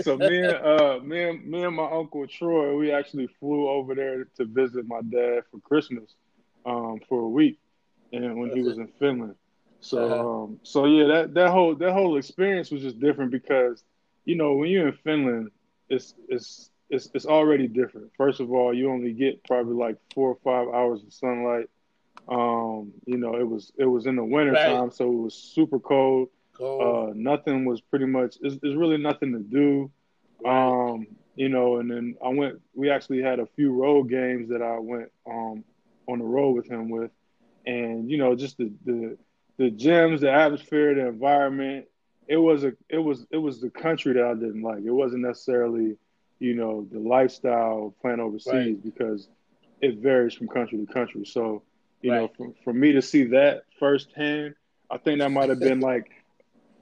so 0.00 0.16
me 0.16 0.38
and 0.38 0.54
uh 0.54 0.98
me 1.02 1.28
and 1.28 1.46
me 1.46 1.64
and 1.64 1.76
my 1.76 1.90
uncle 1.90 2.26
Troy, 2.26 2.74
we 2.76 2.90
actually 2.90 3.28
flew 3.38 3.68
over 3.68 3.94
there 3.94 4.24
to 4.36 4.44
visit 4.46 4.86
my 4.86 5.02
dad 5.02 5.42
for 5.50 5.60
Christmas, 5.62 6.14
um, 6.64 7.00
for 7.08 7.20
a 7.20 7.28
week, 7.28 7.58
and 8.12 8.38
when 8.38 8.48
That's 8.48 8.56
he 8.56 8.62
was 8.62 8.78
it. 8.78 8.82
in 8.82 8.88
Finland. 8.98 9.34
So 9.80 10.04
uh-huh. 10.04 10.42
um, 10.44 10.60
so 10.62 10.86
yeah, 10.86 11.06
that 11.06 11.34
that 11.34 11.50
whole 11.50 11.74
that 11.76 11.92
whole 11.92 12.16
experience 12.16 12.70
was 12.70 12.82
just 12.82 12.98
different 12.98 13.30
because 13.30 13.84
you 14.24 14.36
know 14.36 14.54
when 14.54 14.70
you're 14.70 14.88
in 14.88 14.98
Finland, 15.04 15.50
it's 15.88 16.14
it's 16.28 16.70
it's 16.90 17.08
it's 17.14 17.26
already 17.26 17.68
different. 17.68 18.10
First 18.16 18.40
of 18.40 18.52
all, 18.52 18.72
you 18.74 18.90
only 18.90 19.12
get 19.12 19.42
probably 19.44 19.74
like 19.74 19.96
four 20.14 20.30
or 20.30 20.38
five 20.44 20.72
hours 20.72 21.02
of 21.02 21.12
sunlight. 21.12 21.68
Um, 22.28 22.92
you 23.06 23.18
know, 23.18 23.36
it 23.36 23.48
was 23.48 23.72
it 23.78 23.84
was 23.86 24.06
in 24.06 24.16
the 24.16 24.24
winter 24.24 24.52
right. 24.52 24.66
time, 24.66 24.90
so 24.90 25.04
it 25.04 25.16
was 25.16 25.34
super 25.34 25.78
cold. 25.78 26.28
cold. 26.54 27.10
Uh, 27.10 27.12
nothing 27.14 27.64
was 27.64 27.80
pretty 27.80 28.06
much. 28.06 28.36
There's, 28.40 28.58
really 28.62 28.98
nothing 28.98 29.32
to 29.32 29.38
do. 29.40 29.90
Right. 30.44 30.90
Um, 30.90 31.06
you 31.34 31.48
know, 31.48 31.76
and 31.78 31.90
then 31.90 32.16
I 32.24 32.28
went. 32.28 32.60
We 32.74 32.90
actually 32.90 33.22
had 33.22 33.38
a 33.40 33.46
few 33.46 33.72
road 33.72 34.08
games 34.08 34.48
that 34.48 34.62
I 34.62 34.78
went 34.78 35.10
um 35.26 35.64
on 36.08 36.18
the 36.18 36.24
road 36.24 36.52
with 36.52 36.68
him 36.68 36.88
with, 36.88 37.10
and 37.66 38.10
you 38.10 38.18
know, 38.18 38.34
just 38.34 38.56
the 38.58 38.72
the 38.84 39.18
the 39.58 39.70
gyms, 39.70 40.20
the 40.20 40.30
atmosphere, 40.30 40.94
the 40.94 41.06
environment. 41.06 41.86
It 42.28 42.36
was 42.36 42.64
a 42.64 42.72
it 42.88 42.98
was 42.98 43.26
it 43.30 43.38
was 43.38 43.60
the 43.60 43.70
country 43.70 44.14
that 44.14 44.24
I 44.24 44.34
didn't 44.34 44.62
like. 44.62 44.82
It 44.84 44.90
wasn't 44.90 45.22
necessarily, 45.22 45.96
you 46.38 46.54
know, 46.54 46.86
the 46.90 46.98
lifestyle 46.98 47.94
playing 48.00 48.20
overseas 48.20 48.52
right. 48.52 48.84
because 48.84 49.28
it 49.80 49.98
varies 49.98 50.34
from 50.34 50.48
country 50.48 50.84
to 50.84 50.92
country. 50.92 51.24
So, 51.24 51.62
you 52.02 52.12
right. 52.12 52.22
know, 52.22 52.30
for, 52.36 52.52
for 52.64 52.72
me 52.72 52.92
to 52.92 53.02
see 53.02 53.24
that 53.24 53.64
firsthand, 53.78 54.54
I 54.90 54.98
think 54.98 55.20
that 55.20 55.30
might 55.30 55.50
have 55.50 55.60
been 55.60 55.80
like 55.92 56.10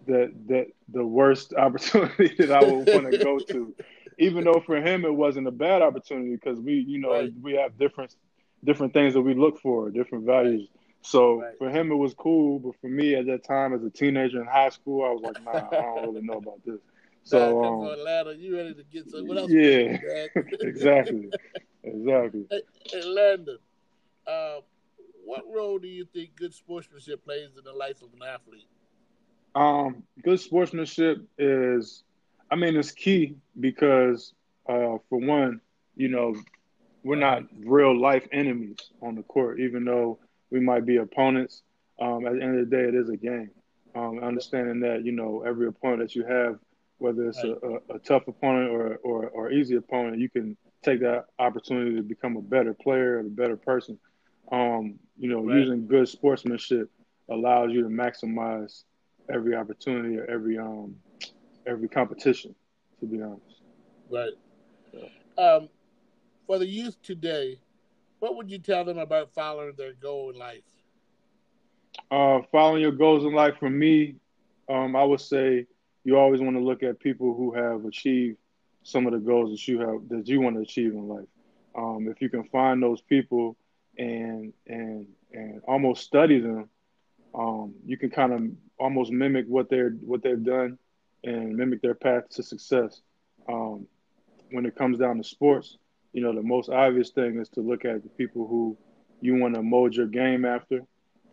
the 0.07 0.33
the 0.47 0.67
the 0.89 1.05
worst 1.05 1.55
opportunity 1.59 2.35
that 2.39 2.53
I 2.53 2.61
would 2.65 2.89
want 2.89 3.11
to 3.11 3.19
go 3.19 3.39
to. 3.39 3.75
Even 4.19 4.45
though 4.45 4.63
for 4.65 4.77
him 4.77 5.05
it 5.05 5.15
wasn't 5.15 5.49
a 5.49 5.51
bad 5.51 5.83
opportunity 5.83 6.37
because 6.37 6.61
we, 6.61 6.75
you 6.75 6.99
know, 6.99 7.11
right. 7.11 7.33
we 7.43 7.55
have 7.55 7.77
different 7.77 8.15
different 8.65 8.93
things 8.93 9.15
that 9.15 9.23
we 9.23 9.35
look 9.35 9.61
for, 9.61 9.91
different 9.91 10.25
values. 10.25 10.69
So 11.03 11.43
right. 11.43 11.59
for 11.59 11.69
him, 11.69 11.93
it 11.93 11.97
was 11.97 12.15
cool, 12.15 12.59
but 12.59 12.75
for 12.81 12.89
me 12.89 13.15
at 13.15 13.27
that 13.27 13.45
time, 13.45 13.75
as 13.75 13.85
a 13.85 13.91
teenager 13.91 14.41
in 14.41 14.47
high 14.47 14.71
school, 14.71 15.05
I 15.05 15.11
was 15.11 15.23
like, 15.23 15.45
nah, 15.45 15.79
I 15.79 15.83
don't 15.83 16.15
really 16.15 16.27
know 16.27 16.39
about 16.39 16.65
this. 16.65 16.81
So 17.27 17.65
um, 17.65 17.89
Atlanta, 17.89 18.35
you 18.37 18.55
ready 18.55 18.75
to 18.75 18.83
get 18.93 19.09
some? 19.09 19.27
What 19.27 19.39
else? 19.39 19.51
Yeah, 19.51 19.97
exactly, 20.61 21.31
exactly. 21.83 22.45
Hey, 22.51 22.61
hey 22.85 23.03
Landon, 23.03 23.57
uh, 24.27 24.57
what 25.25 25.43
role 25.51 25.79
do 25.79 25.89
you 25.89 26.05
think 26.05 26.37
good 26.37 26.53
sportsmanship 26.53 27.25
plays 27.25 27.49
in 27.57 27.65
the 27.65 27.73
life 27.73 28.03
of 28.03 28.11
an 28.13 28.21
athlete? 28.29 28.69
Um, 29.55 30.03
good 30.23 30.39
sportsmanship 30.39 31.27
is, 31.39 32.03
I 32.51 32.57
mean, 32.57 32.77
it's 32.77 32.91
key 32.91 33.37
because, 33.59 34.35
uh, 34.69 34.99
for 35.09 35.19
one, 35.19 35.61
you 35.97 36.09
know, 36.09 36.35
we're 37.05 37.17
not 37.17 37.43
real 37.65 37.97
life 37.97 38.27
enemies 38.33 38.79
on 39.03 39.15
the 39.15 39.23
court, 39.23 39.61
even 39.61 39.85
though 39.85 40.19
we 40.51 40.59
might 40.59 40.87
be 40.87 40.97
opponents. 40.97 41.63
Um, 42.01 42.27
at 42.27 42.33
the 42.35 42.43
end 42.43 42.59
of 42.59 42.69
the 42.69 42.77
day, 42.77 42.83
it 42.83 42.95
is 42.95 43.11
a 43.11 43.17
game. 43.17 43.51
Um, 43.95 44.19
understanding 44.19 44.81
that 44.81 45.05
you 45.05 45.13
know 45.13 45.45
every 45.47 45.69
opponent 45.69 46.01
that 46.01 46.17
you 46.17 46.25
have, 46.25 46.59
whether 46.99 47.29
it's 47.29 47.45
right. 47.45 47.55
a, 47.91 47.95
a, 47.95 47.99
tough 48.01 48.27
opponent 48.27 48.71
or, 48.71 48.97
or 48.97 49.29
or 49.29 49.53
easy 49.53 49.77
opponent, 49.77 50.19
you 50.19 50.29
can 50.29 50.57
take 50.83 51.01
that 51.01 51.27
opportunity 51.39 51.95
to 51.95 52.03
become 52.03 52.37
a 52.37 52.43
better 52.43 52.75
player, 52.75 53.21
a 53.21 53.25
better 53.25 53.57
person. 53.57 53.99
Um, 54.51 54.99
you 55.17 55.29
know, 55.29 55.45
right. 55.45 55.59
using 55.59 55.87
good 55.87 56.09
sportsmanship 56.09 56.91
allows 57.31 57.71
you 57.71 57.83
to 57.83 57.89
maximize 57.89 58.83
every 59.33 59.55
opportunity 59.55 60.17
or 60.19 60.25
every 60.25 60.59
um 60.59 60.97
every 61.67 61.89
competition. 61.89 62.55
To 63.01 63.07
be 63.07 63.23
honest, 63.23 63.61
right. 64.11 64.33
Um, 65.37 65.69
for 66.47 66.59
the 66.59 66.67
youth 66.67 67.01
today, 67.03 67.59
what 68.19 68.37
would 68.37 68.51
you 68.51 68.59
tell 68.59 68.85
them 68.85 68.99
about 68.99 69.35
following 69.35 69.75
their 69.77 69.95
goal 69.95 70.31
in 70.31 70.39
life? 70.39 70.63
Uh, 72.11 72.41
following 72.51 72.83
your 72.83 72.93
goals 72.93 73.25
in 73.25 73.33
life, 73.33 73.55
for 73.59 73.71
me, 73.71 74.17
um, 74.69 74.97
I 74.97 75.05
would 75.05 75.21
say 75.21 75.67
you 76.05 76.17
always 76.17 76.41
want 76.41 76.57
to 76.57 76.63
look 76.63 76.83
at 76.83 76.99
people 77.01 77.35
who 77.35 77.53
have 77.55 77.85
achieved 77.85 78.39
some 78.83 79.07
of 79.07 79.13
the 79.13 79.19
goals 79.19 79.51
that 79.51 79.67
you 79.67 79.81
have 79.81 80.09
that 80.09 80.29
you 80.29 80.41
want 80.41 80.57
to 80.57 80.63
achieve 80.63 80.93
in 80.93 81.09
life. 81.09 81.27
Um, 81.77 82.07
if 82.09 82.21
you 82.21 82.29
can 82.29 82.45
find 82.45 82.83
those 82.83 83.01
people 83.01 83.57
and 83.99 84.53
and 84.67 85.07
and 85.33 85.61
almost 85.67 86.05
study 86.05 86.41
them, 86.41 86.69
um, 87.35 87.75
you 87.85 87.97
can 87.97 88.11
kind 88.11 88.33
of 88.33 88.43
almost 88.79 89.11
mimic 89.11 89.47
what 89.47 89.69
they're 89.69 89.91
what 89.91 90.23
they've 90.23 90.43
done 90.45 90.79
and 91.25 91.57
mimic 91.57 91.81
their 91.83 91.95
path 91.95 92.29
to 92.31 92.43
success. 92.43 93.01
Um, 93.49 93.87
when 94.51 94.67
it 94.67 94.77
comes 94.77 94.99
down 94.99 95.17
to 95.17 95.25
sports, 95.25 95.79
you 96.15 96.23
know, 96.23 96.33
the 96.33 96.43
most 96.43 96.71
obvious 96.71 97.11
thing 97.11 97.41
is 97.41 97.49
to 97.51 97.61
look 97.61 97.85
at 97.85 98.03
the 98.05 98.09
people 98.09 98.47
who 98.47 98.79
you 99.21 99.35
want 99.35 99.55
to 99.55 99.63
mold 99.63 99.95
your 99.95 100.07
game 100.07 100.45
after. 100.47 100.81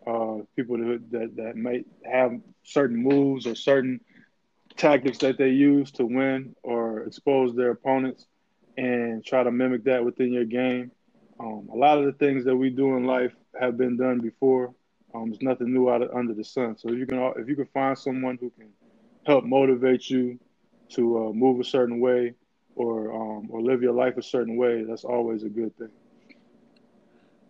Uh, 0.04 0.38
people 0.56 0.76
that, 0.76 1.00
that 1.12 1.36
that 1.36 1.56
might 1.56 1.86
have 2.04 2.32
certain 2.64 2.96
moves 2.96 3.46
or 3.46 3.54
certain 3.54 4.00
tactics 4.76 5.18
that 5.18 5.38
they 5.38 5.50
use 5.50 5.92
to 5.92 6.04
win 6.04 6.56
or 6.64 7.04
expose 7.04 7.54
their 7.54 7.70
opponents, 7.70 8.26
and 8.76 9.24
try 9.24 9.44
to 9.44 9.52
mimic 9.52 9.84
that 9.84 10.04
within 10.04 10.32
your 10.32 10.44
game. 10.44 10.90
Um, 11.38 11.68
a 11.72 11.76
lot 11.76 11.98
of 11.98 12.04
the 12.04 12.12
things 12.12 12.44
that 12.46 12.56
we 12.56 12.68
do 12.68 12.96
in 12.96 13.04
life 13.04 13.32
have 13.60 13.76
been 13.76 13.96
done 13.96 14.18
before. 14.18 14.74
Um, 15.14 15.30
there's 15.30 15.42
nothing 15.42 15.72
new 15.72 15.88
out 15.88 16.02
of, 16.02 16.10
under 16.12 16.34
the 16.34 16.42
sun. 16.42 16.76
So 16.76 16.88
if 16.88 16.98
you 16.98 17.06
can 17.06 17.32
if 17.36 17.48
you 17.48 17.54
can 17.54 17.66
find 17.66 17.96
someone 17.96 18.36
who 18.40 18.50
can 18.50 18.70
help 19.24 19.44
motivate 19.44 20.10
you 20.10 20.40
to 20.94 21.28
uh, 21.28 21.32
move 21.32 21.60
a 21.60 21.64
certain 21.64 22.00
way 22.00 22.34
or 22.74 23.12
um, 23.12 23.48
or 23.50 23.60
live 23.62 23.82
your 23.82 23.92
life 23.92 24.16
a 24.16 24.22
certain 24.22 24.56
way, 24.56 24.84
that's 24.84 25.04
always 25.04 25.44
a 25.44 25.48
good 25.48 25.76
thing. 25.76 25.90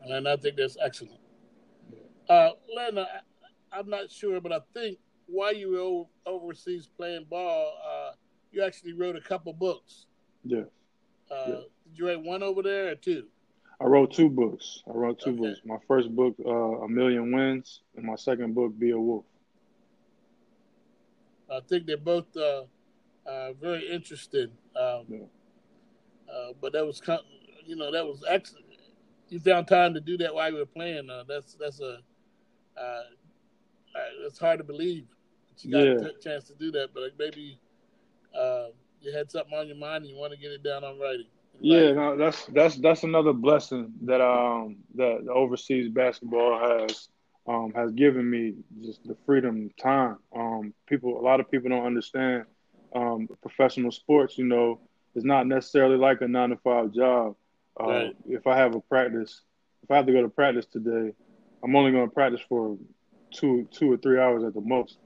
And 0.02 0.28
I 0.28 0.36
think 0.36 0.56
that's 0.56 0.76
excellent. 0.84 1.20
Uh, 2.28 2.50
Lena, 2.74 3.06
I'm 3.70 3.88
not 3.88 4.10
sure, 4.10 4.40
but 4.40 4.52
I 4.52 4.60
think 4.74 4.98
while 5.26 5.54
you 5.54 5.70
were 5.70 6.30
overseas 6.30 6.88
playing 6.96 7.26
ball, 7.30 7.74
uh, 7.86 8.12
you 8.50 8.64
actually 8.64 8.92
wrote 8.92 9.16
a 9.16 9.20
couple 9.20 9.52
books. 9.52 10.06
Yes. 10.44 10.66
Uh, 11.30 11.44
yes. 11.46 11.58
Did 11.86 11.98
you 11.98 12.08
write 12.08 12.22
one 12.22 12.42
over 12.42 12.62
there 12.62 12.88
or 12.90 12.94
two? 12.94 13.26
I 13.80 13.84
wrote 13.86 14.12
two 14.12 14.28
books. 14.28 14.82
I 14.88 14.92
wrote 14.92 15.20
two 15.20 15.30
okay. 15.30 15.38
books. 15.38 15.60
My 15.64 15.78
first 15.88 16.14
book, 16.14 16.36
uh, 16.44 16.50
A 16.50 16.88
Million 16.88 17.34
Wins, 17.34 17.80
and 17.96 18.04
my 18.04 18.16
second 18.16 18.54
book, 18.54 18.78
Be 18.78 18.90
a 18.90 18.98
Wolf. 18.98 19.24
I 21.50 21.60
think 21.68 21.86
they're 21.86 21.96
both 21.96 22.34
uh, 22.36 22.62
uh, 23.26 23.52
very 23.60 23.90
interesting. 23.90 24.48
Um, 24.76 25.04
yeah. 25.08 25.18
uh, 26.32 26.52
but 26.60 26.72
that 26.72 26.84
was, 26.86 27.00
you 27.64 27.76
know, 27.76 27.92
that 27.92 28.04
was 28.04 28.24
excellent. 28.28 28.66
You 29.28 29.40
found 29.40 29.66
time 29.66 29.94
to 29.94 30.00
do 30.00 30.18
that 30.18 30.34
while 30.34 30.50
you 30.50 30.58
were 30.58 30.66
playing. 30.66 31.08
Uh, 31.08 31.24
that's 31.26 31.54
that's 31.54 31.80
a 31.80 31.98
uh, 32.78 33.02
it's 34.26 34.38
hard 34.38 34.58
to 34.58 34.64
believe 34.64 35.06
that 35.48 35.64
you 35.64 35.70
got 35.72 35.84
yeah. 35.84 36.08
a 36.08 36.22
chance 36.22 36.44
to 36.48 36.54
do 36.54 36.70
that. 36.72 36.88
But 36.94 37.12
maybe 37.18 37.58
uh, 38.38 38.66
you 39.00 39.12
had 39.12 39.30
something 39.30 39.56
on 39.56 39.66
your 39.66 39.76
mind 39.76 40.04
and 40.04 40.08
you 40.12 40.16
want 40.16 40.32
to 40.32 40.38
get 40.38 40.50
it 40.50 40.62
down 40.62 40.84
on 40.84 40.98
writing. 40.98 41.26
Yeah, 41.60 41.92
no, 41.92 42.16
that's 42.16 42.46
that's 42.46 42.76
that's 42.76 43.04
another 43.04 43.32
blessing 43.32 43.92
that 44.02 44.20
um 44.20 44.78
that 44.96 45.28
overseas 45.32 45.90
basketball 45.90 46.58
has 46.58 47.08
um 47.46 47.72
has 47.76 47.92
given 47.92 48.28
me 48.28 48.54
just 48.82 49.06
the 49.06 49.16
freedom 49.26 49.70
time. 49.80 50.16
Um 50.34 50.74
people 50.86 51.20
a 51.20 51.22
lot 51.22 51.40
of 51.40 51.50
people 51.50 51.70
don't 51.70 51.86
understand 51.86 52.46
um, 53.14 53.28
professional 53.40 53.90
sports, 53.90 54.38
you 54.38 54.44
know, 54.44 54.80
is 55.14 55.24
not 55.24 55.46
necessarily 55.46 55.96
like 55.96 56.20
a 56.20 56.28
nine 56.28 56.50
to 56.50 56.56
five 56.56 56.92
job. 56.92 57.36
Uh, 57.80 57.86
right. 57.86 58.16
If 58.26 58.46
I 58.46 58.56
have 58.56 58.74
a 58.74 58.80
practice 58.80 59.42
if 59.82 59.90
I 59.90 59.96
have 59.96 60.06
to 60.06 60.12
go 60.12 60.22
to 60.22 60.28
practice 60.28 60.66
today, 60.66 61.12
I'm 61.62 61.76
only 61.76 61.92
going 61.92 62.08
to 62.08 62.14
practice 62.14 62.40
for 62.48 62.78
two 63.32 63.68
two 63.70 63.92
or 63.92 63.96
three 63.96 64.18
hours 64.18 64.44
at 64.44 64.54
the 64.54 64.60
most. 64.60 64.98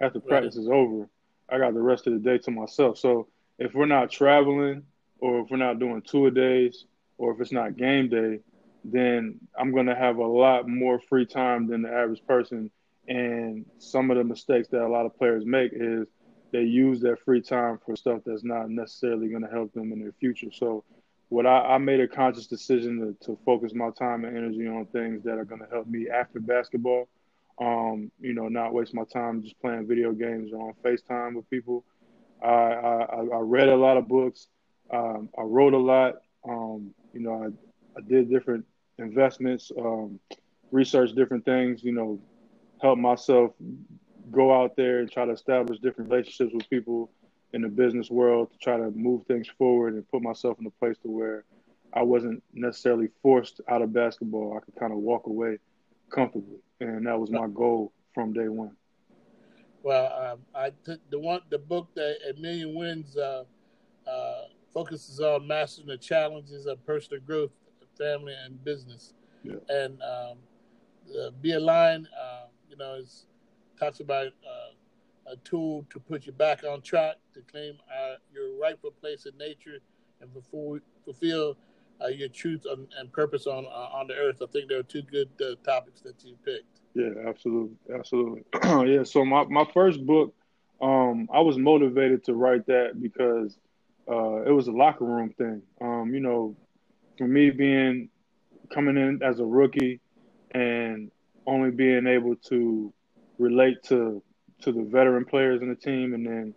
After 0.00 0.20
practice 0.20 0.56
is 0.56 0.68
over, 0.68 1.08
I 1.48 1.58
got 1.58 1.74
the 1.74 1.82
rest 1.82 2.06
of 2.06 2.14
the 2.14 2.18
day 2.20 2.38
to 2.38 2.50
myself. 2.50 2.98
So 2.98 3.28
if 3.58 3.74
we're 3.74 3.86
not 3.86 4.10
traveling, 4.10 4.84
or 5.18 5.40
if 5.40 5.50
we're 5.50 5.56
not 5.56 5.78
doing 5.78 6.02
two 6.02 6.30
days, 6.30 6.84
or 7.18 7.32
if 7.32 7.40
it's 7.40 7.52
not 7.52 7.76
game 7.76 8.08
day, 8.08 8.40
then 8.84 9.38
I'm 9.58 9.72
going 9.72 9.86
to 9.86 9.94
have 9.94 10.16
a 10.16 10.26
lot 10.26 10.68
more 10.68 11.00
free 11.00 11.26
time 11.26 11.66
than 11.66 11.82
the 11.82 11.90
average 11.90 12.24
person. 12.26 12.70
And 13.08 13.66
some 13.78 14.10
of 14.10 14.16
the 14.16 14.24
mistakes 14.24 14.68
that 14.68 14.82
a 14.82 14.88
lot 14.88 15.06
of 15.06 15.18
players 15.18 15.44
make 15.44 15.72
is 15.74 16.06
they 16.52 16.62
use 16.62 17.00
their 17.00 17.16
free 17.16 17.40
time 17.40 17.78
for 17.84 17.96
stuff 17.96 18.20
that's 18.24 18.44
not 18.44 18.70
necessarily 18.70 19.28
going 19.28 19.42
to 19.42 19.48
help 19.48 19.72
them 19.72 19.92
in 19.92 20.00
their 20.00 20.12
future. 20.12 20.50
So, 20.52 20.84
what 21.28 21.46
I, 21.46 21.74
I 21.74 21.78
made 21.78 22.00
a 22.00 22.08
conscious 22.08 22.46
decision 22.46 23.16
to, 23.20 23.26
to, 23.26 23.38
focus 23.44 23.72
my 23.72 23.90
time 23.90 24.24
and 24.24 24.36
energy 24.36 24.66
on 24.66 24.86
things 24.86 25.22
that 25.22 25.38
are 25.38 25.44
going 25.44 25.60
to 25.60 25.68
help 25.70 25.86
me 25.86 26.08
after 26.08 26.40
basketball. 26.40 27.08
Um, 27.60 28.10
you 28.20 28.32
know, 28.32 28.48
not 28.48 28.72
waste 28.72 28.94
my 28.94 29.04
time 29.04 29.42
just 29.42 29.60
playing 29.60 29.86
video 29.86 30.12
games 30.12 30.50
or 30.52 30.68
on 30.68 30.74
FaceTime 30.84 31.36
with 31.36 31.48
people. 31.48 31.84
I, 32.42 32.48
I, 32.48 33.04
I 33.34 33.38
read 33.40 33.68
a 33.68 33.76
lot 33.76 33.96
of 33.96 34.08
books. 34.08 34.48
Um, 34.92 35.28
I 35.38 35.42
wrote 35.42 35.74
a 35.74 35.78
lot. 35.78 36.16
Um, 36.48 36.92
you 37.12 37.20
know, 37.20 37.44
I, 37.44 37.98
I 37.98 38.02
did 38.08 38.30
different 38.30 38.64
investments, 38.98 39.70
um, 39.78 40.18
research 40.72 41.12
different 41.12 41.44
things. 41.44 41.84
You 41.84 41.92
know, 41.92 42.18
helped 42.80 43.00
myself 43.00 43.52
go 44.30 44.52
out 44.52 44.76
there 44.76 45.00
and 45.00 45.10
try 45.10 45.24
to 45.24 45.32
establish 45.32 45.78
different 45.78 46.10
relationships 46.10 46.52
with 46.54 46.68
people 46.70 47.10
in 47.52 47.62
the 47.62 47.68
business 47.68 48.10
world 48.10 48.50
to 48.52 48.58
try 48.58 48.76
to 48.76 48.90
move 48.92 49.26
things 49.26 49.48
forward 49.58 49.94
and 49.94 50.08
put 50.10 50.22
myself 50.22 50.58
in 50.60 50.66
a 50.66 50.70
place 50.70 50.96
to 51.02 51.08
where 51.08 51.44
I 51.92 52.02
wasn't 52.02 52.42
necessarily 52.52 53.08
forced 53.22 53.60
out 53.68 53.82
of 53.82 53.92
basketball. 53.92 54.56
I 54.56 54.64
could 54.64 54.76
kind 54.76 54.92
of 54.92 54.98
walk 54.98 55.26
away 55.26 55.58
comfortably, 56.10 56.58
and 56.80 57.06
that 57.06 57.18
was 57.18 57.30
my 57.30 57.48
goal 57.48 57.92
from 58.14 58.32
day 58.32 58.48
one. 58.48 58.76
Well, 59.82 60.32
um, 60.32 60.40
I 60.54 60.70
took 60.84 61.00
the 61.10 61.18
one 61.18 61.40
the 61.50 61.58
book 61.58 61.88
that 61.94 62.16
a 62.28 62.38
million 62.38 62.74
wins 62.74 63.16
uh, 63.16 63.44
uh, 64.06 64.42
focuses 64.72 65.20
on 65.20 65.46
mastering 65.46 65.88
the 65.88 65.96
challenges 65.96 66.66
of 66.66 66.84
personal 66.86 67.20
growth, 67.22 67.50
family, 67.98 68.34
and 68.44 68.62
business. 68.62 69.14
Yeah. 69.42 69.54
And 69.68 69.98
um, 70.02 71.32
Be 71.40 71.52
Aligned, 71.52 72.08
uh, 72.20 72.46
you 72.68 72.76
know, 72.76 72.94
is 72.94 73.26
talks 73.80 74.00
about 74.00 74.26
uh, 74.26 75.32
a 75.32 75.36
tool 75.36 75.86
to 75.90 75.98
put 75.98 76.26
you 76.26 76.32
back 76.32 76.64
on 76.64 76.82
track 76.82 77.16
to 77.34 77.40
claim 77.50 77.78
uh, 77.90 78.16
your 78.32 78.60
rightful 78.60 78.90
place 78.90 79.26
in 79.26 79.36
nature 79.38 79.78
and 80.20 80.30
fulfill, 81.04 81.56
uh, 82.02 82.08
your 82.08 82.28
truth 82.28 82.66
and, 82.70 82.86
and 82.98 83.12
purpose 83.12 83.46
on 83.46 83.64
uh, 83.66 83.96
on 83.96 84.06
the 84.06 84.14
earth. 84.14 84.42
I 84.42 84.46
think 84.46 84.68
there 84.68 84.78
are 84.78 84.84
two 84.84 85.02
good 85.02 85.28
uh, 85.40 85.54
topics 85.64 86.00
that 86.02 86.22
you 86.24 86.36
picked. 86.44 86.80
Yeah, 86.94 87.28
absolutely, 87.28 87.76
absolutely. 87.94 88.42
yeah. 88.92 89.02
So 89.04 89.24
my 89.24 89.44
my 89.44 89.64
first 89.72 90.04
book, 90.04 90.34
um, 90.80 91.28
I 91.32 91.40
was 91.40 91.56
motivated 91.56 92.24
to 92.24 92.34
write 92.34 92.66
that 92.66 93.00
because 93.00 93.58
uh, 94.10 94.42
it 94.42 94.52
was 94.52 94.68
a 94.68 94.72
locker 94.72 95.04
room 95.04 95.30
thing. 95.38 95.62
Um, 95.80 96.12
you 96.12 96.20
know, 96.20 96.56
for 97.16 97.26
me 97.26 97.50
being 97.50 98.08
coming 98.74 98.96
in 98.96 99.22
as 99.22 99.40
a 99.40 99.44
rookie 99.44 100.00
and 100.52 101.10
only 101.46 101.70
being 101.70 102.06
able 102.06 102.36
to 102.36 102.92
relate 103.40 103.82
to 103.84 104.22
to 104.62 104.72
the 104.72 104.82
veteran 104.82 105.24
players 105.24 105.62
in 105.62 105.68
the 105.68 105.74
team 105.74 106.12
and 106.12 106.26
then 106.26 106.54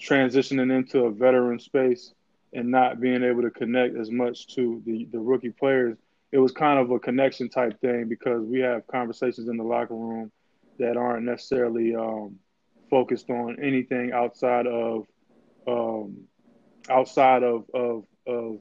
transitioning 0.00 0.74
into 0.74 1.00
a 1.00 1.10
veteran 1.10 1.58
space 1.58 2.12
and 2.52 2.70
not 2.70 3.00
being 3.00 3.22
able 3.22 3.42
to 3.42 3.50
connect 3.50 3.96
as 3.96 4.10
much 4.10 4.54
to 4.54 4.80
the, 4.86 5.08
the 5.10 5.18
rookie 5.18 5.50
players, 5.50 5.96
it 6.30 6.38
was 6.38 6.52
kind 6.52 6.78
of 6.78 6.90
a 6.90 6.98
connection 6.98 7.48
type 7.48 7.80
thing 7.80 8.06
because 8.08 8.44
we 8.44 8.60
have 8.60 8.86
conversations 8.86 9.48
in 9.48 9.56
the 9.56 9.64
locker 9.64 9.94
room 9.94 10.30
that 10.78 10.96
aren't 10.96 11.24
necessarily 11.24 11.94
um, 11.94 12.36
focused 12.88 13.30
on 13.30 13.56
anything 13.60 14.12
outside 14.12 14.66
of 14.66 15.06
um, 15.66 16.16
outside 16.90 17.42
of 17.42 17.64
of, 17.72 18.04
of 18.26 18.58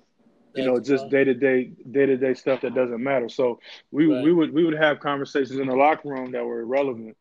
you 0.56 0.66
know 0.66 0.80
just 0.80 1.10
day 1.10 1.24
to 1.24 1.34
day 1.34 1.72
day 1.92 2.06
to 2.06 2.18
day 2.18 2.34
stuff 2.34 2.62
that 2.62 2.76
doesn't 2.76 3.04
matter. 3.04 3.28
So 3.30 3.60
we 3.92 4.06
right. 4.06 4.24
we 4.24 4.32
would 4.32 4.54
we 4.54 4.64
would 4.64 4.78
have 4.78 5.00
conversations 5.00 5.60
in 5.60 5.68
the 5.68 5.76
locker 5.76 6.10
room 6.10 6.32
that 6.32 6.46
were 6.46 6.62
irrelevant 6.62 7.18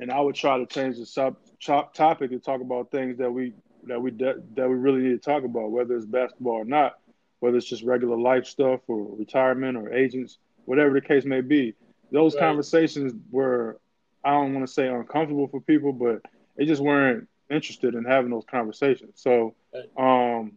and 0.00 0.10
I 0.10 0.20
would 0.20 0.34
try 0.34 0.58
to 0.58 0.66
change 0.66 0.98
the 0.98 1.06
sub 1.06 1.36
topic 1.62 2.30
and 2.32 2.42
talk 2.42 2.60
about 2.60 2.90
things 2.90 3.18
that 3.18 3.30
we 3.30 3.52
that 3.86 4.00
we 4.00 4.10
de- 4.10 4.42
that 4.54 4.68
we 4.68 4.74
really 4.74 5.00
need 5.00 5.10
to 5.10 5.18
talk 5.18 5.44
about, 5.44 5.70
whether 5.70 5.96
it's 5.96 6.06
basketball 6.06 6.54
or 6.54 6.64
not, 6.64 6.98
whether 7.40 7.56
it's 7.56 7.66
just 7.66 7.82
regular 7.82 8.16
life 8.16 8.46
stuff 8.46 8.80
or 8.86 9.16
retirement 9.16 9.76
or 9.76 9.92
agents, 9.92 10.38
whatever 10.64 10.94
the 10.94 11.00
case 11.00 11.24
may 11.24 11.40
be. 11.40 11.74
Those 12.10 12.34
right. 12.34 12.40
conversations 12.40 13.12
were, 13.30 13.78
I 14.24 14.30
don't 14.30 14.54
want 14.54 14.66
to 14.66 14.72
say 14.72 14.88
uncomfortable 14.88 15.48
for 15.48 15.60
people, 15.60 15.92
but 15.92 16.22
they 16.56 16.64
just 16.64 16.82
weren't 16.82 17.28
interested 17.50 17.94
in 17.94 18.04
having 18.04 18.30
those 18.30 18.44
conversations. 18.50 19.20
So, 19.20 19.54
um, 19.96 20.52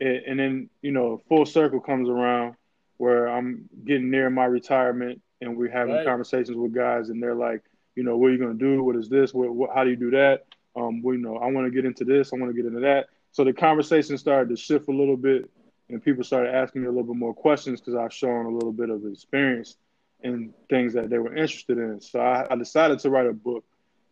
it, 0.00 0.24
and 0.26 0.38
then 0.38 0.70
you 0.82 0.92
know, 0.92 1.22
full 1.28 1.46
circle 1.46 1.80
comes 1.80 2.08
around 2.08 2.56
where 2.98 3.26
I'm 3.26 3.68
getting 3.84 4.10
near 4.10 4.30
my 4.30 4.44
retirement, 4.44 5.20
and 5.40 5.56
we're 5.56 5.70
having 5.70 5.94
right. 5.94 6.06
conversations 6.06 6.56
with 6.56 6.74
guys, 6.74 7.08
and 7.08 7.22
they're 7.22 7.34
like, 7.34 7.62
you 7.94 8.02
know, 8.02 8.16
what 8.16 8.28
are 8.28 8.32
you 8.32 8.38
going 8.38 8.58
to 8.58 8.64
do? 8.64 8.82
What 8.82 8.96
is 8.96 9.08
this? 9.08 9.34
What, 9.34 9.54
what, 9.54 9.70
how 9.74 9.84
do 9.84 9.90
you 9.90 9.96
do 9.96 10.10
that? 10.12 10.44
Um, 10.74 11.02
well, 11.02 11.14
you 11.14 11.20
know, 11.20 11.36
I 11.36 11.50
want 11.50 11.66
to 11.66 11.70
get 11.70 11.84
into 11.84 12.04
this. 12.04 12.32
I 12.32 12.36
want 12.36 12.54
to 12.54 12.56
get 12.56 12.66
into 12.66 12.80
that. 12.80 13.06
So 13.32 13.44
the 13.44 13.52
conversation 13.52 14.16
started 14.18 14.48
to 14.50 14.56
shift 14.56 14.88
a 14.88 14.92
little 14.92 15.16
bit, 15.16 15.50
and 15.88 16.02
people 16.02 16.24
started 16.24 16.54
asking 16.54 16.82
me 16.82 16.88
a 16.88 16.90
little 16.90 17.06
bit 17.06 17.16
more 17.16 17.34
questions 17.34 17.80
because 17.80 17.94
I've 17.94 18.12
shown 18.12 18.46
a 18.46 18.50
little 18.50 18.72
bit 18.72 18.90
of 18.90 19.04
experience 19.06 19.76
in 20.22 20.54
things 20.70 20.94
that 20.94 21.10
they 21.10 21.18
were 21.18 21.34
interested 21.34 21.78
in. 21.78 22.00
So 22.00 22.20
I, 22.20 22.46
I 22.50 22.56
decided 22.56 23.00
to 23.00 23.10
write 23.10 23.26
a 23.26 23.32
book 23.32 23.64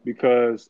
because, 0.04 0.68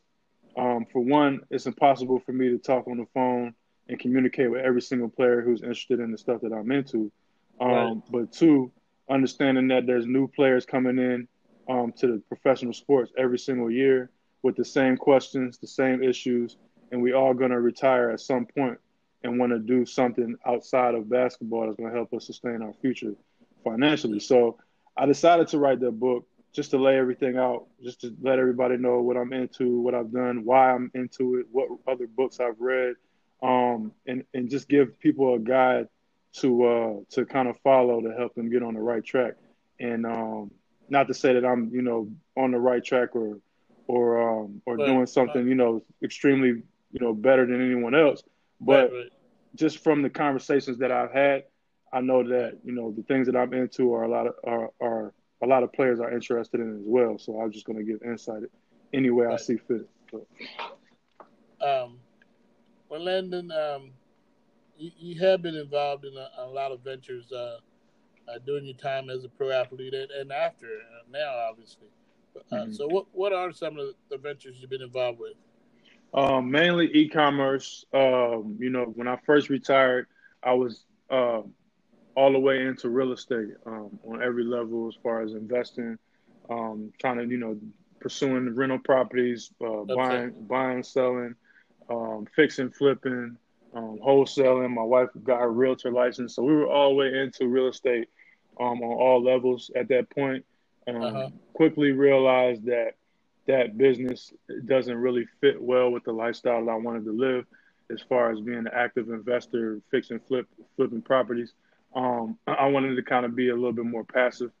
um, 0.57 0.85
for 0.91 1.01
one, 1.01 1.41
it's 1.49 1.65
impossible 1.65 2.19
for 2.19 2.31
me 2.31 2.49
to 2.49 2.57
talk 2.57 2.87
on 2.87 2.97
the 2.97 3.07
phone 3.13 3.53
and 3.89 3.99
communicate 3.99 4.51
with 4.51 4.61
every 4.61 4.81
single 4.81 5.09
player 5.09 5.41
who's 5.41 5.61
interested 5.61 5.99
in 5.99 6.11
the 6.11 6.17
stuff 6.17 6.41
that 6.41 6.53
I'm 6.53 6.71
into. 6.71 7.11
Um, 7.59 7.69
right. 7.69 7.97
But 8.09 8.31
two, 8.31 8.71
understanding 9.09 9.67
that 9.69 9.85
there's 9.85 10.05
new 10.05 10.27
players 10.27 10.65
coming 10.65 10.97
in 10.97 11.27
um, 11.71 11.93
to 11.93 12.07
the 12.07 12.17
professional 12.27 12.73
sports 12.73 13.11
every 13.17 13.39
single 13.39 13.71
year 13.71 14.09
with 14.43 14.55
the 14.55 14.65
same 14.65 14.97
questions, 14.97 15.57
the 15.57 15.67
same 15.67 16.03
issues, 16.03 16.57
and 16.91 17.01
we 17.01 17.13
all 17.13 17.33
going 17.33 17.51
to 17.51 17.61
retire 17.61 18.09
at 18.09 18.19
some 18.19 18.45
point 18.45 18.77
and 19.23 19.39
want 19.39 19.51
to 19.51 19.59
do 19.59 19.85
something 19.85 20.35
outside 20.45 20.95
of 20.95 21.09
basketball 21.09 21.65
that's 21.65 21.77
going 21.77 21.89
to 21.89 21.95
help 21.95 22.13
us 22.13 22.25
sustain 22.25 22.61
our 22.61 22.73
future 22.81 23.13
financially. 23.63 24.19
So 24.19 24.57
I 24.97 25.05
decided 25.05 25.47
to 25.49 25.59
write 25.59 25.79
that 25.81 25.91
book 25.91 26.27
just 26.51 26.71
to 26.71 26.77
lay 26.77 26.97
everything 26.97 27.37
out, 27.37 27.67
just 27.81 28.01
to 28.01 28.13
let 28.21 28.39
everybody 28.39 28.75
know 28.75 28.99
what 29.01 29.15
I'm 29.15 29.31
into, 29.31 29.79
what 29.79 29.95
I've 29.95 30.11
done, 30.11 30.43
why 30.43 30.73
I'm 30.73 30.91
into 30.93 31.37
it, 31.37 31.45
what 31.51 31.69
other 31.87 32.07
books 32.07 32.39
I've 32.41 32.59
read, 32.59 32.95
um, 33.41 33.93
and 34.05 34.25
and 34.33 34.49
just 34.49 34.67
give 34.67 34.99
people 34.99 35.35
a 35.35 35.39
guide 35.39 35.87
to 36.41 36.65
uh, 36.65 36.93
to 37.11 37.25
kind 37.25 37.47
of 37.47 37.57
follow 37.59 38.01
to 38.01 38.11
help 38.17 38.35
them 38.35 38.49
get 38.51 38.63
on 38.63 38.73
the 38.73 38.81
right 38.81 39.03
track. 39.03 39.35
And 39.79 40.05
um, 40.05 40.51
not 40.91 41.07
to 41.07 41.13
say 41.13 41.33
that 41.33 41.45
I'm, 41.45 41.71
you 41.73 41.81
know, 41.81 42.09
on 42.37 42.51
the 42.51 42.59
right 42.59 42.83
track 42.83 43.15
or 43.15 43.39
or 43.87 44.21
um, 44.21 44.61
or 44.65 44.77
doing 44.77 45.07
something, 45.07 45.47
you 45.47 45.55
know, 45.55 45.83
extremely, 46.03 46.49
you 46.91 46.99
know, 46.99 47.13
better 47.13 47.45
than 47.45 47.65
anyone 47.65 47.95
else. 47.95 48.21
But 48.59 48.91
right, 48.91 48.91
right. 48.91 49.11
just 49.55 49.79
from 49.79 50.01
the 50.01 50.09
conversations 50.09 50.77
that 50.79 50.91
I've 50.91 51.11
had, 51.11 51.45
I 51.91 52.01
know 52.01 52.23
that 52.27 52.59
you 52.63 52.73
know 52.73 52.91
the 52.91 53.03
things 53.03 53.25
that 53.27 53.35
I'm 53.35 53.53
into 53.53 53.93
are 53.93 54.03
a 54.03 54.09
lot 54.09 54.27
of 54.27 54.33
are, 54.43 54.69
are 54.81 55.13
a 55.41 55.47
lot 55.47 55.63
of 55.63 55.71
players 55.71 55.99
are 55.99 56.11
interested 56.11 56.59
in 56.59 56.75
as 56.75 56.83
well. 56.83 57.17
So 57.17 57.41
I'm 57.41 57.51
just 57.51 57.65
going 57.65 57.79
to 57.79 57.85
give 57.85 58.03
insight 58.03 58.43
any 58.93 59.09
way 59.09 59.25
right. 59.25 59.33
I 59.33 59.37
see 59.37 59.57
fit. 59.57 59.89
So. 60.11 60.27
Um, 61.65 61.99
well, 62.89 63.01
Landon, 63.01 63.51
um, 63.51 63.91
you, 64.77 64.91
you, 64.97 65.19
have 65.21 65.41
been 65.41 65.55
involved 65.55 66.05
in 66.05 66.13
a, 66.17 66.29
a 66.39 66.47
lot 66.47 66.71
of 66.71 66.81
ventures. 66.81 67.31
Uh, 67.31 67.57
uh, 68.27 68.39
during 68.45 68.65
your 68.65 68.77
time 68.77 69.09
as 69.09 69.23
a 69.23 69.29
pro 69.29 69.51
athlete 69.51 69.93
and, 69.93 70.11
and 70.11 70.31
after 70.31 70.67
uh, 70.67 71.03
now, 71.11 71.33
obviously. 71.49 71.87
Uh, 72.35 72.55
mm-hmm. 72.55 72.73
So, 72.73 72.87
what 72.87 73.05
what 73.11 73.33
are 73.33 73.51
some 73.51 73.77
of 73.77 73.89
the 74.09 74.17
ventures 74.17 74.57
you've 74.59 74.69
been 74.69 74.81
involved 74.81 75.19
with? 75.19 75.33
Um, 76.13 76.51
mainly 76.51 76.87
e-commerce. 76.93 77.85
Um, 77.93 78.57
you 78.59 78.69
know, 78.69 78.85
when 78.85 79.07
I 79.07 79.17
first 79.25 79.49
retired, 79.49 80.07
I 80.43 80.53
was 80.53 80.85
uh, 81.09 81.41
all 82.15 82.31
the 82.33 82.39
way 82.39 82.65
into 82.65 82.89
real 82.89 83.11
estate 83.11 83.49
um, 83.65 83.99
on 84.05 84.21
every 84.21 84.43
level, 84.43 84.87
as 84.87 84.95
far 85.01 85.21
as 85.21 85.33
investing, 85.33 85.97
um, 86.49 86.91
trying 86.99 87.17
to 87.17 87.25
you 87.25 87.37
know 87.37 87.57
pursuing 87.99 88.53
rental 88.55 88.79
properties, 88.79 89.51
uh, 89.63 89.83
buying, 89.95 90.33
buying, 90.47 90.83
selling, 90.83 91.35
um, 91.89 92.25
fixing, 92.35 92.71
flipping, 92.71 93.37
um, 93.73 93.99
wholesaling. 94.05 94.73
My 94.73 94.83
wife 94.83 95.09
got 95.23 95.39
her 95.39 95.51
realtor 95.51 95.91
license, 95.91 96.35
so 96.35 96.43
we 96.43 96.53
were 96.53 96.67
all 96.67 96.89
the 96.89 96.95
way 96.95 97.19
into 97.19 97.47
real 97.47 97.67
estate 97.67 98.09
um, 98.59 98.81
on 98.81 98.83
all 98.83 99.23
levels 99.23 99.71
at 99.75 99.87
that 99.89 100.09
point. 100.09 100.45
Um, 100.87 101.01
uh-huh. 101.01 101.29
Quickly 101.53 101.91
realized 101.91 102.65
that 102.65 102.95
that 103.47 103.77
business 103.77 104.33
doesn't 104.65 104.95
really 104.95 105.25
fit 105.39 105.61
well 105.61 105.91
with 105.91 106.03
the 106.03 106.11
lifestyle 106.11 106.65
that 106.65 106.71
I 106.71 106.75
wanted 106.75 107.05
to 107.05 107.11
live, 107.11 107.45
as 107.91 108.01
far 108.01 108.31
as 108.31 108.39
being 108.39 108.59
an 108.59 108.69
active 108.73 109.09
investor, 109.09 109.81
fixing 109.89 110.19
flip 110.19 110.47
flipping 110.75 111.01
properties. 111.01 111.53
Um, 111.95 112.37
I 112.47 112.67
wanted 112.67 112.95
to 112.95 113.03
kind 113.03 113.25
of 113.25 113.35
be 113.35 113.49
a 113.49 113.55
little 113.55 113.73
bit 113.73 113.85
more 113.85 114.05
passive. 114.05 114.51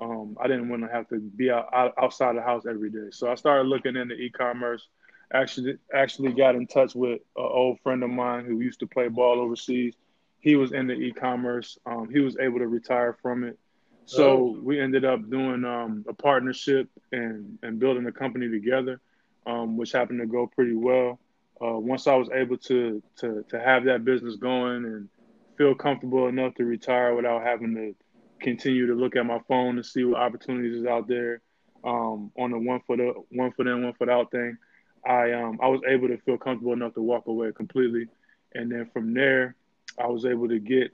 Um, 0.00 0.36
I 0.40 0.46
didn't 0.46 0.68
want 0.68 0.82
to 0.82 0.88
have 0.88 1.08
to 1.08 1.18
be 1.18 1.50
out, 1.50 1.68
out, 1.72 1.92
outside 2.00 2.36
the 2.36 2.42
house 2.42 2.64
every 2.66 2.90
day. 2.90 3.08
So 3.10 3.30
I 3.30 3.34
started 3.34 3.68
looking 3.68 3.96
into 3.96 4.14
e-commerce. 4.14 4.88
Actually, 5.32 5.76
actually 5.92 6.32
got 6.32 6.54
in 6.54 6.66
touch 6.66 6.94
with 6.94 7.20
an 7.36 7.48
old 7.50 7.78
friend 7.80 8.02
of 8.02 8.10
mine 8.10 8.46
who 8.46 8.60
used 8.60 8.80
to 8.80 8.86
play 8.86 9.08
ball 9.08 9.40
overseas. 9.40 9.94
He 10.40 10.56
was 10.56 10.72
into 10.72 10.94
e-commerce. 10.94 11.78
Um, 11.84 12.08
he 12.10 12.20
was 12.20 12.36
able 12.38 12.58
to 12.60 12.66
retire 12.66 13.16
from 13.20 13.44
it. 13.44 13.58
So 14.06 14.30
oh. 14.30 14.58
we 14.62 14.80
ended 14.80 15.04
up 15.04 15.28
doing 15.28 15.64
um, 15.66 16.04
a 16.08 16.14
partnership 16.14 16.88
and, 17.12 17.58
and 17.62 17.78
building 17.78 18.06
a 18.06 18.12
company 18.12 18.48
together, 18.48 19.02
um, 19.46 19.76
which 19.76 19.92
happened 19.92 20.20
to 20.20 20.26
go 20.26 20.46
pretty 20.46 20.74
well. 20.74 21.18
Uh, 21.60 21.78
once 21.78 22.06
I 22.06 22.14
was 22.14 22.30
able 22.30 22.56
to, 22.56 23.02
to 23.16 23.44
to 23.50 23.60
have 23.60 23.84
that 23.84 24.04
business 24.04 24.36
going 24.36 24.84
and 24.84 25.08
feel 25.58 25.74
comfortable 25.74 26.28
enough 26.28 26.54
to 26.54 26.64
retire 26.64 27.14
without 27.14 27.42
having 27.42 27.74
to 27.74 27.94
continue 28.40 28.86
to 28.86 28.94
look 28.94 29.16
at 29.16 29.26
my 29.26 29.40
phone 29.48 29.76
to 29.76 29.84
see 29.84 30.04
what 30.04 30.20
opportunities 30.20 30.76
is 30.76 30.86
out 30.86 31.08
there 31.08 31.42
um, 31.84 32.30
on 32.38 32.52
the 32.52 32.58
one 32.58 32.80
foot 32.86 33.00
up, 33.00 33.16
one 33.30 33.52
foot 33.52 33.66
in, 33.66 33.82
one 33.84 33.92
foot 33.94 34.08
out 34.08 34.30
thing. 34.30 34.56
I 35.06 35.32
um, 35.32 35.58
I 35.62 35.68
was 35.68 35.80
able 35.86 36.08
to 36.08 36.18
feel 36.18 36.38
comfortable 36.38 36.72
enough 36.72 36.94
to 36.94 37.02
walk 37.02 37.26
away 37.26 37.52
completely, 37.52 38.08
and 38.54 38.70
then 38.70 38.90
from 38.92 39.14
there, 39.14 39.56
I 39.98 40.06
was 40.06 40.24
able 40.24 40.48
to 40.48 40.58
get 40.58 40.92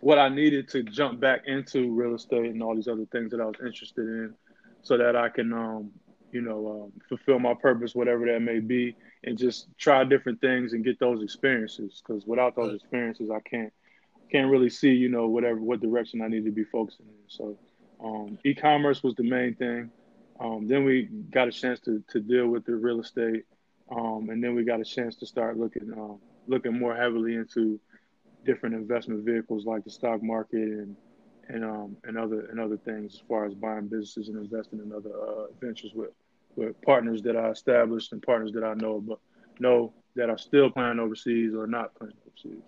what 0.00 0.18
I 0.18 0.28
needed 0.28 0.68
to 0.70 0.82
jump 0.82 1.20
back 1.20 1.42
into 1.46 1.90
real 1.92 2.14
estate 2.14 2.50
and 2.50 2.62
all 2.62 2.74
these 2.74 2.88
other 2.88 3.06
things 3.12 3.30
that 3.30 3.40
I 3.40 3.46
was 3.46 3.56
interested 3.64 4.06
in, 4.06 4.34
so 4.82 4.96
that 4.98 5.16
I 5.16 5.28
can 5.28 5.52
um, 5.52 5.90
you 6.32 6.40
know 6.40 6.84
um, 6.84 6.92
fulfill 7.08 7.38
my 7.38 7.54
purpose, 7.54 7.94
whatever 7.94 8.26
that 8.26 8.40
may 8.40 8.60
be, 8.60 8.94
and 9.24 9.38
just 9.38 9.68
try 9.78 10.04
different 10.04 10.40
things 10.40 10.72
and 10.72 10.84
get 10.84 10.98
those 10.98 11.22
experiences. 11.22 12.02
Because 12.06 12.26
without 12.26 12.56
those 12.56 12.74
experiences, 12.74 13.30
I 13.30 13.40
can't 13.40 13.72
can't 14.30 14.50
really 14.50 14.70
see, 14.70 14.90
you 14.90 15.08
know, 15.08 15.28
whatever 15.28 15.60
what 15.60 15.80
direction 15.80 16.20
I 16.22 16.28
need 16.28 16.44
to 16.44 16.50
be 16.50 16.64
focusing 16.64 17.06
in. 17.06 17.28
So, 17.28 17.58
um, 18.02 18.38
e-commerce 18.44 19.02
was 19.02 19.14
the 19.14 19.22
main 19.22 19.54
thing. 19.54 19.90
Um, 20.38 20.66
then 20.66 20.84
we 20.84 21.08
got 21.30 21.48
a 21.48 21.52
chance 21.52 21.80
to 21.80 22.02
to 22.10 22.20
deal 22.20 22.48
with 22.48 22.64
the 22.64 22.76
real 22.76 23.00
estate, 23.00 23.44
um, 23.90 24.28
and 24.30 24.42
then 24.42 24.54
we 24.54 24.64
got 24.64 24.80
a 24.80 24.84
chance 24.84 25.16
to 25.16 25.26
start 25.26 25.56
looking 25.58 25.92
um, 25.92 26.18
looking 26.46 26.78
more 26.78 26.94
heavily 26.94 27.34
into 27.34 27.80
different 28.44 28.74
investment 28.74 29.24
vehicles 29.24 29.66
like 29.66 29.84
the 29.84 29.90
stock 29.90 30.22
market 30.22 30.60
and 30.60 30.96
and 31.48 31.64
um, 31.64 31.96
and 32.04 32.18
other 32.18 32.46
and 32.50 32.60
other 32.60 32.76
things 32.76 33.14
as 33.14 33.22
far 33.28 33.44
as 33.46 33.54
buying 33.54 33.88
businesses 33.88 34.28
and 34.28 34.38
investing 34.38 34.80
in 34.80 34.92
other 34.92 35.10
uh, 35.10 35.46
ventures 35.60 35.92
with 35.94 36.10
with 36.56 36.80
partners 36.82 37.22
that 37.22 37.36
I 37.36 37.50
established 37.50 38.12
and 38.12 38.22
partners 38.22 38.52
that 38.52 38.64
I 38.64 38.74
know 38.74 39.00
but 39.00 39.18
know 39.58 39.92
that 40.16 40.30
are 40.30 40.38
still 40.38 40.70
playing 40.70 40.98
overseas 40.98 41.54
or 41.54 41.66
not 41.66 41.94
playing 41.94 42.14
overseas. 42.26 42.62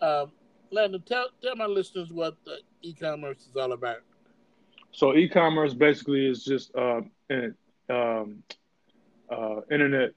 Um, 0.00 0.32
Landon, 0.70 1.02
tell 1.02 1.28
tell 1.42 1.56
my 1.56 1.66
listeners 1.66 2.12
what 2.12 2.36
e-commerce 2.82 3.46
is 3.48 3.56
all 3.56 3.72
about. 3.72 4.02
So 4.92 5.14
e-commerce 5.14 5.74
basically 5.74 6.26
is 6.26 6.44
just 6.44 6.74
uh, 6.74 7.02
um, 7.88 8.42
uh, 9.30 9.60
internet 9.70 10.10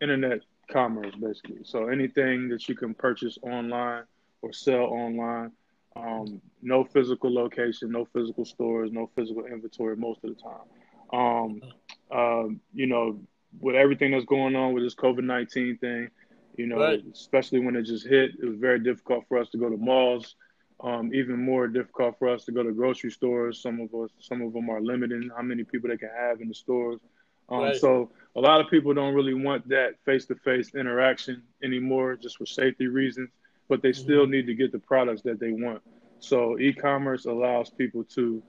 internet 0.00 0.40
commerce, 0.70 1.14
basically. 1.14 1.64
So 1.64 1.88
anything 1.88 2.48
that 2.48 2.68
you 2.68 2.74
can 2.74 2.94
purchase 2.94 3.38
online 3.42 4.04
or 4.42 4.52
sell 4.52 4.84
online. 4.84 5.52
Um, 5.94 6.42
no 6.60 6.84
physical 6.84 7.32
location, 7.32 7.90
no 7.90 8.04
physical 8.04 8.44
stores, 8.44 8.90
no 8.92 9.10
physical 9.16 9.46
inventory 9.46 9.96
most 9.96 10.20
of 10.24 10.36
the 10.36 10.42
time. 10.42 10.66
Um, 11.10 11.62
uh, 12.10 12.54
you 12.74 12.86
know, 12.86 13.18
with 13.60 13.76
everything 13.76 14.10
that's 14.10 14.26
going 14.26 14.54
on 14.56 14.74
with 14.74 14.84
this 14.84 14.94
COVID 14.94 15.24
nineteen 15.24 15.78
thing, 15.78 16.10
you 16.56 16.66
know, 16.66 16.76
right. 16.76 17.02
especially 17.14 17.60
when 17.60 17.76
it 17.76 17.84
just 17.84 18.06
hit, 18.06 18.32
it 18.38 18.44
was 18.44 18.58
very 18.58 18.78
difficult 18.78 19.24
for 19.26 19.38
us 19.38 19.48
to 19.50 19.58
go 19.58 19.70
to 19.70 19.76
malls. 19.78 20.36
Um, 20.78 21.10
even 21.14 21.42
more 21.42 21.68
difficult 21.68 22.18
for 22.18 22.28
us 22.28 22.44
to 22.44 22.52
go 22.52 22.62
to 22.62 22.70
grocery 22.70 23.10
stores. 23.10 23.62
Some 23.62 23.80
of 23.80 23.94
us, 23.94 24.10
some 24.20 24.42
of 24.42 24.52
them 24.52 24.68
are 24.68 24.80
limiting 24.80 25.30
how 25.34 25.42
many 25.42 25.64
people 25.64 25.88
they 25.88 25.96
can 25.96 26.10
have 26.14 26.42
in 26.42 26.48
the 26.48 26.54
stores. 26.54 27.00
Um, 27.48 27.60
right. 27.60 27.76
So 27.76 28.10
a 28.34 28.40
lot 28.40 28.60
of 28.60 28.68
people 28.68 28.92
don't 28.92 29.14
really 29.14 29.32
want 29.32 29.66
that 29.68 29.94
face-to-face 30.04 30.74
interaction 30.74 31.42
anymore, 31.62 32.16
just 32.16 32.36
for 32.36 32.44
safety 32.44 32.88
reasons. 32.88 33.30
But 33.68 33.80
they 33.80 33.92
still 33.92 34.22
mm-hmm. 34.22 34.32
need 34.32 34.46
to 34.46 34.54
get 34.54 34.70
the 34.70 34.78
products 34.78 35.22
that 35.22 35.40
they 35.40 35.50
want. 35.50 35.80
So 36.18 36.58
e-commerce 36.58 37.24
allows 37.24 37.70
people 37.70 38.04
to 38.14 38.42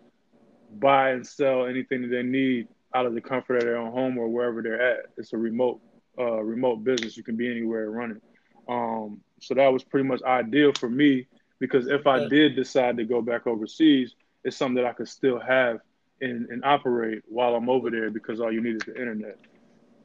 buy 0.79 1.11
and 1.11 1.25
sell 1.25 1.65
anything 1.65 2.01
that 2.01 2.09
they 2.09 2.23
need 2.23 2.67
out 2.93 3.05
of 3.05 3.13
the 3.13 3.21
comfort 3.21 3.57
of 3.57 3.63
their 3.63 3.77
own 3.77 3.91
home 3.91 4.17
or 4.17 4.27
wherever 4.27 4.61
they're 4.61 4.81
at. 4.81 5.05
It's 5.17 5.33
a 5.33 5.37
remote 5.37 5.79
uh, 6.19 6.41
remote 6.43 6.83
business. 6.83 7.15
You 7.15 7.23
can 7.23 7.35
be 7.35 7.49
anywhere 7.49 7.89
running. 7.89 8.21
Um, 8.67 9.21
so 9.39 9.53
that 9.53 9.71
was 9.71 9.83
pretty 9.83 10.07
much 10.07 10.21
ideal 10.23 10.73
for 10.73 10.89
me 10.89 11.27
because 11.59 11.87
if 11.87 12.05
I 12.07 12.27
did 12.27 12.55
decide 12.55 12.97
to 12.97 13.03
go 13.05 13.21
back 13.21 13.47
overseas, 13.47 14.15
it's 14.43 14.55
something 14.55 14.75
that 14.75 14.85
I 14.85 14.93
could 14.93 15.07
still 15.07 15.39
have 15.39 15.79
and, 16.21 16.47
and 16.49 16.63
operate 16.63 17.23
while 17.27 17.55
I'm 17.55 17.69
over 17.69 17.89
there 17.89 18.09
because 18.09 18.39
all 18.39 18.51
you 18.51 18.61
need 18.61 18.75
is 18.75 18.81
the 18.85 18.95
internet. 18.95 19.37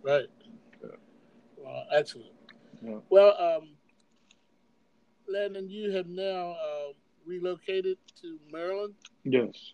Right. 0.03 0.27
Yeah. 0.83 0.89
Well, 1.57 1.85
excellent. 1.93 2.33
Yeah. 2.85 2.99
Well, 3.09 3.37
um, 3.39 3.69
Landon, 5.29 5.69
you 5.71 5.91
have 5.93 6.07
now 6.07 6.53
uh, 6.53 6.93
relocated 7.25 7.99
to 8.21 8.39
Maryland. 8.51 8.95
Yes. 9.25 9.73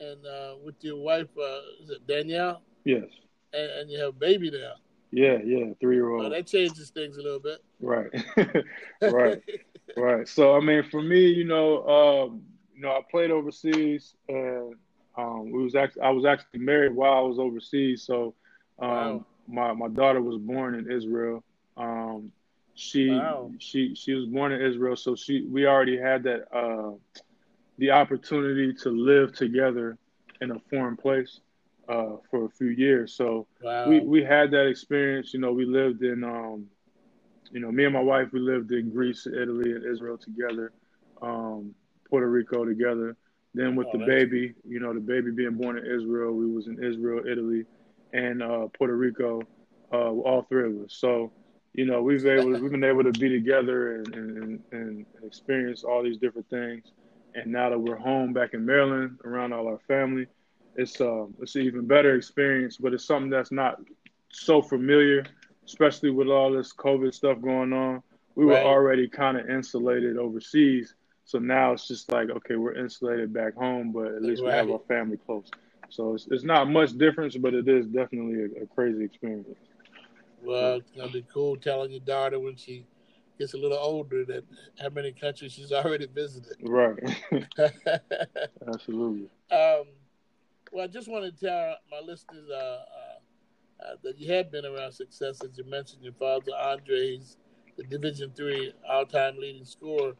And 0.00 0.24
uh, 0.26 0.54
with 0.64 0.76
your 0.80 0.96
wife, 0.96 1.28
uh, 1.38 1.60
is 1.82 1.90
it 1.90 2.06
Danielle? 2.06 2.62
Yes. 2.84 3.04
And, 3.52 3.70
and 3.70 3.90
you 3.90 3.98
have 4.00 4.10
a 4.10 4.18
baby 4.18 4.50
now. 4.50 4.74
Yeah, 5.10 5.38
yeah, 5.44 5.72
three 5.80 5.96
year 5.96 6.10
old. 6.10 6.22
Well, 6.22 6.30
that 6.30 6.46
changes 6.46 6.90
things 6.90 7.16
a 7.16 7.22
little 7.22 7.40
bit. 7.40 7.62
Right, 7.80 8.10
right, 9.02 9.42
right. 9.96 10.28
So 10.28 10.56
I 10.56 10.60
mean, 10.60 10.82
for 10.90 11.00
me, 11.00 11.28
you 11.28 11.44
know, 11.44 11.86
um, 11.86 12.42
you 12.74 12.82
know, 12.82 12.90
I 12.90 13.00
played 13.10 13.30
overseas, 13.30 14.14
and 14.28 14.74
um, 15.16 15.50
we 15.50 15.62
was 15.62 15.74
actually 15.74 16.02
I 16.02 16.10
was 16.10 16.24
actually 16.24 16.60
married 16.60 16.94
while 16.94 17.12
I 17.12 17.20
was 17.20 17.38
overseas. 17.38 18.02
So 18.02 18.34
um, 18.78 18.88
wow. 18.88 19.24
my 19.48 19.72
my 19.72 19.88
daughter 19.88 20.20
was 20.20 20.38
born 20.38 20.74
in 20.74 20.90
Israel. 20.90 21.44
Um, 21.76 22.32
she 22.74 23.10
wow. 23.10 23.50
she 23.58 23.94
she 23.94 24.12
was 24.12 24.26
born 24.26 24.52
in 24.52 24.60
Israel, 24.60 24.96
so 24.96 25.14
she 25.14 25.42
we 25.42 25.66
already 25.66 25.98
had 25.98 26.24
that 26.24 26.54
uh, 26.54 26.92
the 27.78 27.92
opportunity 27.92 28.74
to 28.82 28.90
live 28.90 29.34
together 29.34 29.96
in 30.40 30.50
a 30.50 30.60
foreign 30.68 30.96
place 30.96 31.40
uh, 31.88 32.16
for 32.30 32.46
a 32.46 32.50
few 32.50 32.68
years. 32.68 33.14
So 33.14 33.46
wow. 33.62 33.88
we, 33.88 34.00
we 34.00 34.24
had 34.24 34.50
that 34.52 34.66
experience. 34.66 35.32
You 35.32 35.40
know, 35.40 35.52
we 35.52 35.64
lived 35.64 36.02
in, 36.02 36.24
um, 36.24 36.66
you 37.50 37.60
know, 37.60 37.70
me 37.70 37.84
and 37.84 37.94
my 37.94 38.00
wife, 38.00 38.28
we 38.32 38.40
lived 38.40 38.72
in 38.72 38.90
Greece, 38.90 39.26
Italy, 39.26 39.72
and 39.72 39.84
Israel 39.84 40.18
together, 40.18 40.72
um, 41.22 41.74
Puerto 42.08 42.28
Rico 42.28 42.64
together. 42.64 43.16
Then 43.54 43.74
with 43.74 43.86
oh, 43.92 43.98
the 43.98 44.04
baby, 44.04 44.54
you 44.68 44.80
know, 44.80 44.92
the 44.92 45.00
baby 45.00 45.30
being 45.30 45.54
born 45.54 45.78
in 45.78 45.86
Israel, 45.86 46.32
we 46.32 46.46
was 46.46 46.66
in 46.66 46.82
Israel, 46.82 47.22
Italy, 47.26 47.64
and 48.12 48.42
uh, 48.42 48.66
Puerto 48.76 48.96
Rico, 48.96 49.40
uh, 49.92 50.10
all 50.10 50.42
three 50.48 50.66
of 50.66 50.84
us. 50.84 50.94
So, 50.94 51.32
you 51.72 51.86
know, 51.86 52.02
we've 52.02 52.26
able 52.26 52.50
we've 52.50 52.70
been 52.70 52.84
able 52.84 53.04
to 53.04 53.12
be 53.12 53.28
together 53.28 53.96
and, 53.96 54.14
and, 54.14 54.62
and 54.72 55.06
experience 55.24 55.84
all 55.84 56.02
these 56.02 56.18
different 56.18 56.48
things. 56.50 56.84
And 57.34 57.52
now 57.52 57.70
that 57.70 57.78
we're 57.78 57.96
home 57.96 58.32
back 58.32 58.54
in 58.54 58.64
Maryland 58.64 59.18
around 59.24 59.52
all 59.52 59.68
our 59.68 59.80
family, 59.86 60.26
it's 60.76 61.00
um 61.00 61.34
it's 61.40 61.54
an 61.56 61.62
even 61.62 61.86
better 61.86 62.14
experience, 62.14 62.76
but 62.76 62.94
it's 62.94 63.04
something 63.04 63.30
that's 63.30 63.52
not 63.52 63.80
so 64.30 64.62
familiar, 64.62 65.24
especially 65.64 66.10
with 66.10 66.28
all 66.28 66.52
this 66.52 66.72
COVID 66.72 67.14
stuff 67.14 67.40
going 67.40 67.72
on. 67.72 68.02
We 68.34 68.44
right. 68.44 68.62
were 68.62 68.68
already 68.68 69.08
kind 69.08 69.38
of 69.38 69.48
insulated 69.48 70.18
overseas, 70.18 70.94
so 71.24 71.38
now 71.38 71.72
it's 71.72 71.88
just 71.88 72.12
like 72.12 72.30
okay, 72.30 72.56
we're 72.56 72.74
insulated 72.74 73.32
back 73.32 73.54
home, 73.54 73.92
but 73.92 74.06
at 74.06 74.22
least 74.22 74.42
right. 74.42 74.50
we 74.50 74.56
have 74.56 74.70
our 74.70 74.80
family 74.86 75.16
close. 75.16 75.50
So 75.88 76.14
it's, 76.14 76.26
it's 76.30 76.44
not 76.44 76.68
much 76.68 76.92
difference, 76.98 77.36
but 77.36 77.54
it 77.54 77.68
is 77.68 77.86
definitely 77.86 78.42
a, 78.42 78.64
a 78.64 78.66
crazy 78.66 79.04
experience. 79.04 79.48
Well, 80.42 80.76
it's 80.76 80.90
gonna 80.90 81.10
be 81.10 81.24
cool 81.32 81.56
telling 81.56 81.90
your 81.90 82.00
daughter 82.00 82.38
when 82.38 82.56
she 82.56 82.86
gets 83.38 83.54
a 83.54 83.56
little 83.56 83.78
older 83.78 84.24
that 84.24 84.44
how 84.80 84.88
many 84.88 85.12
countries 85.12 85.52
she's 85.52 85.72
already 85.72 86.06
visited. 86.06 86.56
Right. 86.62 86.98
Absolutely. 88.68 89.28
Um, 89.50 89.84
well, 90.72 90.84
I 90.84 90.88
just 90.88 91.08
want 91.08 91.24
to 91.24 91.46
tell 91.46 91.76
my 91.90 92.00
listeners 92.00 92.48
uh, 92.50 92.54
uh, 92.54 93.84
uh, 93.84 93.96
that 94.02 94.18
you 94.18 94.32
have 94.32 94.50
been 94.50 94.64
around 94.64 94.92
success, 94.92 95.42
as 95.42 95.56
you 95.56 95.64
mentioned. 95.64 96.02
Your 96.02 96.14
father, 96.14 96.52
Andre's 96.52 97.36
the 97.76 97.84
Division 97.84 98.32
Three 98.34 98.72
all-time 98.88 99.36
leading 99.38 99.64
scorer, 99.64 100.14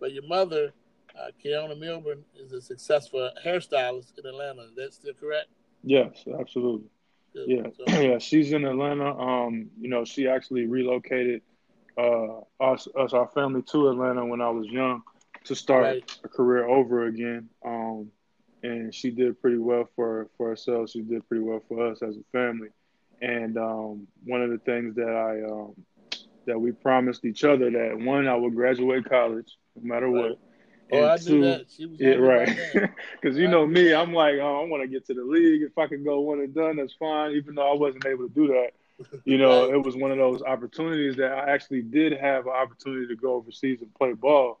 but 0.00 0.12
your 0.12 0.26
mother, 0.26 0.72
uh, 1.18 1.30
Keona 1.44 1.78
Milbourne, 1.78 2.22
is 2.38 2.52
a 2.52 2.60
successful 2.60 3.30
hairstylist 3.44 4.18
in 4.18 4.26
Atlanta. 4.26 4.62
Is 4.62 4.74
that 4.76 4.94
still 4.94 5.14
correct? 5.14 5.48
Yes, 5.82 6.24
absolutely. 6.38 6.88
Good. 7.32 7.48
Yeah, 7.48 7.68
so, 7.76 8.00
yeah. 8.00 8.18
She's 8.18 8.52
in 8.52 8.64
Atlanta. 8.64 9.16
Um, 9.16 9.70
you 9.80 9.88
know, 9.88 10.04
she 10.04 10.28
actually 10.28 10.66
relocated 10.66 11.42
uh, 11.96 12.40
us, 12.60 12.88
us, 12.96 13.12
our 13.12 13.28
family 13.28 13.62
to 13.62 13.88
Atlanta 13.88 14.24
when 14.24 14.40
I 14.40 14.50
was 14.50 14.66
young 14.66 15.02
to 15.44 15.54
start 15.54 15.84
right. 15.84 16.18
a 16.24 16.28
career 16.28 16.66
over 16.66 17.06
again. 17.06 17.48
Um, 17.64 18.10
and 18.62 18.94
she 18.94 19.10
did 19.10 19.40
pretty 19.40 19.58
well 19.58 19.88
for 19.96 20.28
for 20.36 20.48
herself. 20.50 20.90
She 20.90 21.02
did 21.02 21.26
pretty 21.28 21.42
well 21.42 21.62
for 21.68 21.88
us 21.90 22.02
as 22.02 22.16
a 22.16 22.24
family. 22.32 22.68
And 23.20 23.56
um, 23.58 24.06
one 24.24 24.42
of 24.42 24.50
the 24.50 24.58
things 24.58 24.94
that 24.96 25.08
I 25.08 25.42
um, 25.50 25.74
that 26.46 26.58
we 26.60 26.72
promised 26.72 27.24
each 27.24 27.44
other 27.44 27.70
that 27.70 27.98
one, 27.98 28.26
I 28.28 28.34
would 28.36 28.54
graduate 28.54 29.04
college 29.08 29.56
no 29.76 29.82
matter 29.94 30.10
Right. 30.10 30.30
what. 30.30 30.38
Oh, 30.90 31.02
And 31.02 31.04
I 31.04 31.16
two, 31.16 31.42
that. 31.42 31.66
She 31.70 31.86
was 31.86 32.00
yeah, 32.00 32.14
on 32.14 32.20
it 32.20 32.32
by 32.32 32.44
right. 32.44 32.56
Because 33.20 33.36
you 33.38 33.46
I 33.46 33.50
know 33.50 33.66
me, 33.66 33.90
that. 33.90 33.94
I'm 33.94 34.12
like, 34.12 34.34
oh, 34.40 34.62
I 34.62 34.68
want 34.68 34.82
to 34.82 34.88
get 34.88 35.06
to 35.06 35.14
the 35.14 35.22
league. 35.24 35.62
If 35.62 35.76
I 35.78 35.86
could 35.86 36.04
go 36.04 36.20
one 36.20 36.40
and 36.40 36.54
done, 36.54 36.76
that's 36.76 36.94
fine. 36.94 37.32
Even 37.32 37.54
though 37.54 37.70
I 37.70 37.74
wasn't 37.74 38.06
able 38.06 38.28
to 38.28 38.34
do 38.34 38.48
that, 38.48 38.70
you 39.24 39.38
know, 39.38 39.64
it 39.72 39.82
was 39.82 39.96
one 39.96 40.10
of 40.10 40.18
those 40.18 40.42
opportunities 40.42 41.16
that 41.16 41.32
I 41.32 41.50
actually 41.52 41.82
did 41.82 42.12
have 42.12 42.46
an 42.46 42.52
opportunity 42.52 43.06
to 43.08 43.16
go 43.16 43.34
overseas 43.34 43.80
and 43.82 43.92
play 43.94 44.12
ball, 44.12 44.58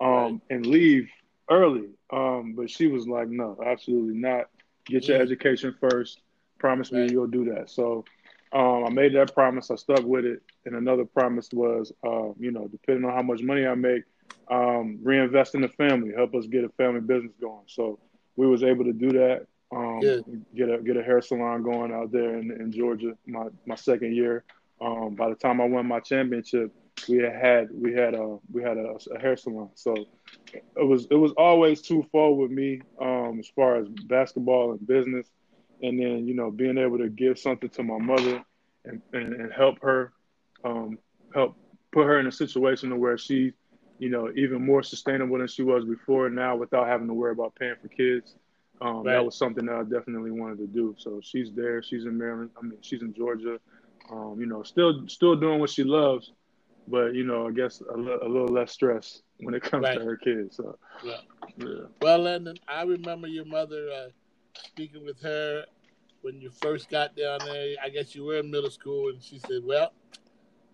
um, 0.00 0.40
Right. 0.40 0.40
and 0.50 0.66
leave 0.66 1.08
early. 1.50 1.88
Um, 2.12 2.54
but 2.56 2.70
she 2.70 2.86
was 2.88 3.06
like, 3.06 3.28
no, 3.28 3.56
absolutely 3.64 4.14
not. 4.18 4.46
Get 4.86 5.08
your 5.08 5.20
education 5.20 5.74
first. 5.80 6.20
Promise 6.58 6.92
me 6.92 7.02
Right. 7.02 7.10
you'll 7.10 7.26
do 7.26 7.44
that. 7.54 7.70
So 7.70 8.04
um, 8.52 8.84
I 8.84 8.90
made 8.90 9.14
that 9.14 9.34
promise. 9.34 9.70
I 9.70 9.76
stuck 9.76 10.02
with 10.04 10.24
it. 10.24 10.42
And 10.66 10.74
another 10.74 11.04
promise 11.04 11.48
was, 11.52 11.92
uh, 12.04 12.32
you 12.38 12.50
know, 12.50 12.66
depending 12.68 13.04
on 13.04 13.14
how 13.14 13.22
much 13.22 13.42
money 13.42 13.66
I 13.66 13.74
make, 13.74 14.02
um, 14.50 14.98
reinvest 15.02 15.54
in 15.54 15.60
the 15.62 15.68
family, 15.68 16.12
help 16.14 16.34
us 16.34 16.46
get 16.46 16.64
a 16.64 16.68
family 16.70 17.00
business 17.00 17.32
going. 17.40 17.64
So 17.66 17.98
we 18.36 18.46
was 18.46 18.62
able 18.62 18.84
to 18.84 18.92
do 18.92 19.10
that. 19.12 19.46
Um, 19.72 20.00
get 20.54 20.68
a 20.68 20.78
get 20.78 20.96
a 20.96 21.02
hair 21.02 21.20
salon 21.20 21.62
going 21.62 21.92
out 21.92 22.10
there 22.10 22.36
in, 22.36 22.50
in 22.50 22.72
Georgia. 22.72 23.16
My 23.26 23.46
my 23.66 23.76
second 23.76 24.14
year. 24.16 24.44
Um, 24.80 25.14
by 25.14 25.28
the 25.28 25.34
time 25.36 25.60
I 25.60 25.64
won 25.66 25.86
my 25.86 26.00
championship, 26.00 26.72
we 27.08 27.18
had, 27.18 27.34
had 27.34 27.68
we 27.72 27.92
had 27.92 28.14
a 28.14 28.38
we 28.52 28.62
had 28.62 28.78
a, 28.78 28.96
a 29.14 29.20
hair 29.20 29.36
salon. 29.36 29.70
So 29.74 29.94
it 30.52 30.86
was 30.86 31.06
it 31.10 31.14
was 31.14 31.32
always 31.32 31.82
twofold 31.82 32.38
with 32.38 32.50
me 32.50 32.80
um, 33.00 33.38
as 33.38 33.48
far 33.48 33.76
as 33.76 33.88
basketball 33.88 34.72
and 34.72 34.86
business, 34.86 35.30
and 35.82 35.98
then 35.98 36.26
you 36.26 36.34
know 36.34 36.50
being 36.50 36.78
able 36.78 36.98
to 36.98 37.08
give 37.08 37.38
something 37.38 37.70
to 37.70 37.82
my 37.82 37.98
mother 37.98 38.42
and, 38.84 39.02
and, 39.12 39.34
and 39.34 39.52
help 39.52 39.80
her 39.82 40.12
um, 40.64 40.98
help 41.34 41.56
put 41.92 42.06
her 42.06 42.18
in 42.18 42.26
a 42.26 42.32
situation 42.32 42.98
where 42.98 43.18
she 43.18 43.52
you 43.98 44.10
know 44.10 44.30
even 44.36 44.64
more 44.64 44.82
sustainable 44.82 45.38
than 45.38 45.48
she 45.48 45.62
was 45.62 45.84
before 45.84 46.28
now 46.30 46.56
without 46.56 46.86
having 46.86 47.06
to 47.08 47.14
worry 47.14 47.32
about 47.32 47.54
paying 47.54 47.76
for 47.80 47.88
kids. 47.88 48.34
Um, 48.80 49.04
Right. 49.04 49.12
That 49.14 49.24
was 49.24 49.36
something 49.36 49.66
that 49.66 49.74
I 49.74 49.82
definitely 49.82 50.30
wanted 50.30 50.58
to 50.58 50.66
do. 50.66 50.94
So 50.98 51.20
she's 51.22 51.52
there. 51.52 51.82
She's 51.82 52.06
in 52.06 52.16
Maryland. 52.16 52.50
I 52.58 52.62
mean, 52.62 52.78
she's 52.80 53.02
in 53.02 53.12
Georgia. 53.12 53.58
Um, 54.10 54.36
you 54.40 54.46
know, 54.46 54.62
still 54.62 55.06
still 55.06 55.36
doing 55.36 55.60
what 55.60 55.70
she 55.70 55.84
loves, 55.84 56.32
but 56.88 57.14
you 57.14 57.24
know, 57.24 57.46
I 57.46 57.52
guess 57.52 57.80
a, 57.80 57.96
little 57.96 58.46
less 58.48 58.72
stress 58.72 59.22
when 59.38 59.54
it 59.54 59.62
comes 59.62 59.84
Right. 59.86 59.98
to 59.98 60.04
her 60.04 60.16
kids. 60.16 60.56
So 60.56 60.76
Yeah. 61.04 61.20
yeah, 61.58 61.86
Well, 62.00 62.18
Landon, 62.18 62.56
I 62.68 62.82
remember 62.82 63.28
your 63.28 63.44
mother 63.44 63.90
uh, 63.90 64.08
speaking 64.54 65.04
with 65.04 65.20
her 65.22 65.64
when 66.22 66.40
you 66.40 66.50
first 66.50 66.90
got 66.90 67.16
down 67.16 67.40
there. 67.44 67.76
I 67.82 67.88
guess 67.88 68.14
you 68.14 68.24
were 68.24 68.36
in 68.38 68.50
middle 68.50 68.70
school, 68.70 69.08
and 69.10 69.22
she 69.22 69.38
said, 69.38 69.62
"Well, 69.64 69.92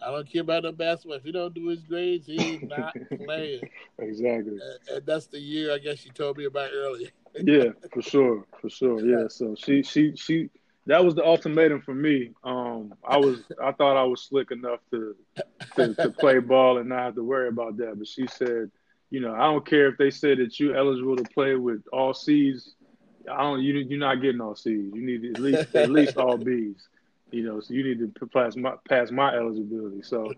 I 0.03 0.11
don't 0.11 0.31
care 0.31 0.43
about 0.43 0.65
no 0.65 0.73
basketball. 0.73 1.17
If 1.17 1.25
he 1.25 1.33
don't 1.33 1.55
do 1.55 1.69
his 1.69 1.83
grades, 1.83 2.27
he's 2.27 2.63
not 2.69 2.95
playing." 3.25 3.63
exactly. 3.99 4.59
And, 4.59 4.97
and 4.97 5.07
that's 5.07 5.27
the 5.27 5.39
year 5.39 5.73
I 5.73 5.79
guess 5.79 6.05
you 6.05 6.13
told 6.13 6.39
me 6.39 6.45
about 6.45 6.71
earlier. 6.75 7.11
Yeah, 7.35 7.71
for 7.93 8.03
sure, 8.03 8.45
for 8.61 8.71
sure. 8.71 9.01
Yeah. 9.07 9.29
So 9.29 9.55
she 9.57 9.83
she 9.83 10.15
she 10.17 10.51
that 10.87 11.05
was 11.05 11.15
the 11.15 11.25
ultimatum 11.25 11.83
for 11.83 11.95
me. 11.95 12.31
Um, 12.45 12.95
I 13.07 13.17
was 13.17 13.43
I 13.63 13.73
thought 13.73 13.97
I 13.97 14.05
was 14.05 14.23
slick 14.23 14.51
enough 14.51 14.81
to 14.93 15.17
to, 15.75 15.95
to 15.95 16.11
play 16.11 16.39
ball 16.39 16.79
and 16.79 16.89
not 16.89 17.01
have 17.01 17.15
to 17.17 17.25
worry 17.25 17.49
about 17.49 17.77
that, 17.79 17.99
but 17.99 18.07
she 18.07 18.27
said, 18.29 18.71
you 19.11 19.21
know, 19.21 19.35
I 19.35 19.45
don't 19.45 19.67
care 19.67 19.89
if 19.89 19.99
they 19.99 20.11
say 20.11 20.35
that 20.37 20.59
you're 20.59 20.77
eligible 20.77 21.17
to 21.17 21.25
play 21.25 21.57
with 21.57 21.83
all 21.93 22.15
C's. 22.15 22.75
I 23.31 23.43
don't. 23.43 23.63
You 23.63 23.75
you're 23.75 23.99
not 23.99 24.23
getting 24.23 24.41
all 24.41 24.55
C's. 24.55 24.93
You 24.95 25.05
need 25.05 25.25
at 25.25 25.41
least 25.41 25.75
at 25.75 25.91
least 25.91 26.17
all 26.17 26.39
B's. 26.45 26.89
You 27.33 27.43
know, 27.43 27.59
so 27.59 27.75
you 27.75 27.83
need 27.83 27.99
to 27.99 28.27
pass 28.29 28.55
my 28.55 28.75
pass 28.89 29.11
my 29.11 29.35
eligibility. 29.35 30.03
So 30.03 30.33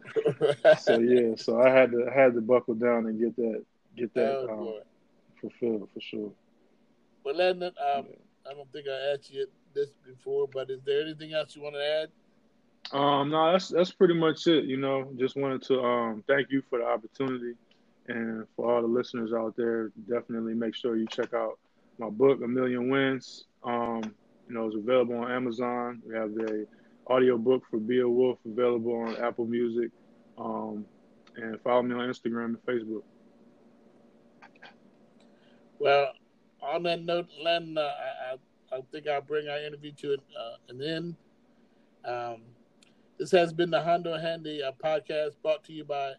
so 0.81 0.99
yeah. 0.99 1.35
So 1.37 1.61
I 1.61 1.69
had 1.69 1.93
to 1.93 2.09
I 2.11 2.19
had 2.19 2.35
to 2.35 2.41
buckle 2.41 2.75
down 2.75 3.07
and 3.07 3.21
get 3.21 3.37
that 3.37 3.65
get 3.97 4.15
that 4.15 4.47
oh, 4.49 4.49
um, 4.51 4.81
fulfilled 5.41 5.89
for 5.93 6.01
sure. 6.01 6.33
Well, 7.23 7.37
Landon, 7.37 7.75
um, 7.95 8.07
I 8.49 8.55
don't 8.55 8.73
think 8.73 8.87
I 8.89 9.13
asked 9.13 9.31
you 9.31 9.47
this 9.79 9.91
before, 10.07 10.49
but 10.53 10.71
is 10.71 10.81
there 10.85 11.03
anything 11.03 11.33
else 11.33 11.55
you 11.55 11.63
want 11.63 11.75
to 11.75 12.03
add? 12.03 12.09
Um, 12.99 13.31
no, 13.31 13.53
that's 13.53 13.69
that's 13.69 13.93
pretty 13.93 14.15
much 14.15 14.47
it. 14.47 14.65
You 14.65 14.79
know, 14.79 15.11
just 15.17 15.37
wanted 15.37 15.63
to 15.63 15.81
um 15.81 16.25
thank 16.27 16.51
you 16.51 16.63
for 16.69 16.79
the 16.79 16.87
opportunity, 16.87 17.55
and 18.09 18.47
for 18.57 18.73
all 18.73 18.83
the 18.83 18.89
listeners 18.89 19.33
out 19.33 19.55
there, 19.57 19.91
definitely 20.09 20.55
make 20.55 20.75
sure 20.75 20.97
you 20.97 21.07
check 21.07 21.35
out 21.35 21.59
my 21.99 22.09
book, 22.09 22.41
A 22.43 22.49
Million 22.49 22.89
Wins. 22.89 23.45
Um, 23.65 24.03
you 24.49 24.55
know, 24.55 24.67
it's 24.67 24.77
available 24.77 25.17
on 25.17 25.31
Amazon. 25.31 26.01
We 26.07 26.15
have 26.15 26.35
the 26.35 26.67
audio 27.07 27.37
book 27.37 27.65
for 27.71 27.79
Be 27.79 28.01
a 28.01 28.09
Wolf 28.09 28.39
available 28.47 28.95
on 28.97 29.17
Apple 29.17 29.47
Music. 29.47 29.91
Um, 30.39 30.87
and 31.37 31.61
follow 31.63 31.83
me 31.83 31.95
on 31.95 32.01
Instagram 32.09 32.57
and 32.57 32.67
Facebook. 32.67 33.03
Well, 35.79 36.13
on 36.61 36.83
that 36.85 37.03
note, 37.03 37.29
Len, 37.43 37.77
uh, 37.79 37.81
I, 37.81 38.33
I, 38.33 38.37
I 38.79 38.83
think 38.93 39.09
I'll 39.09 39.21
bring 39.21 39.49
our 39.49 39.59
interview 39.59 39.93
to 39.93 40.13
an, 40.13 40.21
uh, 40.39 40.57
an 40.69 40.83
end. 40.83 41.17
Um, 42.05 42.43
this 43.19 43.33
has 43.33 43.53
been 43.53 43.71
the 43.71 43.83
Hondo 43.83 44.17
Handy 44.17 44.63
podcast 44.83 45.33
brought 45.43 45.65
to 45.65 45.73
you 45.73 45.85
by 45.85 46.13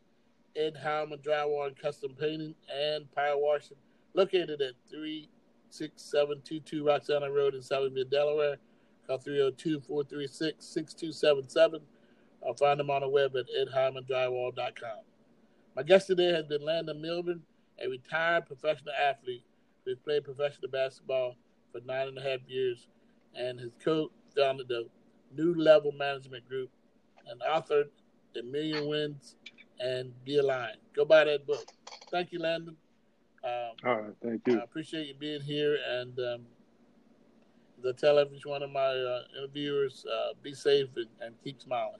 Ed 0.57 0.75
Howman 0.83 1.23
Drywall 1.23 1.67
and 1.67 1.77
Custom 1.77 2.13
Painting 2.19 2.53
and 2.69 3.09
Power 3.13 3.37
Washing, 3.37 3.77
located 4.13 4.61
at 4.61 4.73
36722 4.89 6.85
Roxana 6.85 7.31
Road 7.31 7.55
in 7.55 7.61
Southern 7.61 7.95
Delaware. 8.09 8.57
Call 9.07 9.19
302 9.19 9.79
436 9.79 10.65
6277 10.65 11.81
or 12.41 12.55
find 12.55 12.79
them 12.79 12.89
on 12.89 13.01
the 13.01 13.09
web 13.09 13.35
at 13.37 13.45
edhymandrywall.com. 13.47 14.99
My 15.75 15.83
guest 15.83 16.07
today 16.07 16.33
has 16.33 16.45
been 16.45 16.63
Landon 16.63 17.01
Milbourne, 17.01 17.41
a 17.81 17.87
retired 17.87 18.45
professional 18.45 18.93
athlete 18.93 19.43
who 19.85 19.95
played 19.95 20.25
professional 20.25 20.69
basketball 20.69 21.35
for 21.71 21.81
nine 21.85 22.07
and 22.07 22.17
a 22.17 22.21
half 22.21 22.39
years 22.47 22.87
and 23.35 23.59
has 23.59 23.71
co-founded 23.83 24.67
the 24.67 24.87
New 25.35 25.53
Level 25.55 25.91
Management 25.91 26.47
Group 26.47 26.69
and 27.27 27.41
authored 27.41 27.89
The 28.33 28.43
Million 28.43 28.87
Wins 28.87 29.35
and 29.79 30.11
Be 30.25 30.37
Aligned. 30.37 30.77
Go 30.95 31.05
buy 31.05 31.25
that 31.25 31.45
book. 31.45 31.63
Thank 32.11 32.31
you, 32.31 32.39
Landon. 32.39 32.75
Um, 33.43 33.71
All 33.85 34.01
right, 34.01 34.13
thank 34.21 34.41
you. 34.47 34.59
I 34.59 34.63
appreciate 34.63 35.07
you 35.07 35.13
being 35.13 35.41
here. 35.41 35.77
And 35.87 36.17
um, 36.19 36.45
I 37.87 37.91
tell 37.93 38.19
every 38.19 38.39
one 38.43 38.63
of 38.63 38.71
my 38.71 38.79
uh, 38.79 39.21
interviewers, 39.37 40.05
uh, 40.11 40.33
be 40.41 40.53
safe 40.53 40.89
and, 40.95 41.07
and 41.21 41.35
keep 41.43 41.61
smiling. 41.61 41.99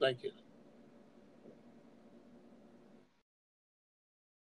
Thank 0.00 0.24
you. 0.24 0.30